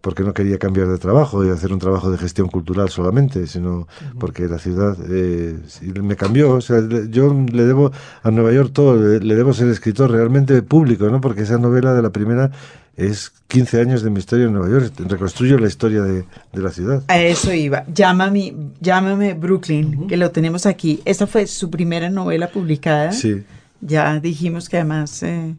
porque 0.00 0.22
no 0.22 0.32
quería 0.32 0.58
cambiar 0.58 0.88
de 0.88 0.98
trabajo 0.98 1.44
y 1.44 1.50
hacer 1.50 1.72
un 1.72 1.78
trabajo 1.78 2.10
de 2.10 2.18
gestión 2.18 2.48
cultural 2.48 2.88
solamente, 2.88 3.46
sino 3.46 3.86
porque 4.18 4.48
la 4.48 4.58
ciudad 4.58 4.96
eh, 5.08 5.58
me 6.02 6.16
cambió. 6.16 6.52
O 6.52 6.60
sea, 6.60 6.80
yo 7.08 7.34
le 7.52 7.64
debo 7.64 7.92
a 8.22 8.30
Nueva 8.30 8.52
York 8.52 8.70
todo, 8.72 8.96
le, 8.96 9.20
le 9.20 9.34
debo 9.34 9.52
ser 9.52 9.68
escritor 9.68 10.10
realmente 10.10 10.62
público, 10.62 11.08
¿no? 11.08 11.20
Porque 11.20 11.42
esa 11.42 11.58
novela 11.58 11.92
de 11.92 12.02
la 12.02 12.10
primera 12.10 12.50
es 12.96 13.32
15 13.48 13.80
años 13.80 14.02
de 14.02 14.10
mi 14.10 14.18
historia 14.18 14.46
en 14.46 14.52
Nueva 14.52 14.70
York. 14.70 14.92
Reconstruyo 14.98 15.58
la 15.58 15.68
historia 15.68 16.02
de, 16.02 16.24
de 16.52 16.62
la 16.62 16.70
ciudad. 16.70 17.02
A 17.08 17.18
eso 17.20 17.52
iba. 17.52 17.84
Llámame, 17.92 18.54
llámame 18.80 19.34
Brooklyn, 19.34 20.06
que 20.06 20.16
lo 20.16 20.30
tenemos 20.30 20.66
aquí. 20.66 21.00
Esta 21.04 21.26
fue 21.26 21.46
su 21.46 21.70
primera 21.70 22.10
novela 22.10 22.48
publicada. 22.48 23.12
Sí. 23.12 23.42
Ya 23.80 24.20
dijimos 24.20 24.68
que 24.68 24.76
además 24.76 25.22
eh, 25.22 25.56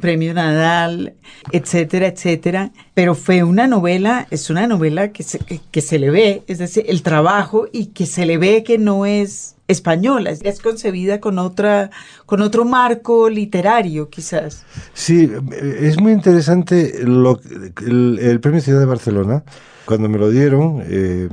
premio 0.00 0.34
Nadal, 0.34 1.14
etcétera, 1.52 2.08
etcétera. 2.08 2.72
Pero 2.94 3.14
fue 3.14 3.42
una 3.42 3.66
novela, 3.66 4.26
es 4.30 4.50
una 4.50 4.66
novela 4.66 5.12
que 5.12 5.22
se, 5.22 5.38
que, 5.38 5.80
se 5.80 5.98
le 5.98 6.10
ve, 6.10 6.42
es 6.46 6.58
decir, 6.58 6.84
el 6.88 7.02
trabajo 7.02 7.66
y 7.72 7.86
que 7.86 8.06
se 8.06 8.26
le 8.26 8.38
ve 8.38 8.62
que 8.62 8.78
no 8.78 9.06
es 9.06 9.56
española, 9.68 10.30
es, 10.30 10.60
concebida 10.60 11.20
con 11.20 11.38
otra, 11.38 11.90
con 12.24 12.40
otro 12.40 12.64
marco 12.64 13.28
literario, 13.28 14.08
quizás. 14.08 14.64
Sí, 14.94 15.30
es 15.80 16.00
muy 16.00 16.12
interesante 16.12 17.00
el 17.00 18.40
premio 18.40 18.60
Ciudad 18.60 18.80
de 18.80 18.86
Barcelona. 18.86 19.44
Cuando 19.86 20.08
me 20.08 20.18
lo 20.18 20.30
dieron, 20.30 20.82
eh, 20.84 21.28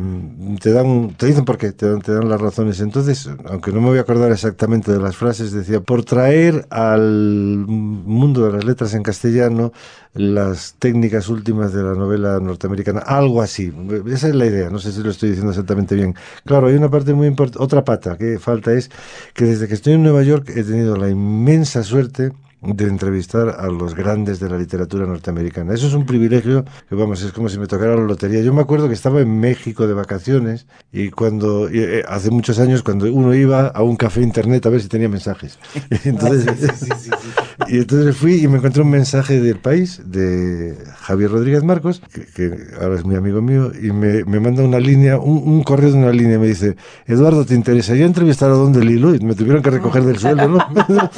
te 0.62 0.72
dan, 0.72 1.16
te 1.18 1.26
dicen 1.26 1.44
por 1.44 1.58
qué, 1.58 1.72
te 1.72 1.90
dan, 1.90 2.02
te 2.02 2.14
dan 2.14 2.30
las 2.30 2.40
razones. 2.40 2.80
Entonces, 2.82 3.28
aunque 3.46 3.72
no 3.72 3.82
me 3.82 3.88
voy 3.88 3.98
a 3.98 4.02
acordar 4.02 4.32
exactamente 4.32 4.92
de 4.92 5.00
las 5.00 5.18
frases, 5.18 5.52
decía, 5.52 5.80
por 5.80 6.06
traer 6.06 6.68
al 6.70 7.66
mundo 7.68 8.46
de 8.46 8.54
las 8.54 8.64
letras 8.64 8.94
en 8.94 9.02
castellano 9.02 9.74
las 10.14 10.76
técnicas 10.78 11.30
últimas 11.30 11.74
de 11.74 11.82
la 11.82 11.96
novela 11.96 12.40
norteamericana, 12.40 13.00
algo 13.00 13.42
así. 13.42 13.74
Esa 14.08 14.28
es 14.28 14.36
la 14.36 14.46
idea, 14.46 14.70
no 14.70 14.78
sé 14.78 14.92
si 14.92 15.02
lo 15.02 15.10
estoy 15.10 15.30
diciendo 15.30 15.52
exactamente 15.52 15.96
bien. 15.96 16.14
Claro, 16.46 16.68
hay 16.68 16.76
una 16.76 16.90
parte 16.90 17.14
muy 17.14 17.28
importante, 17.28 17.64
otra 17.64 17.84
pata 17.84 18.18
que 18.18 18.38
falta 18.38 18.72
es 18.74 18.92
que 19.34 19.46
desde 19.46 19.68
que 19.68 19.74
estoy 19.74 19.94
en 19.94 20.04
Nueva 20.04 20.22
York 20.22 20.50
he 20.56 20.64
tenido 20.64 20.96
la 20.96 21.10
inmensa 21.10 21.84
suerte 21.84 22.32
de 22.66 22.86
entrevistar 22.86 23.56
a 23.60 23.68
los 23.68 23.96
grandes 23.96 24.40
de 24.40 24.50
la 24.50 24.58
literatura 24.58 25.06
norteamericana. 25.06 25.74
Eso 25.74 25.88
es 25.88 25.94
un 25.94 26.06
privilegio 26.06 26.66
que, 26.88 26.96
vamos, 26.96 27.22
es 27.22 27.32
como 27.32 27.50
si 27.50 27.60
me 27.60 27.68
tocara 27.68 27.96
la 27.96 28.04
lotería. 28.04 28.42
Yo 28.42 28.54
me 28.54 28.62
acuerdo 28.62 28.88
que 28.88 28.94
estaba 28.94 29.22
en 29.22 29.40
México 29.40 29.88
de 29.88 29.94
vacaciones 29.94 30.66
y 30.92 31.10
cuando, 31.10 31.70
eh, 31.70 32.04
hace 32.08 32.32
muchos 32.32 32.60
años, 32.60 32.84
cuando 32.84 33.12
uno 33.12 33.34
iba 33.34 33.68
a 33.68 33.84
un 33.84 33.96
café 33.96 34.22
internet 34.22 34.66
a 34.66 34.70
ver 34.70 34.82
si 34.82 34.88
tenía 34.88 35.10
mensajes. 35.10 35.60
Entonces, 36.04 36.46
y 37.68 37.78
entonces 37.78 38.16
fui 38.16 38.36
y 38.36 38.48
me 38.48 38.58
encontré 38.58 38.82
un 38.82 38.90
mensaje 38.90 39.40
del 39.40 39.58
país, 39.58 40.02
de 40.06 40.76
Javier 41.02 41.32
Rodríguez 41.32 41.64
Marcos, 41.64 42.02
que, 42.14 42.26
que 42.26 42.58
ahora 42.82 42.96
es 42.96 43.06
mi 43.06 43.16
amigo 43.16 43.42
mío, 43.42 43.72
y 43.80 43.92
me, 43.92 44.24
me 44.26 44.40
manda 44.40 44.64
una 44.64 44.80
línea, 44.80 45.18
un, 45.18 45.38
un, 45.38 45.64
correo 45.64 45.92
de 45.92 45.98
una 45.98 46.12
línea, 46.12 46.40
me 46.40 46.48
dice, 46.48 46.76
Eduardo, 47.06 47.46
¿te 47.46 47.56
interesaría 47.56 48.06
entrevistar 48.06 48.50
a 48.50 48.54
Don 48.54 48.74
del 48.74 48.90
Hilo? 48.90 49.16
Y 49.16 49.20
me 49.20 49.36
tuvieron 49.36 49.62
que 49.62 49.70
recoger 49.70 50.04
del 50.04 50.18
suelo, 50.18 50.48
¿no? 50.48 50.58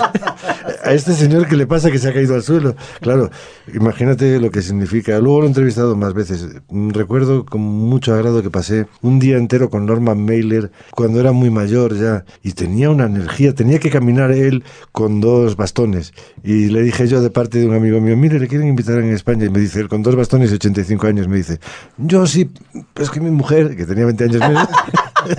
a 0.86 0.94
este 0.94 1.14
señor 1.14 1.48
que 1.48 1.56
le 1.56 1.66
pasa 1.66 1.92
que 1.92 1.98
se 1.98 2.10
ha 2.10 2.14
caído 2.14 2.36
al 2.36 2.44
suelo. 2.44 2.76
Claro, 3.02 3.32
imagínate 3.74 4.40
lo 4.40 4.52
que 4.52 4.62
significa. 4.62 5.20
Luego 5.20 5.40
lo 5.40 5.46
he 5.46 5.48
entrevistado 5.48 5.96
más 5.96 6.14
veces. 6.14 6.48
Recuerdo 6.70 7.46
con 7.46 7.62
mucho 7.62 8.14
agrado 8.14 8.44
que 8.44 8.52
pasé 8.52 8.86
un 9.02 9.20
día 9.20 9.38
entero 9.38 9.70
con 9.70 9.86
Norman 9.86 10.24
Mailer 10.24 10.72
cuando 10.92 11.20
era 11.20 11.32
muy 11.32 11.50
mayor 11.50 11.98
ya 11.98 12.26
y 12.44 12.54
tenía 12.54 12.90
una 12.90 13.06
energía, 13.06 13.56
tenía 13.56 13.80
que 13.80 13.90
caminar 13.90 14.32
él 14.32 14.64
con 14.92 15.22
dos 15.22 15.56
bastones. 15.56 16.14
Y 16.44 16.68
le 16.68 16.82
dije 16.84 17.08
yo 17.08 17.22
de 17.22 17.30
parte 17.30 17.60
de 17.60 17.68
un 17.68 17.76
amigo 17.76 18.00
mío, 18.00 18.16
mire, 18.16 18.40
le 18.40 18.48
quieren 18.48 18.68
invitar 18.68 19.00
en 19.00 19.12
España. 19.12 19.46
Y 19.46 19.50
me 19.50 19.60
dice, 19.60 19.80
él 19.80 19.90
con 19.90 20.04
dos 20.04 20.16
bastones 20.16 20.52
y 20.52 20.56
85 20.56 21.08
años, 21.08 21.28
me 21.28 21.38
dice, 21.38 21.60
yo 21.98 22.26
sí, 22.28 22.52
es 22.96 23.10
que 23.10 23.20
mi 23.20 23.32
mujer, 23.32 23.76
que 23.76 23.86
tenía 23.86 24.06
20 24.06 24.24
años 24.26 24.40
menos, 24.40 24.68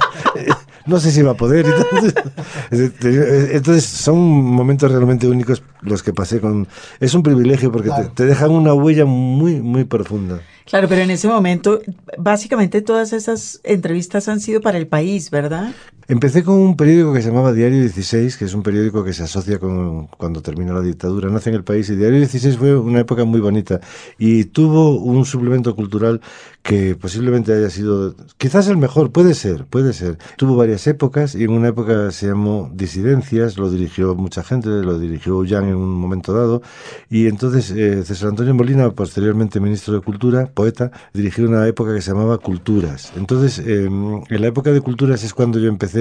no 0.87 0.99
sé 0.99 1.11
si 1.11 1.23
va 1.23 1.33
a 1.33 1.37
poder. 1.37 1.67
Entonces, 2.71 3.85
son 3.85 4.19
momentos 4.19 4.91
realmente 4.91 5.29
únicos 5.29 5.63
los 5.83 6.03
que 6.03 6.13
pasé 6.13 6.41
con... 6.41 6.67
Es 7.01 7.15
un 7.15 7.23
privilegio 7.23 7.71
porque 7.71 7.91
te, 8.15 8.25
dejan 8.25 8.51
una 8.51 8.75
huella 8.75 9.05
muy, 9.05 9.61
muy 9.61 9.85
profunda. 9.85 10.41
Claro, 10.65 10.89
pero 10.89 11.03
en 11.03 11.11
ese 11.11 11.29
momento, 11.29 11.81
básicamente 12.19 12.83
todas 12.83 13.13
esas 13.13 13.61
entrevistas 13.63 14.29
han 14.29 14.41
sido 14.41 14.61
para 14.61 14.79
el 14.79 14.89
país, 14.89 15.31
¿verdad? 15.31 15.73
Empecé 16.09 16.45
con 16.45 16.55
un 16.55 16.77
periódico 16.77 17.13
que 17.13 17.21
se 17.21 17.31
llamaba 17.31 17.53
Diario 17.53 17.81
16, 17.81 18.37
que 18.37 18.45
es 18.45 18.55
un 18.55 18.63
periódico 18.63 19.03
que 19.03 19.13
se 19.13 19.25
asocia 19.25 19.59
con 19.59 20.07
cuando 20.07 20.41
termina 20.41 20.73
la 20.73 20.81
dictadura, 20.81 21.29
nace 21.31 21.51
en 21.51 21.57
el 21.57 21.65
país, 21.65 21.91
y 21.91 21.97
Diario 21.97 22.19
16 22.19 22.59
fue 22.59 22.79
una 22.79 23.01
época 23.01 23.25
muy 23.25 23.41
bonita 23.41 23.81
y 24.17 24.45
tuvo 24.45 25.01
un 25.01 25.25
suplemento 25.25 25.75
cultural 25.75 26.21
que 26.63 26.97
posiblemente 26.97 27.53
haya 27.53 27.71
sido 27.71 28.15
quizás 28.39 28.69
el 28.69 28.77
mejor, 28.77 29.13
puede 29.13 29.35
ser, 29.35 29.67
puede 29.67 29.93
ser. 29.93 30.19
Tuvo 30.37 30.57
varias 30.57 30.87
épocas 30.87 31.35
y 31.35 31.45
en 31.45 31.51
una 31.51 31.69
época 31.69 32.11
se 32.11 32.27
llamó 32.27 32.71
Disidencias, 32.75 33.57
lo 33.57 33.71
dirigió 33.71 34.15
mucha 34.17 34.43
gente, 34.43 34.69
lo 34.69 34.99
dirigió 34.99 35.45
Jan 35.47 35.69
en 35.69 35.77
un 35.77 35.95
momento 35.95 36.33
dado 36.33 36.63
y 37.09 37.27
entonces 37.27 37.71
eh, 37.71 38.05
César 38.05 38.31
Antonio 38.31 38.55
Molina, 38.55 38.91
posteriormente 38.91 39.61
ministro 39.61 39.95
de 39.95 40.01
Cultura, 40.01 40.47
poeta, 40.53 40.91
dirigió 41.13 41.47
una 41.49 41.67
época 41.69 41.95
que 41.95 42.01
se 42.03 42.11
llamaba 42.11 42.39
Culturas. 42.39 43.13
Entonces, 43.17 43.61
em, 43.61 44.23
en 44.29 44.41
la 44.41 44.49
época 44.49 44.73
de 44.73 44.81
Culturas 44.81 45.23
es 45.23 45.35
cuando 45.35 45.59
yo 45.61 45.69
empecé 45.69 45.96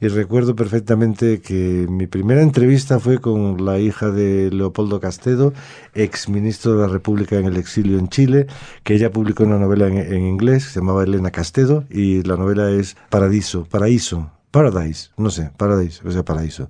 y 0.00 0.08
recuerdo 0.08 0.54
perfectamente 0.56 1.40
que 1.40 1.86
mi 1.88 2.06
primera 2.06 2.42
entrevista 2.42 3.00
fue 3.00 3.20
con 3.20 3.64
la 3.64 3.78
hija 3.78 4.10
de 4.10 4.50
Leopoldo 4.50 5.00
Castedo, 5.00 5.52
ex 5.94 6.28
ministro 6.28 6.74
de 6.76 6.86
la 6.86 6.92
República 6.92 7.36
en 7.36 7.46
el 7.46 7.56
exilio 7.56 7.98
en 7.98 8.08
Chile, 8.08 8.46
que 8.82 8.94
ella 8.94 9.10
publicó 9.10 9.44
una 9.44 9.58
novela 9.58 9.88
en 9.88 10.26
inglés, 10.26 10.64
se 10.64 10.80
llamaba 10.80 11.04
Elena 11.04 11.30
Castedo 11.30 11.84
y 11.90 12.22
la 12.22 12.36
novela 12.36 12.70
es 12.70 12.96
Paradiso, 13.10 13.64
Paraíso, 13.64 14.30
Paradise, 14.54 15.10
no 15.16 15.30
sé, 15.30 15.50
Paradise, 15.56 16.00
o 16.06 16.12
sea, 16.12 16.24
Paraíso. 16.24 16.68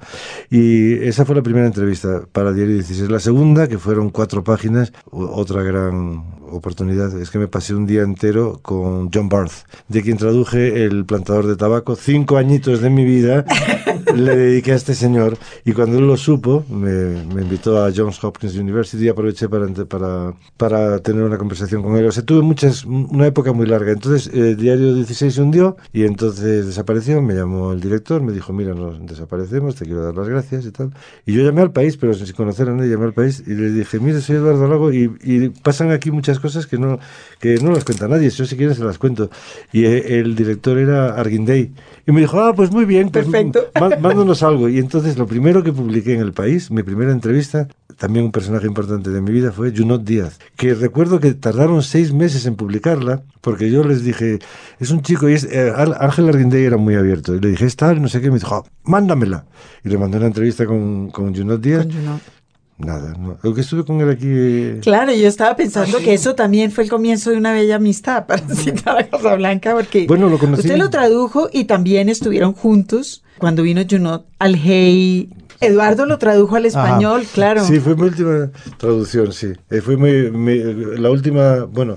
Y 0.48 0.94
esa 1.04 1.26
fue 1.26 1.34
la 1.34 1.42
primera 1.42 1.66
entrevista 1.66 2.22
para 2.32 2.54
Diario 2.54 2.76
16. 2.76 3.10
La 3.10 3.20
segunda, 3.20 3.68
que 3.68 3.76
fueron 3.76 4.08
cuatro 4.08 4.42
páginas, 4.42 4.90
otra 5.10 5.62
gran 5.62 6.24
oportunidad, 6.50 7.14
es 7.20 7.30
que 7.30 7.38
me 7.38 7.46
pasé 7.46 7.74
un 7.74 7.84
día 7.84 8.00
entero 8.00 8.58
con 8.62 9.10
John 9.12 9.28
Barth, 9.28 9.66
de 9.88 10.00
quien 10.00 10.16
traduje 10.16 10.84
El 10.84 11.04
plantador 11.04 11.46
de 11.46 11.56
tabaco. 11.56 11.94
Cinco 11.94 12.38
añitos 12.38 12.80
de 12.80 12.88
mi 12.88 13.04
vida 13.04 13.44
le 14.14 14.36
dediqué 14.36 14.72
a 14.72 14.76
este 14.76 14.94
señor 14.94 15.38
y 15.64 15.72
cuando 15.72 15.98
él 15.98 16.06
lo 16.06 16.16
supo, 16.16 16.64
me, 16.68 17.42
invitó 17.42 17.84
a 17.84 17.90
Johns 17.94 18.22
Hopkins 18.22 18.56
University 18.56 19.04
y 19.04 19.08
aproveché 19.08 19.48
para, 19.48 19.66
para, 19.86 20.34
para 20.56 20.98
tener 21.00 21.22
una 21.22 21.38
conversación 21.38 21.82
con 21.82 21.96
él. 21.96 22.06
O 22.06 22.12
sea, 22.12 22.24
tuve 22.24 22.42
muchas, 22.42 22.84
una 22.84 23.26
época 23.26 23.52
muy 23.52 23.66
larga. 23.66 23.92
Entonces, 23.92 24.32
el 24.32 24.44
eh, 24.44 24.54
Diario 24.54 24.94
16 24.94 25.34
se 25.34 25.42
hundió 25.42 25.76
y 25.92 26.04
entonces 26.04 26.66
desapareció, 26.66 27.22
me 27.22 27.34
llamó 27.34 27.72
el 27.72 27.80
director, 27.80 28.22
me 28.22 28.32
dijo, 28.32 28.52
mira, 28.52 28.74
nos 28.74 29.04
desaparecemos, 29.06 29.76
te 29.76 29.84
quiero 29.84 30.02
dar 30.02 30.14
las 30.14 30.28
gracias 30.28 30.66
y 30.66 30.70
tal. 30.70 30.92
Y 31.26 31.34
yo 31.34 31.42
llamé 31.42 31.62
al 31.62 31.72
país, 31.72 31.96
pero 31.96 32.14
sin 32.14 32.34
conocer 32.34 32.68
a 32.68 32.74
nadie, 32.74 32.90
llamé 32.90 33.06
al 33.06 33.14
país 33.14 33.42
y 33.46 33.54
le 33.54 33.70
dije, 33.70 34.00
mire, 34.00 34.20
soy 34.20 34.36
Eduardo 34.36 34.68
Lago 34.68 34.92
y, 34.92 35.10
y 35.22 35.48
pasan 35.48 35.90
aquí 35.90 36.10
muchas 36.10 36.40
cosas 36.40 36.66
que 36.66 36.78
no, 36.78 36.98
que 37.44 37.56
no 37.62 37.72
las 37.72 37.84
cuenta 37.84 38.08
nadie, 38.08 38.30
yo 38.30 38.46
si 38.46 38.56
quieres 38.56 38.78
se 38.78 38.84
las 38.84 38.96
cuento. 38.96 39.28
Y 39.70 39.84
eh, 39.84 40.18
el 40.18 40.34
director 40.34 40.78
era 40.78 41.14
Arguindey. 41.14 41.72
Y 42.06 42.12
me 42.12 42.22
dijo, 42.22 42.40
ah, 42.40 42.54
pues 42.54 42.70
muy 42.70 42.86
bien, 42.86 43.10
pues, 43.10 43.26
perfecto. 43.26 43.66
Mándanos 44.00 44.42
algo. 44.42 44.70
Y 44.70 44.78
entonces 44.78 45.18
lo 45.18 45.26
primero 45.26 45.62
que 45.62 45.70
publiqué 45.70 46.14
en 46.14 46.22
el 46.22 46.32
país, 46.32 46.70
mi 46.70 46.82
primera 46.82 47.12
entrevista, 47.12 47.68
también 47.98 48.24
un 48.24 48.32
personaje 48.32 48.66
importante 48.66 49.10
de 49.10 49.20
mi 49.20 49.30
vida, 49.30 49.52
fue 49.52 49.74
Junot 49.76 50.04
Díaz, 50.04 50.38
que 50.56 50.72
recuerdo 50.72 51.20
que 51.20 51.34
tardaron 51.34 51.82
seis 51.82 52.14
meses 52.14 52.46
en 52.46 52.56
publicarla, 52.56 53.22
porque 53.42 53.70
yo 53.70 53.84
les 53.84 54.04
dije, 54.04 54.38
es 54.80 54.90
un 54.90 55.02
chico, 55.02 55.28
y 55.28 55.34
es, 55.34 55.44
eh, 55.44 55.70
Ángel 55.76 56.30
Arguindey 56.30 56.64
era 56.64 56.78
muy 56.78 56.94
abierto, 56.94 57.34
y 57.34 57.40
le 57.40 57.50
dije, 57.50 57.66
está, 57.66 57.92
no 57.92 58.08
sé 58.08 58.22
qué, 58.22 58.30
me 58.30 58.38
dijo, 58.38 58.54
ah, 58.54 58.70
mándamela. 58.84 59.44
Y 59.84 59.90
le 59.90 59.98
mandé 59.98 60.16
una 60.16 60.28
entrevista 60.28 60.64
con, 60.64 61.10
con 61.10 61.36
Junot 61.36 61.60
Díaz. 61.60 61.86
Nada, 62.76 63.14
no. 63.18 63.38
Lo 63.40 63.54
que 63.54 63.60
estuve 63.60 63.84
con 63.84 64.00
él 64.00 64.10
aquí. 64.10 64.26
Eh, 64.28 64.80
claro, 64.82 65.12
yo 65.12 65.28
estaba 65.28 65.54
pensando 65.54 65.98
que 65.98 66.12
eso 66.12 66.34
también 66.34 66.72
fue 66.72 66.84
el 66.84 66.90
comienzo 66.90 67.30
de 67.30 67.36
una 67.36 67.52
bella 67.52 67.76
amistad 67.76 68.26
para 68.28 68.42
citar 68.54 68.98
a 68.98 69.06
Casablanca, 69.08 69.74
porque 69.74 70.06
bueno, 70.08 70.28
lo 70.28 70.38
conocí. 70.38 70.62
usted 70.62 70.76
lo 70.76 70.90
tradujo 70.90 71.48
y 71.52 71.64
también 71.64 72.08
estuvieron 72.08 72.52
juntos 72.52 73.22
cuando 73.38 73.62
vino 73.62 73.82
Junot 73.88 74.26
al 74.38 74.56
Hey. 74.56 75.30
Eduardo 75.60 76.04
lo 76.04 76.18
tradujo 76.18 76.56
al 76.56 76.66
español, 76.66 77.24
claro. 77.32 77.64
Sí, 77.64 77.78
fue 77.78 77.94
mi 77.94 78.02
última 78.02 78.50
traducción, 78.76 79.32
sí. 79.32 79.52
Eh, 79.70 79.80
fue 79.80 79.96
muy, 79.96 80.30
la 80.98 81.10
última, 81.10 81.64
bueno, 81.64 81.96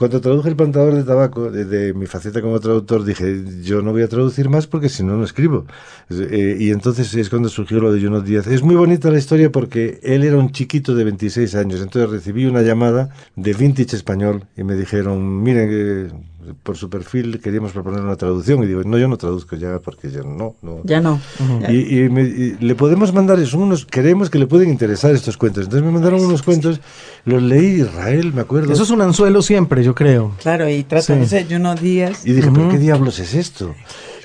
cuando 0.00 0.22
traduje 0.22 0.48
El 0.48 0.56
plantador 0.56 0.94
de 0.94 1.04
tabaco, 1.04 1.50
desde 1.50 1.92
mi 1.92 2.06
faceta 2.06 2.40
como 2.40 2.58
traductor, 2.58 3.04
dije, 3.04 3.44
yo 3.62 3.82
no 3.82 3.92
voy 3.92 4.00
a 4.00 4.08
traducir 4.08 4.48
más 4.48 4.66
porque 4.66 4.88
si 4.88 5.02
no, 5.02 5.14
no 5.18 5.24
escribo. 5.24 5.66
Eh, 6.08 6.56
y 6.58 6.70
entonces 6.70 7.12
es 7.12 7.28
cuando 7.28 7.50
surgió 7.50 7.80
lo 7.80 7.92
de 7.92 8.00
Jonas 8.00 8.24
Díaz. 8.24 8.46
Es 8.46 8.62
muy 8.62 8.76
bonita 8.76 9.10
la 9.10 9.18
historia 9.18 9.52
porque 9.52 10.00
él 10.02 10.24
era 10.24 10.38
un 10.38 10.52
chiquito 10.52 10.94
de 10.94 11.04
26 11.04 11.54
años. 11.54 11.82
Entonces 11.82 12.10
recibí 12.10 12.46
una 12.46 12.62
llamada 12.62 13.10
de 13.36 13.52
Vintage 13.52 13.94
Español 13.94 14.46
y 14.56 14.64
me 14.64 14.74
dijeron, 14.74 15.42
miren, 15.42 15.68
eh, 15.70 16.10
por 16.62 16.76
su 16.76 16.88
perfil 16.88 17.40
queríamos 17.40 17.72
proponer 17.72 18.00
una 18.00 18.16
traducción 18.16 18.62
y 18.62 18.66
digo, 18.66 18.82
no, 18.84 18.98
yo 18.98 19.08
no 19.08 19.16
traduzco 19.16 19.56
ya 19.56 19.78
porque 19.78 20.10
ya 20.10 20.22
no. 20.22 20.54
no. 20.62 20.80
Ya 20.84 21.00
no. 21.00 21.20
Y, 21.68 22.08
le 22.08 22.74
podemos 22.74 23.12
mandar, 23.12 23.44
son 23.46 23.62
unos, 23.62 23.86
queremos 23.86 24.30
que 24.30 24.38
le 24.38 24.46
pueden 24.46 24.70
interesar 24.70 25.14
estos 25.14 25.36
cuentos. 25.36 25.64
Entonces 25.64 25.84
me 25.84 25.92
mandaron 25.92 26.24
unos 26.24 26.42
cuentos, 26.42 26.80
los 27.24 27.42
leí 27.42 27.80
Israel, 27.80 28.32
me 28.32 28.42
acuerdo. 28.42 28.72
Eso 28.72 28.82
es 28.82 28.90
un 28.90 29.02
anzuelo 29.02 29.42
siempre, 29.42 29.82
yo 29.82 29.94
creo. 29.94 30.32
Claro, 30.40 30.68
y 30.68 30.82
tratándose 30.84 31.44
de 31.44 31.56
unos 31.56 31.80
días. 31.80 32.26
Y 32.26 32.32
dije, 32.32 32.50
¿pero 32.52 32.68
qué 32.68 32.78
diablos 32.78 33.18
es 33.18 33.34
esto? 33.34 33.74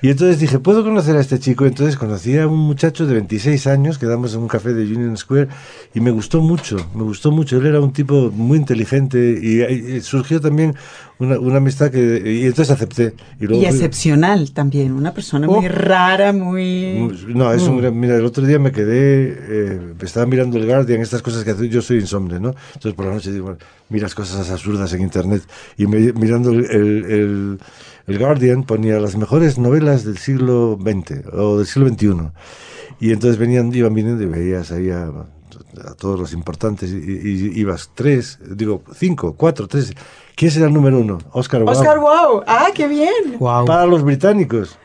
Y 0.05 0.11
entonces 0.11 0.39
dije, 0.39 0.59
¿puedo 0.59 0.83
conocer 0.83 1.15
a 1.15 1.19
este 1.19 1.39
chico? 1.39 1.65
Entonces 1.65 1.97
conocí 1.97 2.37
a 2.37 2.45
un 2.45 2.59
muchacho 2.59 3.07
de 3.07 3.15
26 3.15 3.65
años, 3.65 3.97
quedamos 3.97 4.35
en 4.35 4.41
un 4.41 4.47
café 4.47 4.71
de 4.71 4.83
Union 4.83 5.17
Square 5.17 5.47
y 5.95 5.99
me 5.99 6.11
gustó 6.11 6.41
mucho, 6.41 6.77
me 6.93 7.01
gustó 7.01 7.31
mucho. 7.31 7.57
Él 7.57 7.65
era 7.65 7.79
un 7.81 7.91
tipo 7.91 8.29
muy 8.29 8.59
inteligente 8.59 9.17
y, 9.17 9.99
surgió 10.01 10.39
también 10.39 10.75
una, 11.17 11.39
una, 11.39 11.57
amistad 11.57 11.89
que... 11.89 12.21
Y 12.23 12.45
entonces 12.45 12.69
acepté. 12.69 13.15
Y, 13.39 13.65
excepcional 13.65 14.51
también, 14.51 14.91
una 14.91 15.11
persona 15.11 15.47
muy 15.47 15.65
oh. 15.65 15.69
rara, 15.69 16.31
muy... 16.33 17.11
No, 17.29 17.51
es 17.51 17.63
un 17.63 17.77
mm. 17.77 17.99
Mira, 17.99 18.15
el 18.15 18.25
otro 18.25 18.45
día 18.45 18.59
me 18.59 18.71
quedé, 18.71 19.35
eh, 19.39 19.93
estaba 20.01 20.27
mirando 20.27 20.59
el 20.59 20.67
Guardian, 20.67 21.01
estas 21.01 21.23
cosas 21.23 21.43
que 21.43 21.49
hace, 21.49 21.67
yo 21.67 21.81
soy 21.81 21.97
insomne, 21.97 22.39
¿no? 22.39 22.53
Entonces 22.75 22.93
por 22.93 23.07
la 23.07 23.13
noche 23.15 23.31
digo, 23.31 23.57
miras 23.89 24.13
cosas 24.13 24.51
absurdas 24.51 24.93
en 24.93 25.01
Internet 25.01 25.41
y 25.79 25.87
mirando 25.87 26.51
el 26.51 26.65
el 26.65 27.59
Guardian 28.07 28.63
ponía 28.63 28.99
las 28.99 29.15
mejores 29.15 29.57
novelas 29.57 30.03
del 30.03 30.17
siglo 30.17 30.77
XX 30.79 31.33
o 31.33 31.57
del 31.57 31.67
siglo 31.67 31.89
XXI. 31.89 32.31
Y 32.99 33.11
entonces 33.11 33.37
venían, 33.37 33.73
iban 33.73 33.93
viniendo 33.93 34.23
y 34.23 34.27
veías 34.27 34.71
ahí 34.71 34.89
a, 34.89 35.11
todos 35.97 36.19
los 36.19 36.33
importantes 36.33 36.91
y, 36.91 37.59
ibas 37.59 37.91
tres, 37.93 38.39
digo, 38.55 38.81
cinco, 38.93 39.35
cuatro, 39.35 39.67
tres. 39.67 39.93
¿Quién 40.35 40.51
será 40.51 40.67
el 40.67 40.73
número 40.73 40.99
uno? 40.99 41.17
Oscar 41.31 41.63
Wow. 41.63 41.71
Oscar 41.71 41.99
Wow. 41.99 42.43
Ah, 42.45 42.67
qué 42.73 42.87
bien. 42.87 43.37
Para 43.39 43.85
los 43.85 44.03
británicos. 44.03 44.77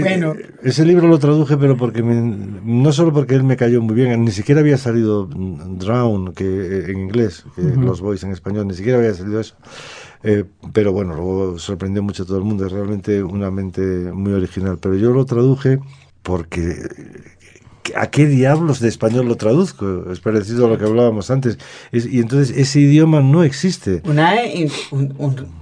bueno. 0.00 0.34
Ese 0.62 0.84
libro 0.84 1.08
lo 1.08 1.18
traduje, 1.18 1.56
pero 1.56 1.76
porque 1.76 2.02
no 2.02 2.92
solo 2.92 3.12
porque 3.12 3.34
él 3.34 3.42
me 3.42 3.56
cayó 3.56 3.82
muy 3.82 3.96
bien, 3.96 4.24
ni 4.24 4.30
siquiera 4.30 4.60
había 4.60 4.78
salido 4.78 5.26
Drown, 5.26 6.34
que 6.34 6.44
eh, 6.44 6.90
en 6.90 7.00
inglés, 7.00 7.44
que 7.56 7.62
Los 7.62 8.00
Boys 8.00 8.22
en 8.22 8.30
español, 8.30 8.68
ni 8.68 8.74
siquiera 8.74 8.98
había 8.98 9.14
salido 9.14 9.40
eso. 9.40 9.56
Eh, 10.22 10.44
pero 10.72 10.92
bueno, 10.92 11.14
luego 11.14 11.58
sorprendió 11.58 12.02
mucho 12.02 12.22
a 12.22 12.26
todo 12.26 12.38
el 12.38 12.44
mundo, 12.44 12.66
es 12.66 12.72
realmente 12.72 13.22
una 13.22 13.50
mente 13.50 13.82
muy 14.12 14.32
original. 14.32 14.78
Pero 14.80 14.96
yo 14.96 15.12
lo 15.12 15.24
traduje 15.24 15.78
porque 16.22 16.74
¿a 17.96 18.08
qué 18.08 18.26
diablos 18.26 18.80
de 18.80 18.88
español 18.88 19.26
lo 19.26 19.36
traduzco? 19.36 20.10
Es 20.12 20.20
parecido 20.20 20.66
a 20.66 20.68
lo 20.68 20.78
que 20.78 20.84
hablábamos 20.84 21.30
antes. 21.30 21.58
y 21.92 22.20
entonces 22.20 22.56
ese 22.56 22.80
idioma 22.80 23.20
no 23.20 23.42
existe. 23.42 24.02
Eh, 24.04 24.68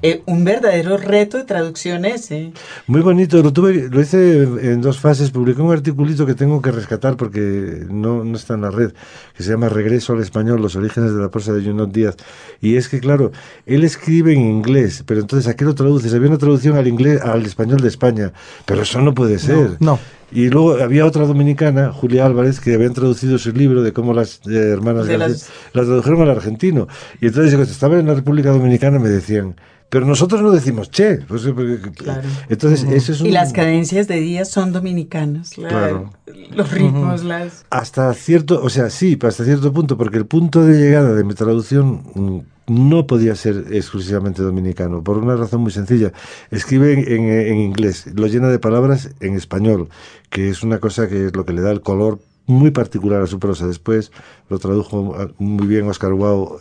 eh, 0.02 0.22
un, 0.26 0.44
verdadero 0.44 0.96
reto 0.96 1.38
de 1.38 1.44
traducción 1.44 2.04
ese. 2.04 2.52
Muy 2.86 3.00
bonito, 3.00 3.42
lo, 3.42 3.52
tuve, 3.52 3.88
lo 3.88 4.00
hice 4.00 4.42
en 4.42 4.80
dos 4.80 4.98
fases. 4.98 5.30
Publiqué 5.30 5.62
un 5.62 5.72
articulito 5.72 6.26
que 6.26 6.34
tengo 6.34 6.60
que 6.60 6.70
rescatar 6.70 7.16
porque 7.16 7.86
no, 7.90 8.24
no 8.24 8.36
está 8.36 8.54
en 8.54 8.62
la 8.62 8.70
red, 8.70 8.92
que 9.36 9.42
se 9.42 9.50
llama 9.50 9.68
Regreso 9.68 10.12
al 10.12 10.20
Español, 10.20 10.60
los 10.60 10.76
orígenes 10.76 11.14
de 11.14 11.20
la 11.20 11.30
prosa 11.30 11.52
de 11.52 11.62
Junot 11.62 11.92
Díaz. 11.92 12.16
Y 12.60 12.76
es 12.76 12.88
que, 12.88 13.00
claro, 13.00 13.32
él 13.66 13.84
escribe 13.84 14.32
en 14.32 14.40
inglés, 14.40 15.02
pero 15.06 15.20
entonces 15.20 15.48
¿a 15.48 15.56
qué 15.56 15.64
lo 15.64 15.74
traduces? 15.74 16.12
Había 16.14 16.28
una 16.28 16.38
traducción 16.38 16.76
al 16.76 16.86
inglés, 16.86 17.20
al 17.22 17.44
español 17.46 17.80
de 17.80 17.88
España, 17.88 18.32
pero 18.66 18.82
eso 18.82 19.00
no 19.00 19.14
puede 19.14 19.38
ser. 19.38 19.76
no. 19.80 19.98
Y 20.32 20.48
luego 20.48 20.74
había 20.74 21.06
otra 21.06 21.26
dominicana, 21.26 21.92
Julia 21.92 22.26
Álvarez, 22.26 22.60
que 22.60 22.74
habían 22.74 22.92
traducido 22.92 23.38
su 23.38 23.52
libro 23.52 23.82
de 23.82 23.92
cómo 23.92 24.14
las 24.14 24.40
eh, 24.46 24.54
hermanas 24.54 25.06
las... 25.06 25.50
la 25.72 25.82
tradujeron 25.82 26.22
al 26.22 26.30
argentino. 26.30 26.88
Y 27.20 27.26
entonces 27.26 27.54
cuando 27.54 27.70
estaba 27.70 27.98
en 27.98 28.06
la 28.06 28.14
República 28.14 28.50
Dominicana 28.50 28.98
me 28.98 29.08
decían, 29.08 29.56
pero 29.90 30.06
nosotros 30.06 30.40
no 30.40 30.52
decimos 30.52 30.88
che. 30.90 31.16
Pues, 31.16 31.44
eh, 31.46 31.52
claro. 31.96 32.22
Entonces, 32.48 32.84
eso 32.84 33.12
es 33.12 33.20
Y 33.22 33.32
las 33.32 33.52
cadencias 33.52 34.06
de 34.06 34.20
días 34.20 34.48
son 34.48 34.72
dominicanas. 34.72 35.50
claro. 35.50 36.12
Los 36.52 36.70
ritmos, 36.70 37.24
las... 37.24 37.64
Hasta 37.70 38.12
cierto, 38.14 38.62
o 38.62 38.70
sea, 38.70 38.88
sí, 38.88 39.18
hasta 39.20 39.44
cierto 39.44 39.72
punto, 39.72 39.96
porque 39.96 40.16
el 40.16 40.26
punto 40.26 40.64
de 40.64 40.78
llegada 40.78 41.12
de 41.12 41.24
mi 41.24 41.34
traducción 41.34 42.02
mm, 42.14 42.38
no 42.70 43.06
podía 43.06 43.34
ser 43.34 43.66
exclusivamente 43.72 44.42
dominicano, 44.42 45.02
por 45.02 45.18
una 45.18 45.34
razón 45.34 45.62
muy 45.62 45.72
sencilla. 45.72 46.12
Escribe 46.52 46.92
en, 46.92 47.58
inglés, 47.58 48.06
lo 48.14 48.28
llena 48.28 48.48
de 48.48 48.60
palabras 48.60 49.10
en 49.18 49.34
español, 49.34 49.88
que 50.30 50.48
es 50.48 50.62
una 50.62 50.78
cosa 50.78 51.08
que 51.08 51.26
es 51.26 51.36
lo 51.36 51.44
que 51.44 51.52
le 51.52 51.62
da 51.62 51.72
el 51.72 51.82
color 51.82 52.20
muy 52.47 52.70
particular 52.70 53.22
a 53.22 53.26
su 53.26 53.38
prosa. 53.38 53.66
Después 53.66 54.11
lo 54.49 54.59
tradujo 54.59 55.14
muy 55.38 55.66
bien 55.66 55.88
Oscar 55.88 56.12
Wow, 56.12 56.59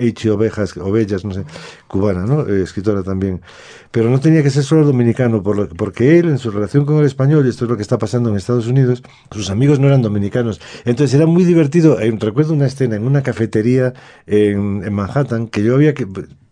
H. 0.00 0.30
Ovejas, 0.30 0.76
Ovellas, 0.76 1.24
no 1.24 1.34
sé, 1.34 1.44
cubana, 1.86 2.24
¿no? 2.24 2.46
Eh, 2.46 2.62
escritora 2.62 3.02
también. 3.02 3.42
Pero 3.90 4.08
no 4.08 4.20
tenía 4.20 4.42
que 4.42 4.50
ser 4.50 4.64
solo 4.64 4.84
dominicano, 4.84 5.42
por 5.42 5.68
porque 5.76 6.18
él, 6.18 6.28
en 6.28 6.38
su 6.38 6.50
relación 6.50 6.84
con 6.86 6.98
el 6.98 7.06
español, 7.06 7.44
y 7.46 7.50
esto 7.50 7.64
es 7.64 7.70
lo 7.70 7.76
que 7.76 7.82
está 7.82 7.98
pasando 7.98 8.30
en 8.30 8.36
Estados 8.36 8.66
Unidos, 8.66 9.02
sus 9.30 9.50
amigos 9.50 9.78
no 9.78 9.86
eran 9.88 10.02
dominicanos. 10.02 10.60
Entonces 10.84 11.14
era 11.14 11.26
muy 11.26 11.44
divertido. 11.44 12.00
Eh, 12.00 12.10
recuerdo 12.18 12.54
una 12.54 12.66
escena 12.66 12.96
en 12.96 13.04
una 13.04 13.22
cafetería 13.22 13.92
en 14.26 14.92
Manhattan 14.92 15.48
que 15.48 15.62
yo 15.62 15.74
había 15.74 15.94
que. 15.94 16.06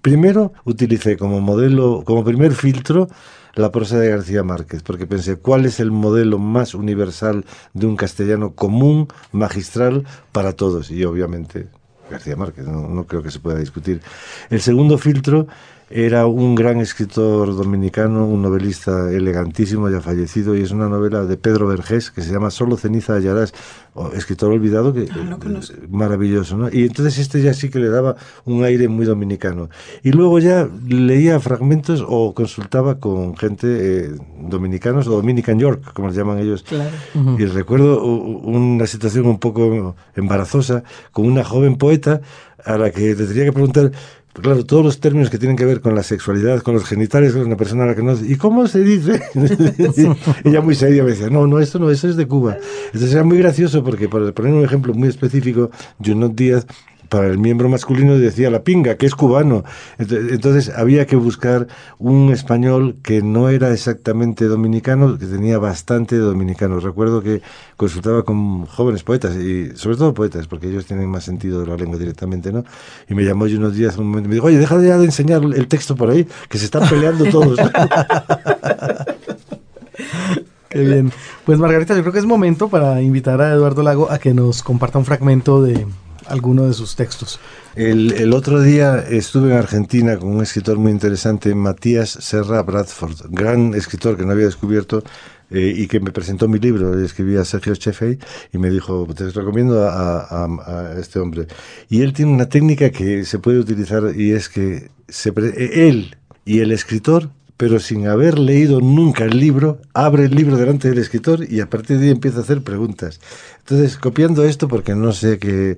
Primero 0.09 0.55
utilicé 0.65 1.19
como 1.19 1.43
modelo, 1.43 2.03
como 2.03 2.25
primer 2.25 2.53
filtro, 2.53 3.09
la 3.55 3.71
prosa 3.71 3.99
de 3.99 4.09
García 4.09 4.43
Márquez, 4.43 4.83
porque 4.83 5.07
pensé, 5.07 5.37
¿cuál 5.37 5.67
es 5.67 5.81
el 5.81 5.91
modelo 5.91 6.39
más 6.39 6.75
universal 6.75 7.45
de 7.75 7.85
un 7.85 7.95
castellano 7.95 8.55
común, 8.55 9.09
magistral, 9.33 10.07
para 10.33 10.55
todos? 10.55 10.91
Y 10.91 11.05
obviamente 11.05 11.69
García 12.11 12.37
Márquez, 12.37 12.67
no, 12.67 12.89
no 12.89 13.05
creo 13.07 13.23
que 13.23 13.31
se 13.31 13.39
pueda 13.39 13.59
discutir. 13.59 14.01
El 14.49 14.63
segundo 14.63 14.97
filtro 14.97 15.47
era 15.91 16.27
un 16.27 16.55
gran 16.55 16.81
escritor 16.81 17.57
dominicano, 17.57 18.27
un 18.27 18.43
novelista 18.43 19.11
elegantísimo, 19.11 19.89
ya 19.89 20.01
fallecido, 20.01 20.55
y 20.57 20.63
es 20.63 20.71
una 20.71 20.89
novela 20.89 21.25
de 21.25 21.37
Pedro 21.37 21.67
Vergés 21.67 22.11
que 22.11 22.23
se 22.23 22.33
llama 22.33 22.51
Solo 22.51 22.77
ceniza 22.77 23.15
hallarás, 23.15 23.55
escritor 24.15 24.53
olvidado, 24.53 24.93
que 24.93 25.09
Ah, 25.11 25.87
maravilloso, 25.91 26.57
¿no? 26.57 26.69
Y 26.71 26.85
entonces 26.85 27.19
este 27.19 27.43
ya 27.43 27.55
sí 27.55 27.71
que 27.71 27.79
le 27.79 27.89
daba 27.89 28.17
un 28.45 28.65
aire 28.65 28.89
muy 28.89 29.07
dominicano. 29.07 29.69
Y 30.03 30.13
luego 30.13 30.39
ya 30.39 30.69
leía 30.87 31.41
fragmentos 31.41 32.05
o 32.07 32.35
consultaba 32.35 33.01
con 33.01 33.37
gente 33.37 33.67
eh, 33.69 34.11
dominicanos 34.41 35.07
o 35.09 35.13
Dominican 35.13 35.59
York, 35.59 35.93
como 35.95 36.09
les 36.09 36.17
llaman 36.17 36.39
ellos. 36.39 36.65
Y 37.39 37.45
recuerdo 37.47 38.05
una 38.05 38.87
situación 38.87 39.27
un 39.27 39.39
poco 39.39 39.97
embarazosa 40.15 40.85
con 41.13 41.27
una 41.27 41.45
joven 41.45 41.77
poeta 41.77 42.21
a 42.65 42.77
la 42.77 42.91
que 42.91 43.15
le 43.15 43.27
tenía 43.27 43.45
que 43.45 43.53
preguntar 43.53 43.93
Claro, 44.35 44.65
todos 44.65 44.85
los 44.85 45.01
términos 45.01 45.31
que 45.31 45.39
tienen 45.39 45.57
que 45.57 45.65
ver 45.65 45.81
con 45.81 45.95
la 45.95 46.03
sexualidad, 46.03 46.61
con 46.63 46.75
los 46.75 46.85
genitales, 46.85 47.33
con 47.33 47.43
una 47.43 47.57
persona 47.57 47.85
a 47.85 47.87
la 47.87 47.95
que 47.97 48.03
no... 48.03 48.13
¿Y 48.13 48.37
cómo 48.37 48.69
se 48.69 48.85
dice? 48.85 49.21
Ella 50.45 50.61
muy 50.61 50.77
seria 50.77 51.03
me 51.03 51.11
decía, 51.11 51.29
no, 51.29 51.47
no, 51.47 51.59
esto 51.59 51.79
no, 51.79 51.91
eso 51.91 52.09
es 52.09 52.17
de 52.17 52.27
Cuba. 52.27 52.57
Entonces 52.87 53.13
era 53.13 53.25
muy 53.25 53.39
gracioso 53.39 53.83
porque, 53.83 54.09
por 54.09 54.33
poner 54.35 54.53
un 54.53 54.65
ejemplo 54.65 54.95
muy 54.95 55.09
específico, 55.09 55.71
Junot 56.05 56.35
Díaz 56.35 56.67
para 57.09 57.27
el 57.29 57.39
miembro 57.39 57.69
masculino 57.69 58.17
decía 58.19 58.51
la 58.51 58.63
pinga, 58.63 58.97
que 58.97 59.07
es 59.07 59.15
cubano. 59.15 59.65
Ent- 59.99 60.33
Entonces 60.33 60.71
había 60.77 61.07
que 61.07 61.17
buscar 61.17 61.67
un 61.99 62.31
español 62.33 62.97
que 63.03 63.23
no 63.23 63.49
era 63.49 63.73
exactamente 63.73 64.45
dominicano, 64.47 65.19
que 65.19 65.27
tenía 65.27 65.59
bastante 65.59 66.17
dominicano. 66.17 66.81
Recuerdo 66.81 67.23
que 67.23 67.43
consultaba 67.77 68.23
con 68.25 68.67
jóvenes 68.67 69.03
poetas, 69.03 69.37
y 69.37 69.71
sobre 69.77 69.97
todo 69.97 70.15
poetas, 70.15 70.47
porque 70.47 70.69
ellos 70.69 70.87
tienen 70.87 71.09
más 71.09 71.25
sentido 71.25 71.61
de 71.61 71.67
la 71.67 71.77
lengua 71.77 71.99
directamente, 71.99 72.53
¿no? 72.53 72.65
Y 73.09 73.15
me 73.15 73.25
llamó 73.25 73.45
unos 73.45 73.75
días 73.75 73.97
un 73.97 74.07
momento 74.09 74.27
y 74.27 74.31
me 74.31 74.35
dijo, 74.35 74.47
oye, 74.49 74.59
deja 74.59 74.81
ya 74.83 74.99
de 74.99 75.05
enseñar 75.07 75.43
el 75.43 75.69
texto 75.69 75.97
por 75.97 76.11
ahí, 76.11 76.27
que 76.49 76.59
se 76.59 76.67
están 76.67 76.89
peleando 76.89 77.25
todos. 77.27 77.59
Qué 80.69 80.81
bien. 80.81 81.11
Pues 81.47 81.59
Margarita, 81.59 81.95
yo 81.95 82.03
creo 82.03 82.13
que 82.13 82.19
es 82.19 82.27
momento 82.27 82.69
para 82.69 83.01
invitar 83.01 83.41
a 83.41 83.53
Eduardo 83.53 83.83
Lago 83.83 84.11
a 84.11 84.19
que 84.19 84.35
nos 84.35 84.63
comparta 84.63 84.99
un 84.99 85.05
fragmento 85.07 85.63
de 85.63 85.87
alguno 86.29 86.67
de 86.67 86.73
sus 86.73 86.97
textos. 86.97 87.39
El, 87.75 88.13
el 88.13 88.33
otro 88.33 88.61
día 88.61 88.99
estuve 89.09 89.53
en 89.53 89.59
Argentina 89.59 90.17
con 90.19 90.31
un 90.31 90.43
escritor 90.43 90.79
muy 90.79 90.93
interesante, 90.93 91.55
Matías 91.55 92.11
Serra 92.11 92.63
Bradford, 92.63 93.15
gran 93.31 93.75
escritor 93.75 94.17
que 94.17 94.25
no 94.25 94.33
había 94.33 94.47
descubierto 94.47 95.03
eh, 95.51 95.73
y 95.77 95.87
que 95.87 96.01
me 96.01 96.11
presentó 96.11 96.49
mi 96.49 96.59
libro. 96.59 96.99
Escribí 97.03 97.37
a 97.37 97.45
Sergio 97.45 97.75
Chefei 97.75 98.19
y 98.53 98.59
me 98.59 98.71
dijo, 98.71 99.07
te 99.17 99.31
recomiendo 99.31 99.89
a, 99.89 100.21
a- 100.21 100.93
a 100.95 101.01
este 101.01 101.19
hombre. 101.21 101.47
Y 101.89 102.03
él 102.03 102.13
tiene 102.13 102.33
una 102.33 102.49
técnica 102.49 102.91
que 102.91 103.25
se 103.25 103.39
puede 103.39 103.59
utilizar 103.59 104.13
y 104.17 104.33
es 104.33 104.49
que 104.49 104.91
se 105.09 105.33
pre- 105.33 105.89
él 105.89 106.17
y 106.45 106.61
el 106.61 106.73
escritor 106.73 107.31
pero 107.57 107.81
sin 107.81 108.07
haber 108.07 108.39
leído 108.39 108.81
nunca 108.81 109.25
el 109.25 109.41
libro, 109.41 109.81
abre 109.93 110.27
el 110.27 110.35
libro 110.37 110.57
delante 110.57 110.89
del 110.91 110.99
escritor 110.99 111.41
y 111.43 111.59
a 111.59 111.69
partir 111.69 111.99
de 111.99 112.05
ahí 112.05 112.11
empieza 112.13 112.39
a 112.39 112.43
hacer 112.43 112.63
preguntas. 112.63 113.19
Entonces, 113.59 113.97
copiando 113.99 114.45
esto, 114.45 114.69
porque 114.69 114.95
no 114.95 115.13
sé 115.13 115.41
qué, 115.41 115.77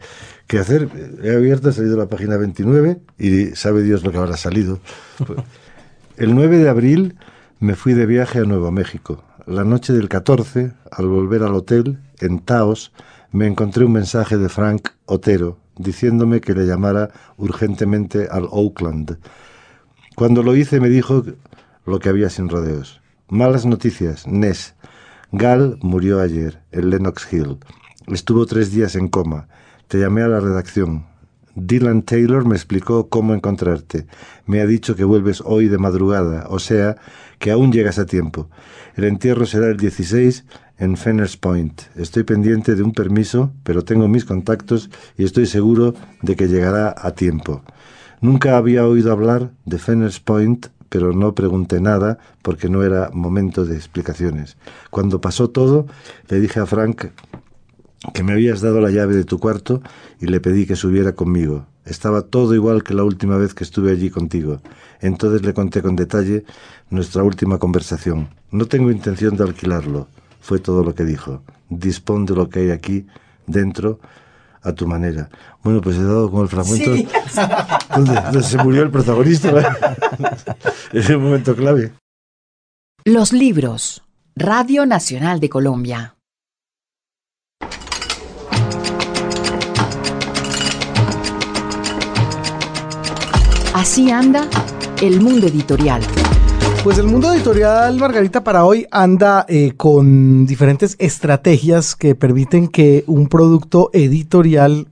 qué 0.51 0.59
hacer, 0.59 0.88
he 1.22 1.32
abierto, 1.32 1.68
he 1.68 1.72
salido 1.72 1.96
la 1.96 2.09
página 2.09 2.36
29 2.36 3.01
y 3.20 3.55
sabe 3.55 3.84
Dios 3.84 4.03
lo 4.03 4.11
que 4.11 4.18
habrá 4.18 4.36
salido. 4.36 4.80
El 6.16 6.34
9 6.34 6.59
de 6.59 6.68
abril 6.68 7.14
me 7.61 7.76
fui 7.76 7.92
de 7.94 8.05
viaje 8.05 8.40
a 8.40 8.42
Nuevo 8.42 8.72
México. 8.72 9.22
La 9.46 9.62
noche 9.62 9.92
del 9.92 10.09
14, 10.09 10.72
al 10.90 11.07
volver 11.07 11.44
al 11.44 11.55
hotel, 11.55 12.01
en 12.18 12.40
Taos, 12.40 12.90
me 13.30 13.46
encontré 13.46 13.84
un 13.84 13.92
mensaje 13.92 14.38
de 14.38 14.48
Frank 14.48 14.88
Otero 15.07 15.61
diciéndome 15.76 16.40
que 16.40 16.55
le 16.55 16.66
llamara 16.66 17.11
urgentemente 17.36 18.26
al 18.28 18.48
Oakland. 18.51 19.18
Cuando 20.16 20.42
lo 20.42 20.57
hice 20.57 20.80
me 20.80 20.88
dijo 20.88 21.22
lo 21.86 22.01
que 22.01 22.09
había 22.09 22.28
sin 22.28 22.48
rodeos. 22.48 23.01
Malas 23.28 23.66
noticias, 23.66 24.26
Ness. 24.26 24.74
Gal 25.30 25.78
murió 25.80 26.20
ayer, 26.20 26.61
en 26.72 26.90
Lenox 26.90 27.32
Hill. 27.32 27.59
Estuvo 28.09 28.46
tres 28.46 28.72
días 28.72 28.96
en 28.96 29.07
coma. 29.07 29.46
Te 29.91 29.99
llamé 29.99 30.22
a 30.22 30.28
la 30.28 30.38
redacción. 30.38 31.07
Dylan 31.57 32.03
Taylor 32.03 32.47
me 32.47 32.55
explicó 32.55 33.09
cómo 33.09 33.34
encontrarte. 33.34 34.07
Me 34.47 34.61
ha 34.61 34.66
dicho 34.66 34.95
que 34.95 35.03
vuelves 35.03 35.43
hoy 35.45 35.66
de 35.66 35.78
madrugada, 35.78 36.47
o 36.49 36.61
sea, 36.61 36.95
que 37.41 37.51
aún 37.51 37.72
llegas 37.72 37.99
a 37.99 38.07
tiempo. 38.07 38.49
El 38.95 39.03
entierro 39.03 39.47
será 39.47 39.66
el 39.66 39.78
16 39.78 40.45
en 40.78 40.97
Fenners 40.97 41.36
Point. 41.36 41.82
Estoy 41.97 42.22
pendiente 42.22 42.76
de 42.76 42.84
un 42.84 42.93
permiso, 42.93 43.53
pero 43.64 43.82
tengo 43.82 44.07
mis 44.07 44.24
contactos 44.24 44.91
y 45.18 45.24
estoy 45.24 45.47
seguro 45.47 45.97
de 46.22 46.36
que 46.36 46.47
llegará 46.47 46.95
a 46.97 47.11
tiempo. 47.16 47.64
Nunca 48.20 48.57
había 48.59 48.86
oído 48.86 49.11
hablar 49.11 49.51
de 49.64 49.78
Fenners 49.78 50.20
Point, 50.20 50.68
pero 50.88 51.12
no 51.12 51.34
pregunté 51.34 51.80
nada 51.80 52.20
porque 52.43 52.68
no 52.68 52.84
era 52.84 53.11
momento 53.12 53.64
de 53.64 53.74
explicaciones. 53.74 54.57
Cuando 54.91 55.20
pasó 55.20 55.51
todo, 55.51 55.88
le 56.28 56.38
dije 56.38 56.61
a 56.61 56.66
Frank 56.66 57.07
que 58.14 58.22
me 58.22 58.32
habías 58.32 58.61
dado 58.61 58.80
la 58.80 58.90
llave 58.90 59.14
de 59.14 59.24
tu 59.24 59.38
cuarto 59.38 59.82
y 60.20 60.26
le 60.26 60.40
pedí 60.40 60.66
que 60.66 60.76
subiera 60.76 61.12
conmigo. 61.12 61.66
Estaba 61.84 62.22
todo 62.22 62.55
igual 62.55 62.82
que 62.82 62.94
la 62.94 63.05
última 63.05 63.36
vez 63.36 63.55
que 63.55 63.64
estuve 63.64 63.92
allí 63.92 64.11
contigo. 64.11 64.61
Entonces 65.01 65.42
le 65.42 65.55
conté 65.55 65.82
con 65.82 65.96
detalle 65.96 66.44
nuestra 66.88 67.22
última 67.22 67.59
conversación. 67.59 68.30
No 68.51 68.66
tengo 68.66 68.90
intención 68.90 69.36
de 69.36 69.44
alquilarlo, 69.44 70.09
fue 70.40 70.59
todo 70.59 70.82
lo 70.84 70.94
que 70.94 71.05
dijo. 71.05 71.42
Dispón 71.68 72.26
de 72.26 72.34
lo 72.34 72.48
que 72.48 72.61
hay 72.61 72.70
aquí, 72.70 73.07
dentro, 73.46 74.01
a 74.62 74.72
tu 74.72 74.86
manera. 74.86 75.30
Bueno, 75.62 75.80
pues 75.80 75.96
he 75.96 76.03
dado 76.03 76.30
con 76.30 76.42
el 76.42 76.48
fragmento 76.48 76.94
Sí. 76.94 77.09
donde, 77.94 78.14
donde 78.14 78.42
se 78.42 78.59
murió 78.59 78.82
el 78.82 78.90
protagonista. 78.90 79.53
es 80.92 81.09
un 81.11 81.22
momento 81.22 81.55
clave. 81.57 81.92
Los 83.05 83.32
libros. 83.32 84.03
Radio 84.36 84.86
Nacional 84.86 85.40
de 85.40 85.48
Colombia. 85.48 86.14
Así 93.72 94.10
anda 94.10 94.48
el 95.00 95.20
mundo 95.20 95.46
editorial. 95.46 96.02
Pues 96.82 96.98
el 96.98 97.06
mundo 97.06 97.32
editorial, 97.32 97.96
Margarita, 97.98 98.42
para 98.42 98.64
hoy 98.64 98.86
anda 98.90 99.46
eh, 99.48 99.74
con 99.76 100.44
diferentes 100.44 100.96
estrategias 100.98 101.94
que 101.94 102.16
permiten 102.16 102.66
que 102.66 103.04
un 103.06 103.28
producto 103.28 103.90
editorial 103.92 104.88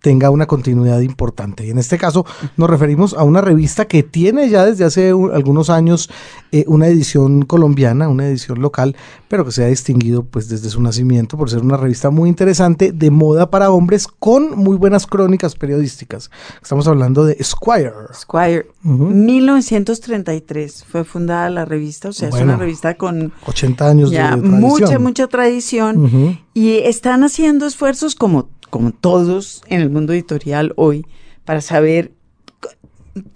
tenga 0.00 0.30
una 0.30 0.46
continuidad 0.46 1.00
importante. 1.00 1.66
Y 1.66 1.70
en 1.70 1.78
este 1.78 1.98
caso 1.98 2.24
nos 2.56 2.70
referimos 2.70 3.14
a 3.14 3.24
una 3.24 3.40
revista 3.40 3.86
que 3.86 4.02
tiene 4.02 4.48
ya 4.48 4.64
desde 4.64 4.84
hace 4.84 5.10
algunos 5.10 5.70
años 5.70 6.10
eh, 6.52 6.64
una 6.68 6.86
edición 6.86 7.42
colombiana, 7.42 8.08
una 8.08 8.28
edición 8.28 8.60
local, 8.60 8.94
pero 9.28 9.44
que 9.44 9.50
se 9.50 9.64
ha 9.64 9.66
distinguido 9.66 10.22
pues 10.24 10.48
desde 10.48 10.70
su 10.70 10.80
nacimiento 10.80 11.36
por 11.36 11.50
ser 11.50 11.62
una 11.62 11.76
revista 11.76 12.10
muy 12.10 12.28
interesante 12.28 12.92
de 12.92 13.10
moda 13.10 13.50
para 13.50 13.70
hombres 13.70 14.06
con 14.06 14.56
muy 14.56 14.76
buenas 14.76 15.06
crónicas 15.06 15.56
periodísticas. 15.56 16.30
Estamos 16.62 16.86
hablando 16.86 17.24
de 17.24 17.42
Squire. 17.42 17.92
Squire. 18.14 18.68
Ujú. 18.84 19.06
1933 19.06 20.84
fue 20.84 21.04
fundada 21.04 21.50
la 21.50 21.64
revista, 21.64 22.10
o 22.10 22.12
sea, 22.12 22.28
es 22.28 22.34
una 22.36 22.56
revista 22.56 22.94
con 22.94 23.32
80 23.46 23.88
años 23.88 24.10
ya 24.10 24.36
de 24.36 24.42
tradición. 24.42 24.60
mucha, 24.60 24.98
mucha 24.98 25.26
tradición 25.26 26.38
y 26.54 26.78
están 26.78 27.24
haciendo 27.24 27.66
esfuerzos 27.66 28.14
como, 28.14 28.48
como 28.74 28.90
todos 28.90 29.62
en 29.68 29.80
el 29.80 29.88
mundo 29.88 30.12
editorial 30.12 30.72
hoy 30.74 31.06
para 31.44 31.60
saber 31.60 32.10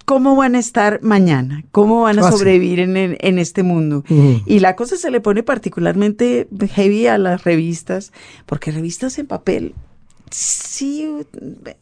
cómo 0.03 0.35
van 0.35 0.55
a 0.55 0.59
estar 0.59 0.99
mañana, 1.01 1.63
cómo 1.71 2.01
van 2.01 2.19
a 2.19 2.27
Ah, 2.27 2.31
sobrevivir 2.33 2.81
en, 2.81 2.97
en 2.97 3.39
este 3.39 3.63
mundo. 3.63 4.03
Y 4.45 4.59
la 4.59 4.75
cosa 4.75 4.97
se 4.97 5.09
le 5.09 5.21
pone 5.21 5.41
particularmente 5.41 6.49
heavy 6.75 7.07
a 7.07 7.17
las 7.17 7.45
revistas, 7.45 8.11
porque 8.45 8.71
revistas 8.71 9.17
en 9.17 9.27
papel 9.27 9.75
Sí, 10.29 11.09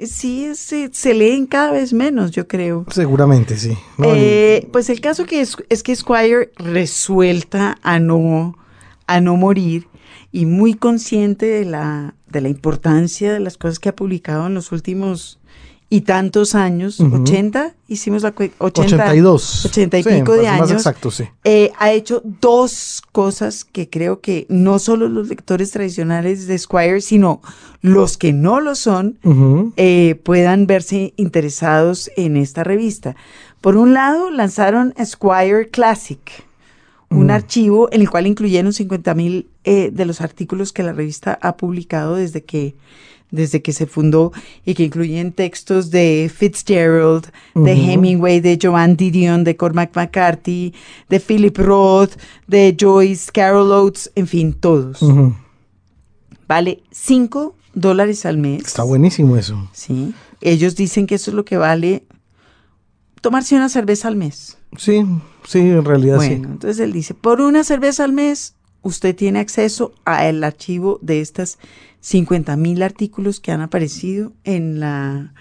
sí, 0.05 0.51
se, 0.53 0.89
se 0.93 1.13
leen 1.15 1.47
cada 1.47 1.71
vez 1.71 1.93
menos, 1.93 2.29
yo 2.29 2.47
creo. 2.47 2.85
Seguramente, 2.91 3.57
sí. 3.57 3.75
No, 3.97 4.05
Eh, 4.13 4.69
pues 4.71 4.91
el 4.91 5.01
caso 5.01 5.25
que 5.25 5.41
es, 5.41 5.57
es 5.69 5.81
que 5.81 5.95
Squire 5.95 6.51
resuelta 6.57 7.79
a 7.81 7.99
no, 7.99 8.55
a 9.07 9.19
no 9.19 9.35
morir 9.35 9.87
y 10.31 10.45
muy 10.45 10.75
consciente 10.75 11.47
de 11.47 11.65
la, 11.65 12.13
de 12.29 12.41
la 12.41 12.49
importancia 12.49 13.33
de 13.33 13.39
las 13.39 13.57
cosas 13.57 13.79
que 13.79 13.89
ha 13.89 13.95
publicado 13.95 14.47
en 14.47 14.53
los 14.53 14.71
últimos 14.71 15.39
y 15.89 16.01
tantos 16.01 16.53
años, 16.53 16.99
Ujú. 16.99 17.21
80, 17.21 17.73
hicimos 17.87 18.21
la 18.23 18.35
cue- 18.35 18.51
80, 18.57 18.95
82. 18.95 19.65
80 19.67 19.99
y 19.99 20.03
Sí, 20.03 20.09
pico 20.09 20.33
de 20.33 20.45
años. 20.45 20.67
Más 20.67 20.71
exacto, 20.71 21.11
sí. 21.11 21.23
eh, 21.45 21.71
ha 21.79 21.93
hecho 21.93 22.21
dos 22.41 23.01
cosas 23.13 23.63
que 23.63 23.89
creo 23.89 24.19
que 24.19 24.45
no 24.49 24.79
solo 24.79 25.07
los 25.07 25.29
lectores 25.29 25.71
tradicionales 25.71 26.45
de 26.45 26.57
Squire, 26.57 26.99
sino 26.99 27.41
los 27.81 28.17
que 28.17 28.33
no 28.33 28.59
lo 28.59 28.75
son, 28.75 29.17
eh, 29.77 30.19
puedan 30.25 30.67
verse 30.67 31.13
interesados 31.15 32.11
en 32.17 32.35
esta 32.35 32.65
revista. 32.65 33.15
Por 33.61 33.77
un 33.77 33.93
lado, 33.93 34.29
lanzaron 34.29 34.93
Squire 35.05 35.69
Classic, 35.69 36.19
un 37.09 37.27
Mm. 37.27 37.31
archivo 37.31 37.89
en 37.91 38.01
el 38.01 38.09
cual 38.09 38.27
incluyeron 38.27 38.73
50 38.73 39.13
mil 39.13 39.47
de 39.63 40.05
los 40.05 40.21
artículos 40.21 40.73
que 40.73 40.83
la 40.83 40.93
revista 40.93 41.37
ha 41.41 41.57
publicado 41.57 42.15
desde 42.15 42.43
que, 42.43 42.75
desde 43.31 43.61
que 43.61 43.73
se 43.73 43.85
fundó 43.85 44.31
y 44.65 44.73
que 44.73 44.83
incluyen 44.83 45.31
textos 45.33 45.89
de 45.91 46.31
Fitzgerald, 46.33 47.27
de. 47.55 47.71
Hemingway, 47.73 48.39
de 48.39 48.57
Joan 48.61 48.95
Didion, 48.95 49.43
de 49.43 49.55
Cormac 49.57 49.95
McCarthy, 49.95 50.73
de 51.09 51.19
Philip 51.19 51.57
Roth, 51.57 52.11
de 52.47 52.75
Joyce 52.79 53.31
Carol 53.33 53.71
Oates, 53.71 54.11
en 54.15 54.27
fin, 54.27 54.53
todos. 54.53 54.99
Vale 56.47 56.81
5 56.91 57.55
dólares 57.73 58.25
al 58.25 58.37
mes. 58.37 58.63
Está 58.65 58.83
buenísimo 58.83 59.35
eso. 59.37 59.69
Sí. 59.73 60.13
Ellos 60.41 60.75
dicen 60.75 61.07
que 61.07 61.15
eso 61.15 61.31
es 61.31 61.35
lo 61.35 61.43
que 61.45 61.57
vale 61.57 62.03
tomarse 63.21 63.55
una 63.55 63.69
cerveza 63.69 64.07
al 64.07 64.15
mes. 64.15 64.56
Sí, 64.77 65.05
sí, 65.45 65.59
en 65.59 65.83
realidad 65.83 66.17
Bueno, 66.17 66.49
entonces 66.49 66.79
él 66.79 66.93
dice, 66.93 67.13
por 67.13 67.41
una 67.41 67.63
cerveza 67.63 68.03
al 68.03 68.13
mes, 68.13 68.55
usted 68.81 69.15
tiene 69.15 69.39
acceso 69.39 69.91
al 70.05 70.43
archivo 70.43 70.99
de 71.01 71.21
estas 71.21 71.57
50 72.01 72.55
mil 72.55 72.83
artículos 72.83 73.39
que 73.39 73.51
han 73.51 73.61
aparecido 73.61 74.33
en 74.43 74.79
la, 74.79 75.33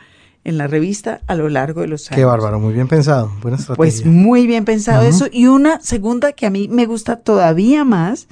en 0.45 0.59
la 0.59 0.67
revista 0.67 1.21
a 1.27 1.35
lo 1.35 1.49
largo 1.49 1.83
de 1.83 1.89
los 1.89 2.03
sí. 2.03 2.09
años. 2.11 2.19
Qué 2.19 2.25
bárbaro, 2.25 2.59
muy 2.59 2.75
bien 2.75 2.89
pensado. 2.89 3.31
Buena 3.43 3.57
estrategia. 3.57 3.77
Pues 3.77 4.07
muy 4.07 4.47
bien 4.47 4.65
pensado 4.65 5.07
eso. 5.07 5.27
Y 5.31 5.47
una 5.47 5.81
segunda 5.81 6.33
que 6.33 6.47
a 6.47 6.51
mí 6.51 6.69
me 6.69 6.87
gusta 6.87 7.17
todavía 7.17 7.85
más, 7.85 8.27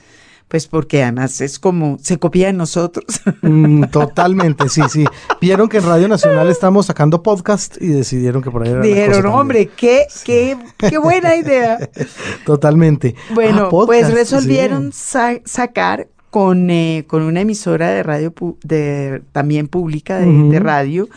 pues 0.49 0.67
porque 0.69 1.03
además 1.03 1.41
es 1.41 1.59
como 1.59 1.99
se 2.01 2.19
copia 2.19 2.47
de 2.49 2.53
nosotros. 2.53 3.05
Mm, 3.43 3.85
totalmente, 3.91 4.69
sí, 4.71 4.81
sí. 4.89 5.05
Vieron 5.41 5.69
que 5.69 5.77
en 5.79 5.85
Radio 5.85 6.09
Nacional 6.09 6.49
estamos 6.49 6.87
sacando 6.87 7.23
podcast 7.23 7.77
y 7.81 7.89
decidieron 7.89 8.43
que 8.43 8.51
por 8.51 8.63
ahí 8.63 8.71
era 8.71 8.81
Dijeron, 8.81 9.27
hombre, 9.27 9.67
qué, 9.77 10.07
qué, 10.25 10.57
qué 10.79 10.97
buena 10.97 11.37
idea. 11.37 11.79
Totalmente. 12.47 13.15
Bueno, 13.35 13.67
Ah, 13.67 13.69
podcast, 13.69 13.87
pues 14.11 14.15
resolvieron 14.15 14.93
sí. 14.93 14.99
sa- 15.03 15.41
sacar 15.45 16.09
con, 16.31 16.71
eh, 16.71 17.05
con 17.07 17.23
una 17.23 17.43
emisora 17.43 17.91
de 17.91 18.03
radio 18.03 18.35
pu- 18.35 18.57
de, 18.63 19.23
también 19.33 19.69
pública 19.69 20.19
de 20.19 20.59
radio 20.59 21.09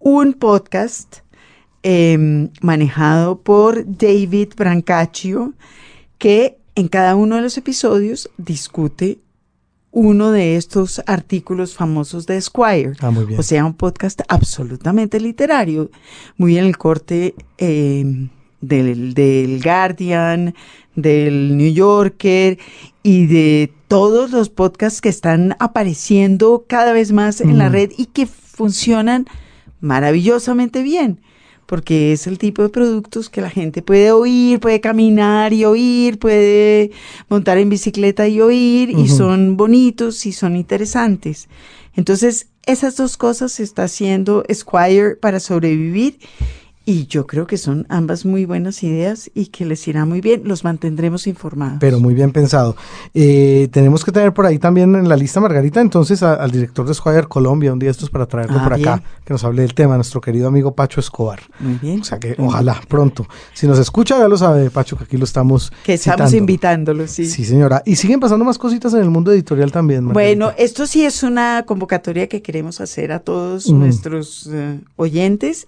un 0.00 0.32
podcast 0.34 1.18
em, 1.82 2.50
manejado 2.60 3.40
por 3.40 3.84
David 3.86 4.50
Brancaccio 4.56 5.54
que 6.18 6.58
en 6.80 6.88
cada 6.88 7.14
uno 7.16 7.36
de 7.36 7.42
los 7.42 7.56
episodios 7.58 8.30
discute 8.38 9.18
uno 9.92 10.30
de 10.30 10.56
estos 10.56 11.02
artículos 11.06 11.74
famosos 11.74 12.26
de 12.26 12.36
Esquire. 12.36 12.92
Ah, 13.00 13.10
muy 13.10 13.24
bien. 13.24 13.38
O 13.40 13.42
sea, 13.42 13.64
un 13.64 13.74
podcast 13.74 14.20
absolutamente 14.28 15.18
literario, 15.20 15.90
muy 16.36 16.56
en 16.58 16.64
el 16.66 16.76
corte 16.78 17.34
eh, 17.58 18.04
del, 18.60 19.14
del 19.14 19.60
Guardian, 19.62 20.54
del 20.94 21.56
New 21.56 21.72
Yorker 21.72 22.58
y 23.02 23.26
de 23.26 23.72
todos 23.88 24.30
los 24.30 24.48
podcasts 24.48 25.00
que 25.00 25.08
están 25.08 25.56
apareciendo 25.58 26.64
cada 26.68 26.92
vez 26.92 27.10
más 27.12 27.40
en 27.40 27.58
la 27.58 27.68
Mm. 27.68 27.72
red 27.72 27.90
y 27.98 28.06
que 28.06 28.26
funcionan 28.26 29.26
maravillosamente 29.80 30.82
bien. 30.82 31.20
Porque 31.70 32.12
es 32.12 32.26
el 32.26 32.36
tipo 32.38 32.64
de 32.64 32.68
productos 32.68 33.30
que 33.30 33.40
la 33.40 33.48
gente 33.48 33.80
puede 33.80 34.10
oír, 34.10 34.58
puede 34.58 34.80
caminar 34.80 35.52
y 35.52 35.64
oír, 35.64 36.18
puede 36.18 36.90
montar 37.28 37.58
en 37.58 37.68
bicicleta 37.68 38.26
y 38.26 38.40
oír, 38.40 38.90
y 38.90 39.06
son 39.06 39.56
bonitos 39.56 40.26
y 40.26 40.32
son 40.32 40.56
interesantes. 40.56 41.48
Entonces, 41.94 42.48
esas 42.66 42.96
dos 42.96 43.16
cosas 43.16 43.60
está 43.60 43.84
haciendo 43.84 44.42
Squire 44.52 45.14
para 45.14 45.38
sobrevivir 45.38 46.18
y 46.90 47.06
yo 47.06 47.26
creo 47.26 47.46
que 47.46 47.56
son 47.56 47.86
ambas 47.88 48.24
muy 48.24 48.44
buenas 48.44 48.82
ideas 48.82 49.30
y 49.34 49.46
que 49.46 49.64
les 49.64 49.86
irá 49.86 50.04
muy 50.04 50.20
bien. 50.20 50.42
Los 50.44 50.64
mantendremos 50.64 51.26
informados. 51.26 51.76
Pero 51.78 52.00
muy 52.00 52.14
bien 52.14 52.32
pensado. 52.32 52.74
Eh, 53.14 53.68
tenemos 53.70 54.04
que 54.04 54.10
tener 54.12 54.32
por 54.34 54.44
ahí 54.46 54.58
también 54.58 54.94
en 54.96 55.08
la 55.08 55.16
lista, 55.16 55.40
Margarita, 55.40 55.80
entonces 55.80 56.22
a- 56.22 56.34
al 56.34 56.50
director 56.50 56.86
de 56.86 56.94
Squire 56.94 57.28
Colombia, 57.28 57.72
un 57.72 57.78
día 57.78 57.90
estos 57.90 58.10
para 58.10 58.26
traerlo 58.26 58.58
Ah, 58.58 58.64
por 58.64 58.74
acá, 58.74 59.02
que 59.24 59.32
nos 59.32 59.44
hable 59.44 59.62
del 59.62 59.74
tema, 59.74 59.94
nuestro 59.94 60.20
querido 60.20 60.48
amigo 60.48 60.74
Pacho 60.74 60.98
Escobar. 61.00 61.40
muy 61.60 61.74
bien. 61.80 62.00
O 62.00 62.04
sea 62.04 62.18
que 62.18 62.34
ojalá 62.38 62.80
pronto. 62.88 63.26
Si 63.54 63.66
nos 63.66 63.78
escucha, 63.78 64.18
ya 64.18 64.26
lo 64.28 64.36
sabe, 64.36 64.70
Pacho, 64.70 64.96
que 64.96 65.04
aquí 65.04 65.16
lo 65.16 65.24
estamos. 65.24 65.72
que 65.84 65.94
estamos 65.94 66.16
citando. 66.30 66.36
invitándolos, 66.38 67.10
sí. 67.12 67.26
Sí, 67.26 67.44
señora. 67.44 67.82
Y 67.86 67.96
siguen 67.96 68.18
pasando 68.20 68.44
más 68.44 68.58
cositas 68.58 68.92
en 68.94 69.00
el 69.00 69.10
mundo 69.10 69.30
editorial 69.32 69.70
también. 69.70 70.04
Margarita. 70.06 70.44
Bueno, 70.46 70.54
esto 70.58 70.86
sí 70.86 71.04
es 71.04 71.22
una 71.22 71.64
convocatoria 71.66 72.28
que 72.28 72.42
queremos 72.42 72.80
hacer 72.80 73.12
a 73.12 73.20
todos 73.20 73.68
nuestros 73.70 74.48
eh, 74.52 74.80
oyentes 74.96 75.66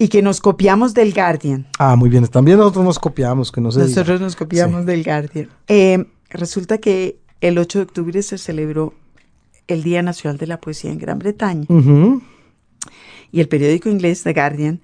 y 0.00 0.08
que 0.08 0.22
nos 0.22 0.40
copiamos 0.40 0.94
del 0.94 1.12
Guardian. 1.12 1.66
Ah, 1.78 1.94
muy 1.94 2.08
bien. 2.08 2.26
También 2.26 2.56
nosotros 2.56 2.86
nos 2.86 2.98
copiamos, 2.98 3.52
que 3.52 3.60
no 3.60 3.70
se 3.70 3.80
diga. 3.80 3.90
Nosotros 3.90 4.20
nos 4.22 4.34
copiamos 4.34 4.86
del 4.86 5.04
Guardian. 5.04 5.50
Eh, 5.68 6.06
resulta 6.30 6.78
que 6.78 7.18
el 7.42 7.58
8 7.58 7.80
de 7.80 7.82
octubre 7.84 8.22
se 8.22 8.38
celebró 8.38 8.94
el 9.68 9.82
Día 9.82 10.00
Nacional 10.02 10.38
de 10.38 10.46
la 10.46 10.58
Poesía 10.58 10.90
en 10.90 10.98
Gran 10.98 11.18
Bretaña 11.18 11.66
Ujú. 11.68 12.22
y 13.30 13.40
el 13.40 13.48
periódico 13.48 13.90
inglés 13.90 14.22
The 14.22 14.32
Guardian 14.32 14.80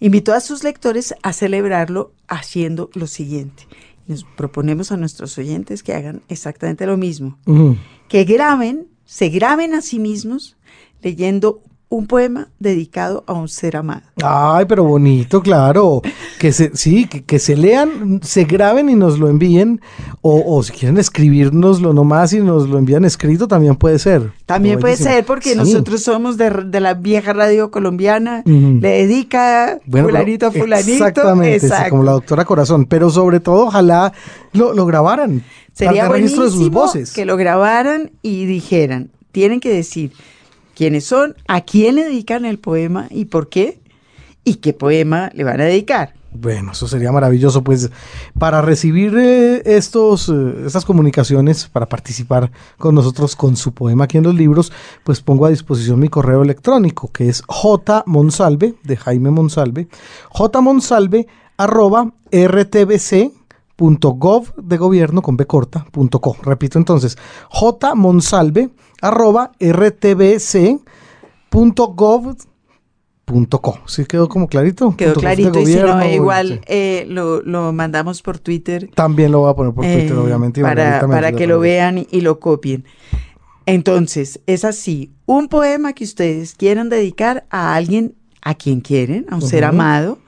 invitó 0.00 0.32
a 0.32 0.40
sus 0.40 0.64
lectores 0.64 1.14
a 1.22 1.34
celebrarlo 1.34 2.12
haciendo 2.26 2.88
lo 2.94 3.06
siguiente. 3.06 3.64
Nos 4.06 4.24
proponemos 4.24 4.92
a 4.92 4.96
nuestros 4.96 5.36
oyentes 5.36 5.82
que 5.82 5.92
hagan 5.92 6.22
exactamente 6.28 6.86
lo 6.86 6.96
mismo, 6.96 7.38
Ujú. 7.46 7.76
que 8.08 8.24
graben, 8.24 8.88
se 9.04 9.28
graben 9.28 9.74
a 9.74 9.82
sí 9.82 9.98
mismos 9.98 10.56
leyendo 11.02 11.60
un 11.96 12.06
poema 12.06 12.48
dedicado 12.58 13.24
a 13.26 13.32
un 13.32 13.48
ser 13.48 13.76
amado. 13.76 14.02
Ay, 14.22 14.64
pero 14.68 14.84
bonito, 14.84 15.40
claro. 15.42 16.02
Que 16.38 16.52
se, 16.52 16.76
sí, 16.76 17.06
que, 17.06 17.22
que 17.24 17.38
se 17.38 17.56
lean, 17.56 18.20
se 18.22 18.44
graben 18.44 18.88
y 18.90 18.94
nos 18.94 19.18
lo 19.18 19.28
envíen. 19.28 19.80
O, 20.22 20.56
o 20.56 20.62
si 20.62 20.72
quieren 20.72 20.98
escribirnoslo 20.98 21.92
nomás 21.92 22.32
y 22.32 22.40
nos 22.40 22.68
lo 22.68 22.78
envían 22.78 23.04
escrito, 23.04 23.46
también 23.48 23.76
puede 23.76 23.98
ser. 23.98 24.32
También 24.46 24.78
puede 24.80 24.96
ser 24.96 25.24
porque 25.24 25.50
Sí. 25.50 25.56
nosotros 25.56 26.02
somos 26.02 26.36
de, 26.36 26.50
de 26.50 26.80
la 26.80 26.94
vieja 26.94 27.32
radio 27.32 27.70
colombiana, 27.70 28.42
le 28.46 28.88
dedica 28.88 29.78
Bueno, 29.86 30.08
fulanito 30.08 30.46
a 30.46 30.50
fulanito. 30.52 30.92
Exactamente, 30.92 31.68
sí, 31.68 31.74
como 31.90 32.02
la 32.02 32.12
doctora 32.12 32.44
Corazón. 32.44 32.86
Pero 32.86 33.10
sobre 33.10 33.40
todo, 33.40 33.66
ojalá 33.66 34.12
lo, 34.52 34.72
lo 34.72 34.86
grabaran. 34.86 35.42
Sería 35.72 36.08
registro 36.08 36.44
de 36.44 36.50
sus 36.50 36.70
voces. 36.70 37.12
que 37.12 37.24
lo 37.24 37.36
grabaran 37.36 38.12
y 38.22 38.46
dijeran, 38.46 39.10
tienen 39.32 39.60
que 39.60 39.70
decir 39.72 40.12
quiénes 40.74 41.04
son, 41.04 41.36
a 41.48 41.62
quién 41.62 41.96
le 41.96 42.04
dedican 42.04 42.44
el 42.44 42.58
poema 42.58 43.08
y 43.10 43.26
por 43.26 43.48
qué, 43.48 43.80
y 44.44 44.56
qué 44.56 44.72
poema 44.72 45.30
le 45.34 45.44
van 45.44 45.60
a 45.60 45.64
dedicar. 45.64 46.14
Bueno, 46.34 46.72
eso 46.72 46.88
sería 46.88 47.12
maravilloso. 47.12 47.62
Pues 47.62 47.90
para 48.38 48.60
recibir 48.60 49.16
eh, 49.16 49.62
estos, 49.64 50.28
eh, 50.28 50.64
estas 50.66 50.84
comunicaciones, 50.84 51.68
para 51.68 51.86
participar 51.86 52.50
con 52.76 52.96
nosotros 52.96 53.36
con 53.36 53.56
su 53.56 53.72
poema 53.72 54.04
aquí 54.04 54.18
en 54.18 54.24
los 54.24 54.34
libros, 54.34 54.72
pues 55.04 55.20
pongo 55.20 55.46
a 55.46 55.50
disposición 55.50 56.00
mi 56.00 56.08
correo 56.08 56.42
electrónico, 56.42 57.12
que 57.12 57.28
es 57.28 57.44
jmonsalve, 57.48 58.74
de 58.82 58.96
Jaime 58.96 59.30
Monsalve, 59.30 59.86
jmonsalve 60.30 61.28
arroba 61.56 62.12
rtbc.gov 62.32 63.36
de 64.56 64.76
gobierno 64.76 65.22
con 65.22 65.36
b. 65.36 65.46
Repito 66.42 66.78
entonces, 66.78 67.16
jmonsalve 67.48 68.70
arroba 69.04 69.52
rtbc.gov 69.60 70.84
Punto 73.24 73.62
co. 73.62 73.78
¿Sí 73.86 74.04
quedó 74.04 74.28
como 74.28 74.48
clarito? 74.48 74.94
Quedó 74.96 75.14
clarito 75.14 75.58
y 75.58 75.66
si 75.66 75.76
no, 75.76 76.04
igual 76.04 76.48
sí. 76.48 76.60
eh, 76.66 77.06
lo, 77.08 77.40
lo 77.40 77.72
mandamos 77.72 78.20
por 78.20 78.38
Twitter. 78.38 78.90
También 78.94 79.32
lo 79.32 79.40
voy 79.40 79.50
a 79.50 79.54
poner 79.54 79.72
por 79.72 79.84
Twitter, 79.84 80.12
eh, 80.12 80.18
obviamente. 80.18 80.60
para, 80.60 81.06
para 81.08 81.32
que 81.32 81.46
lo 81.46 81.58
vean 81.58 82.06
y, 82.10 82.20
lo 82.20 82.38
copien. 82.38 82.84
Entonces, 83.64 84.40
es 84.46 84.66
así, 84.66 85.10
un 85.24 85.48
poema 85.48 85.94
que 85.94 86.04
ustedes 86.04 86.54
quieran 86.54 86.90
dedicar 86.90 87.46
a 87.48 87.74
alguien 87.74 88.14
a 88.42 88.54
quien 88.54 88.82
quieren, 88.82 89.24
a 89.30 89.36
un 89.36 89.42
ser 89.42 89.64
amado, 89.64 90.18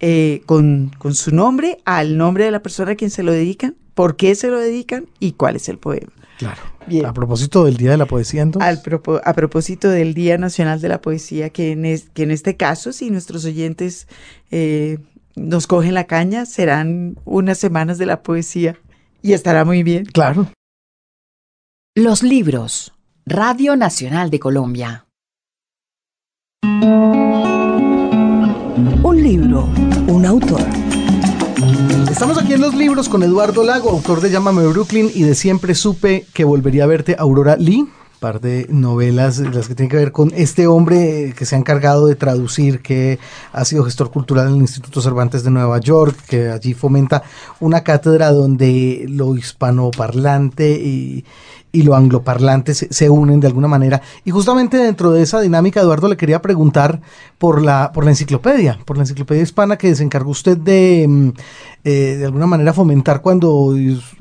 eh, 0.00 0.42
con, 0.46 0.90
con 0.98 1.14
su 1.14 1.32
nombre, 1.32 1.78
al 1.84 2.16
nombre 2.16 2.46
de 2.46 2.50
la 2.50 2.62
persona 2.62 2.92
a 2.92 2.94
quien 2.96 3.10
se 3.10 3.22
lo 3.22 3.30
dedican, 3.30 3.76
por 3.94 4.16
qué 4.16 4.34
se 4.34 4.48
lo 4.48 4.58
dedican 4.58 5.06
y 5.20 5.32
cuál 5.32 5.54
es 5.54 5.68
el 5.68 5.78
poema. 5.78 6.12
Claro. 6.38 6.62
Bien. 6.86 7.06
A 7.06 7.12
propósito 7.12 7.64
del 7.64 7.76
Día 7.76 7.92
de 7.92 7.96
la 7.96 8.06
Poesía, 8.06 8.42
entonces. 8.42 8.80
a 9.24 9.32
propósito 9.34 9.88
del 9.88 10.14
Día 10.14 10.36
Nacional 10.38 10.80
de 10.80 10.88
la 10.88 11.00
Poesía, 11.00 11.50
que 11.50 11.72
en, 11.72 11.82
que 12.12 12.22
en 12.22 12.30
este 12.30 12.56
caso, 12.56 12.92
si 12.92 13.10
nuestros 13.10 13.44
oyentes 13.44 14.08
eh, 14.50 14.98
nos 15.36 15.66
cogen 15.66 15.94
la 15.94 16.04
caña, 16.04 16.46
serán 16.46 17.16
unas 17.24 17.58
semanas 17.58 17.98
de 17.98 18.06
la 18.06 18.22
poesía 18.22 18.76
y 19.22 19.32
estará 19.32 19.64
muy 19.64 19.82
bien. 19.82 20.04
Claro. 20.06 20.48
Los 21.94 22.22
libros. 22.22 22.92
Radio 23.26 23.74
Nacional 23.76 24.30
de 24.30 24.38
Colombia. 24.38 25.06
Un 29.02 29.22
libro, 29.22 29.64
un 30.08 30.26
autor. 30.26 30.83
Estamos 32.14 32.38
aquí 32.38 32.52
en 32.52 32.60
los 32.60 32.76
libros 32.76 33.08
con 33.08 33.24
Eduardo 33.24 33.64
Lago, 33.64 33.90
autor 33.90 34.20
de 34.20 34.30
Llámame 34.30 34.64
Brooklyn 34.68 35.10
y 35.12 35.24
de 35.24 35.34
Siempre 35.34 35.74
supe 35.74 36.24
que 36.32 36.44
volvería 36.44 36.84
a 36.84 36.86
verte 36.86 37.16
Aurora 37.18 37.56
Lee. 37.56 37.88
Par 38.20 38.40
de 38.40 38.68
novelas, 38.70 39.40
las 39.40 39.66
que 39.66 39.74
tienen 39.74 39.90
que 39.90 39.96
ver 39.96 40.12
con 40.12 40.30
este 40.36 40.68
hombre 40.68 41.34
que 41.36 41.44
se 41.44 41.56
ha 41.56 41.58
encargado 41.58 42.06
de 42.06 42.14
traducir, 42.14 42.82
que 42.82 43.18
ha 43.52 43.64
sido 43.64 43.82
gestor 43.82 44.12
cultural 44.12 44.46
en 44.46 44.54
el 44.54 44.60
Instituto 44.60 45.00
Cervantes 45.00 45.42
de 45.42 45.50
Nueva 45.50 45.80
York, 45.80 46.16
que 46.28 46.50
allí 46.50 46.72
fomenta 46.72 47.24
una 47.58 47.82
cátedra 47.82 48.30
donde 48.30 49.06
lo 49.08 49.34
hispanoparlante 49.34 50.70
y, 50.70 51.24
y 51.74 51.82
lo 51.82 51.96
angloparlante 51.96 52.72
se, 52.72 53.10
unen 53.10 53.40
de 53.40 53.48
alguna 53.48 53.66
manera. 53.66 54.00
Y 54.24 54.30
justamente 54.30 54.76
dentro 54.76 55.10
de 55.10 55.22
esa 55.22 55.40
dinámica, 55.40 55.80
Eduardo, 55.80 56.08
le 56.08 56.16
quería 56.16 56.40
preguntar 56.40 57.00
por 57.36 57.60
la, 57.60 57.90
por 57.92 58.04
la 58.04 58.12
enciclopedia, 58.12 58.78
por 58.84 58.96
la 58.96 59.02
enciclopedia 59.02 59.42
hispana 59.42 59.76
que 59.76 59.92
se 59.96 60.04
encargó 60.04 60.30
usted 60.30 60.56
de, 60.56 61.04
mm, 61.08 61.28
eh, 61.82 62.16
de 62.20 62.24
alguna 62.24 62.46
manera, 62.46 62.72
fomentar 62.72 63.20
cuando, 63.20 63.74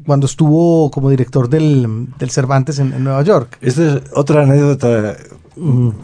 cuando 0.04 0.26
estuvo 0.26 0.90
como 0.90 1.12
director 1.12 1.48
del, 1.48 2.08
Cervantes 2.28 2.80
en, 2.80 3.04
Nueva 3.04 3.22
York. 3.22 3.60
Esta 3.62 3.98
es 3.98 4.02
otra 4.16 4.42
anécdota. 4.42 5.16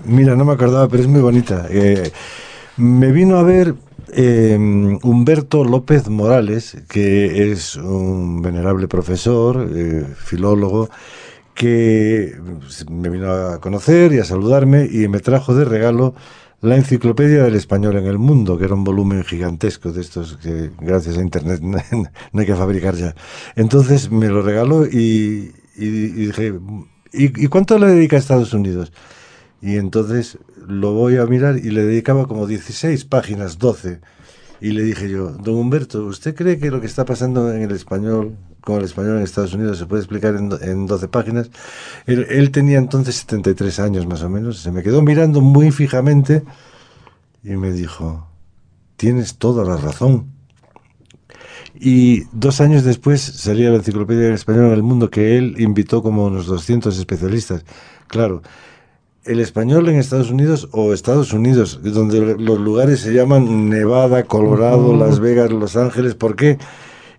Mira, 0.06 0.36
no 0.36 0.46
me 0.46 0.54
acordaba, 0.54 0.88
pero 0.88 1.02
es 1.02 1.10
muy 1.10 1.22
bonita. 1.22 1.66
Eh, 1.72 2.12
me 2.78 3.12
vino 3.12 3.38
a 3.38 3.44
ver 3.44 3.74
em, 4.14 5.00
Humberto 5.02 5.64
López 5.64 6.10
Morales, 6.10 6.78
que 6.88 7.52
es 7.52 7.76
un 7.76 8.44
venerable 8.44 8.88
profesor, 8.88 9.68
eh, 9.74 10.06
filólogo, 10.16 10.90
que 11.60 12.38
me 12.90 13.10
vino 13.10 13.30
a 13.30 13.60
conocer 13.60 14.14
y 14.14 14.20
a 14.20 14.24
saludarme 14.24 14.88
y 14.90 15.10
me 15.10 15.20
trajo 15.20 15.54
de 15.54 15.66
regalo 15.66 16.16
la 16.62 16.78
enciclopedia 16.78 17.44
del 17.44 17.56
español 17.56 17.98
en 17.98 18.06
el 18.06 18.18
mundo, 18.18 18.58
que 18.58 18.64
era 18.64 18.76
un 18.76 18.86
volumen 18.86 19.26
gigantesco 19.26 19.92
de 19.92 20.00
estos 20.00 20.38
que 20.38 20.72
gracias 20.80 21.18
a 21.18 21.22
Internet 21.22 21.60
no 22.32 22.40
hay 22.40 22.46
que 22.46 22.56
fabricar 22.56 22.96
ya. 22.96 23.14
Entonces 23.58 24.10
me 24.10 24.30
lo 24.30 24.42
regaló 24.42 24.86
y, 24.86 25.52
dije, 25.76 26.54
¿y, 27.12 27.48
cuánto 27.48 27.78
le 27.78 27.88
dedica 27.88 28.16
a 28.16 28.20
Estados 28.20 28.54
Unidos? 28.54 28.94
Y 29.62 29.76
entonces 29.76 30.38
lo 30.66 30.94
voy 30.94 31.18
a 31.18 31.26
mirar 31.26 31.58
y 31.58 31.72
le 31.72 31.84
dedicaba 31.84 32.26
como 32.26 32.48
16 32.48 33.04
páginas, 33.04 33.60
12. 33.60 34.00
Y 34.62 34.72
le 34.72 34.84
dije 34.84 35.10
yo, 35.10 35.30
don 35.30 35.56
Humberto, 35.56 36.06
¿usted 36.06 36.36
cree 36.36 36.60
que 36.60 36.72
lo 36.72 36.82
que 36.82 36.88
está 36.88 37.06
pasando 37.06 37.54
en 37.54 37.62
el 37.62 37.72
español 37.72 38.36
con 38.62 38.78
el 38.78 38.86
español 38.86 39.18
en 39.18 39.24
Estados 39.24 39.54
Unidos 39.54 39.78
se 39.78 39.86
puede 39.86 40.02
explicar 40.02 40.36
en, 40.36 40.52
en 40.62 40.86
12 40.86 41.08
páginas. 41.08 41.50
Él, 42.06 42.52
tenía 42.52 42.78
entonces 42.78 43.16
73 43.18 43.80
años 43.80 44.06
más 44.06 44.22
o 44.22 44.30
menos, 44.30 44.60
se 44.60 44.72
me 44.72 44.84
quedó 44.84 45.02
mirando 45.02 45.42
muy 45.42 45.72
fijamente 45.72 46.44
y 47.44 47.52
me 47.52 47.72
dijo, 47.72 48.28
tienes 48.96 49.38
toda 49.38 49.64
la 49.64 49.78
razón. 49.78 50.34
Y 51.76 52.24
dos 52.34 52.60
años 52.60 52.84
después 52.84 53.22
salía 53.22 53.70
la 53.70 53.78
enciclopedia 53.78 54.28
en 54.28 54.34
español 54.34 54.66
en 54.66 54.74
el 54.74 54.84
mundo 54.84 55.10
que 55.10 55.38
él 55.38 55.56
invitó 55.60 56.04
como 56.04 56.26
unos 56.26 56.46
200 56.48 56.98
especialistas. 56.98 57.64
Claro, 58.08 58.42
el 59.26 59.40
español 59.40 59.90
en 59.90 59.98
Estados 59.98 60.32
Unidos 60.32 60.70
o 60.72 60.94
Estados 60.94 61.34
Unidos, 61.34 61.80
donde 61.84 62.36
los 62.38 62.60
lugares 62.60 63.02
se 63.02 63.14
llaman 63.14 63.70
Nevada, 63.70 64.24
Colorado, 64.24 64.96
Las 64.96 65.20
Vegas, 65.20 65.52
Los 65.52 65.76
Ángeles. 65.76 66.16
¿Por 66.16 66.36
qué? 66.36 66.58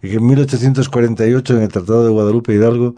y 0.03 0.09
que 0.09 0.17
en 0.17 0.27
1848, 0.27 1.57
en 1.57 1.63
el 1.63 1.69
Tratado 1.69 2.05
de 2.05 2.11
Guadalupe 2.11 2.55
Hidalgo, 2.55 2.95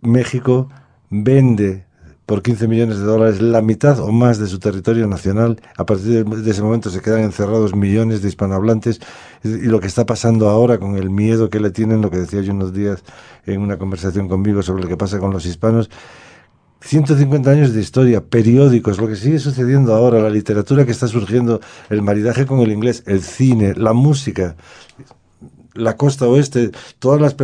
México 0.00 0.68
vende 1.10 1.84
por 2.24 2.42
15 2.42 2.66
millones 2.66 2.98
de 2.98 3.04
dólares 3.04 3.40
la 3.40 3.62
mitad 3.62 4.00
o 4.00 4.10
más 4.10 4.38
de 4.38 4.48
su 4.48 4.58
territorio 4.58 5.06
nacional. 5.06 5.60
A 5.76 5.86
partir 5.86 6.24
de 6.24 6.50
ese 6.50 6.62
momento 6.62 6.90
se 6.90 7.00
quedan 7.00 7.20
encerrados 7.20 7.76
millones 7.76 8.22
de 8.22 8.28
hispanohablantes 8.28 9.00
y 9.44 9.66
lo 9.66 9.78
que 9.78 9.86
está 9.86 10.06
pasando 10.06 10.48
ahora 10.48 10.78
con 10.78 10.96
el 10.96 11.10
miedo 11.10 11.50
que 11.50 11.60
le 11.60 11.70
tienen, 11.70 12.02
lo 12.02 12.10
que 12.10 12.18
decía 12.18 12.40
yo 12.40 12.52
unos 12.52 12.72
días 12.72 13.04
en 13.44 13.60
una 13.60 13.78
conversación 13.78 14.26
conmigo 14.26 14.62
sobre 14.62 14.82
lo 14.82 14.88
que 14.88 14.96
pasa 14.96 15.20
con 15.20 15.32
los 15.32 15.46
hispanos, 15.46 15.88
150 16.86 17.50
años 17.50 17.74
de 17.74 17.80
historia, 17.80 18.22
periódicos, 18.24 18.98
lo 18.98 19.08
que 19.08 19.16
sigue 19.16 19.38
sucediendo 19.38 19.94
ahora, 19.94 20.20
la 20.20 20.30
literatura 20.30 20.84
que 20.84 20.92
está 20.92 21.08
surgiendo, 21.08 21.60
el 21.90 22.00
maridaje 22.00 22.46
con 22.46 22.60
el 22.60 22.70
inglés, 22.70 23.02
el 23.06 23.22
cine, 23.22 23.74
la 23.74 23.92
música 23.92 24.56
la 25.76 25.96
costa 25.96 26.26
oeste, 26.26 26.70
todas 26.98 27.20
las 27.20 27.36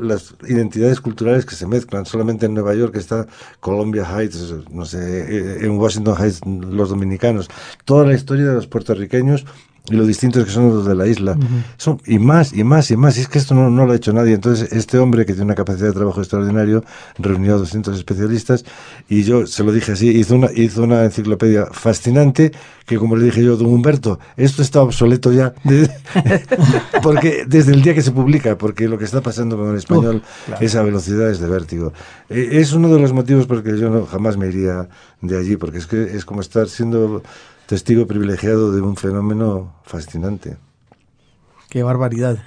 las 0.00 0.34
identidades 0.46 1.00
culturales 1.00 1.46
que 1.46 1.54
se 1.54 1.66
mezclan. 1.66 2.04
Solamente 2.04 2.46
en 2.46 2.54
Nueva 2.54 2.74
York 2.74 2.96
está 2.96 3.26
Columbia 3.60 4.04
Heights, 4.04 4.54
no 4.70 4.84
sé, 4.84 4.98
eh, 4.98 5.58
en 5.64 5.78
Washington 5.78 6.16
Heights 6.18 6.40
los 6.44 6.90
dominicanos. 6.90 7.48
Toda 7.84 8.06
la 8.06 8.14
historia 8.14 8.46
de 8.46 8.54
los 8.54 8.66
puertorriqueños 8.66 9.46
y 9.88 9.94
lo 9.94 10.06
distintos 10.06 10.44
que 10.44 10.50
son 10.50 10.68
los 10.68 10.86
de 10.86 10.94
la 10.94 11.06
isla. 11.06 11.36
son, 11.76 12.00
y 12.06 12.18
más, 12.18 12.52
y 12.52 12.64
más, 12.64 12.90
y 12.90 12.96
más. 12.96 13.16
Y 13.16 13.20
es 13.20 13.28
que 13.28 13.38
esto 13.38 13.54
no, 13.54 13.70
no, 13.70 13.86
lo 13.86 13.92
ha 13.92 13.96
hecho 13.96 14.12
nadie. 14.12 14.34
Entonces, 14.34 14.72
este 14.72 14.98
hombre 14.98 15.24
que 15.24 15.32
tiene 15.32 15.46
una 15.46 15.54
capacidad 15.54 15.88
de 15.88 15.94
trabajo 15.94 16.20
extraordinario 16.20 16.84
reunió 17.18 17.54
a 17.54 17.58
200 17.58 17.96
especialistas 17.96 18.64
y 19.08 19.22
yo 19.22 19.46
se 19.46 19.64
lo 19.64 19.72
dije 19.72 19.92
así, 19.92 20.08
hizo 20.08 20.36
una, 20.36 20.50
hizo 20.52 20.82
una 20.82 21.04
enciclopedia 21.04 21.66
fascinante 21.72 22.52
que, 22.86 22.98
como 22.98 23.16
le 23.16 23.26
dije 23.26 23.44
yo, 23.44 23.56
don 23.56 23.68
Humberto, 23.68 24.18
esto 24.36 24.62
está 24.62 24.82
obsoleto 24.82 25.32
ya. 25.32 25.54
porque 27.02 27.44
desde 27.46 27.72
el 27.72 27.82
día 27.82 27.94
que 27.94 28.02
se 28.02 28.10
publica, 28.10 28.58
porque 28.58 28.88
lo 28.88 28.98
que 28.98 29.04
está 29.04 29.20
pasando 29.20 29.56
con 29.56 29.70
el 29.70 29.76
español, 29.76 30.22
esa 30.60 30.82
velocidad 30.82 31.30
es 31.30 31.40
de 31.40 31.48
vértigo. 31.48 31.92
E, 32.28 32.60
es 32.60 32.72
uno 32.72 32.92
de 32.92 32.98
los 33.00 33.12
motivos 33.12 33.46
por 33.46 33.62
que 33.62 33.78
yo 33.78 33.90
no, 33.90 34.06
jamás 34.06 34.36
me 34.36 34.48
iría 34.48 34.88
de 35.20 35.38
allí, 35.38 35.56
porque 35.56 35.78
es 35.78 35.86
que 35.86 36.02
es 36.02 36.24
como 36.24 36.40
estar 36.40 36.68
siendo 36.68 37.22
testigo 37.70 38.04
privilegiado 38.04 38.72
de 38.72 38.80
un 38.80 38.96
fenómeno 38.96 39.72
fascinante. 39.84 40.56
Qué 41.68 41.84
barbaridad. 41.84 42.42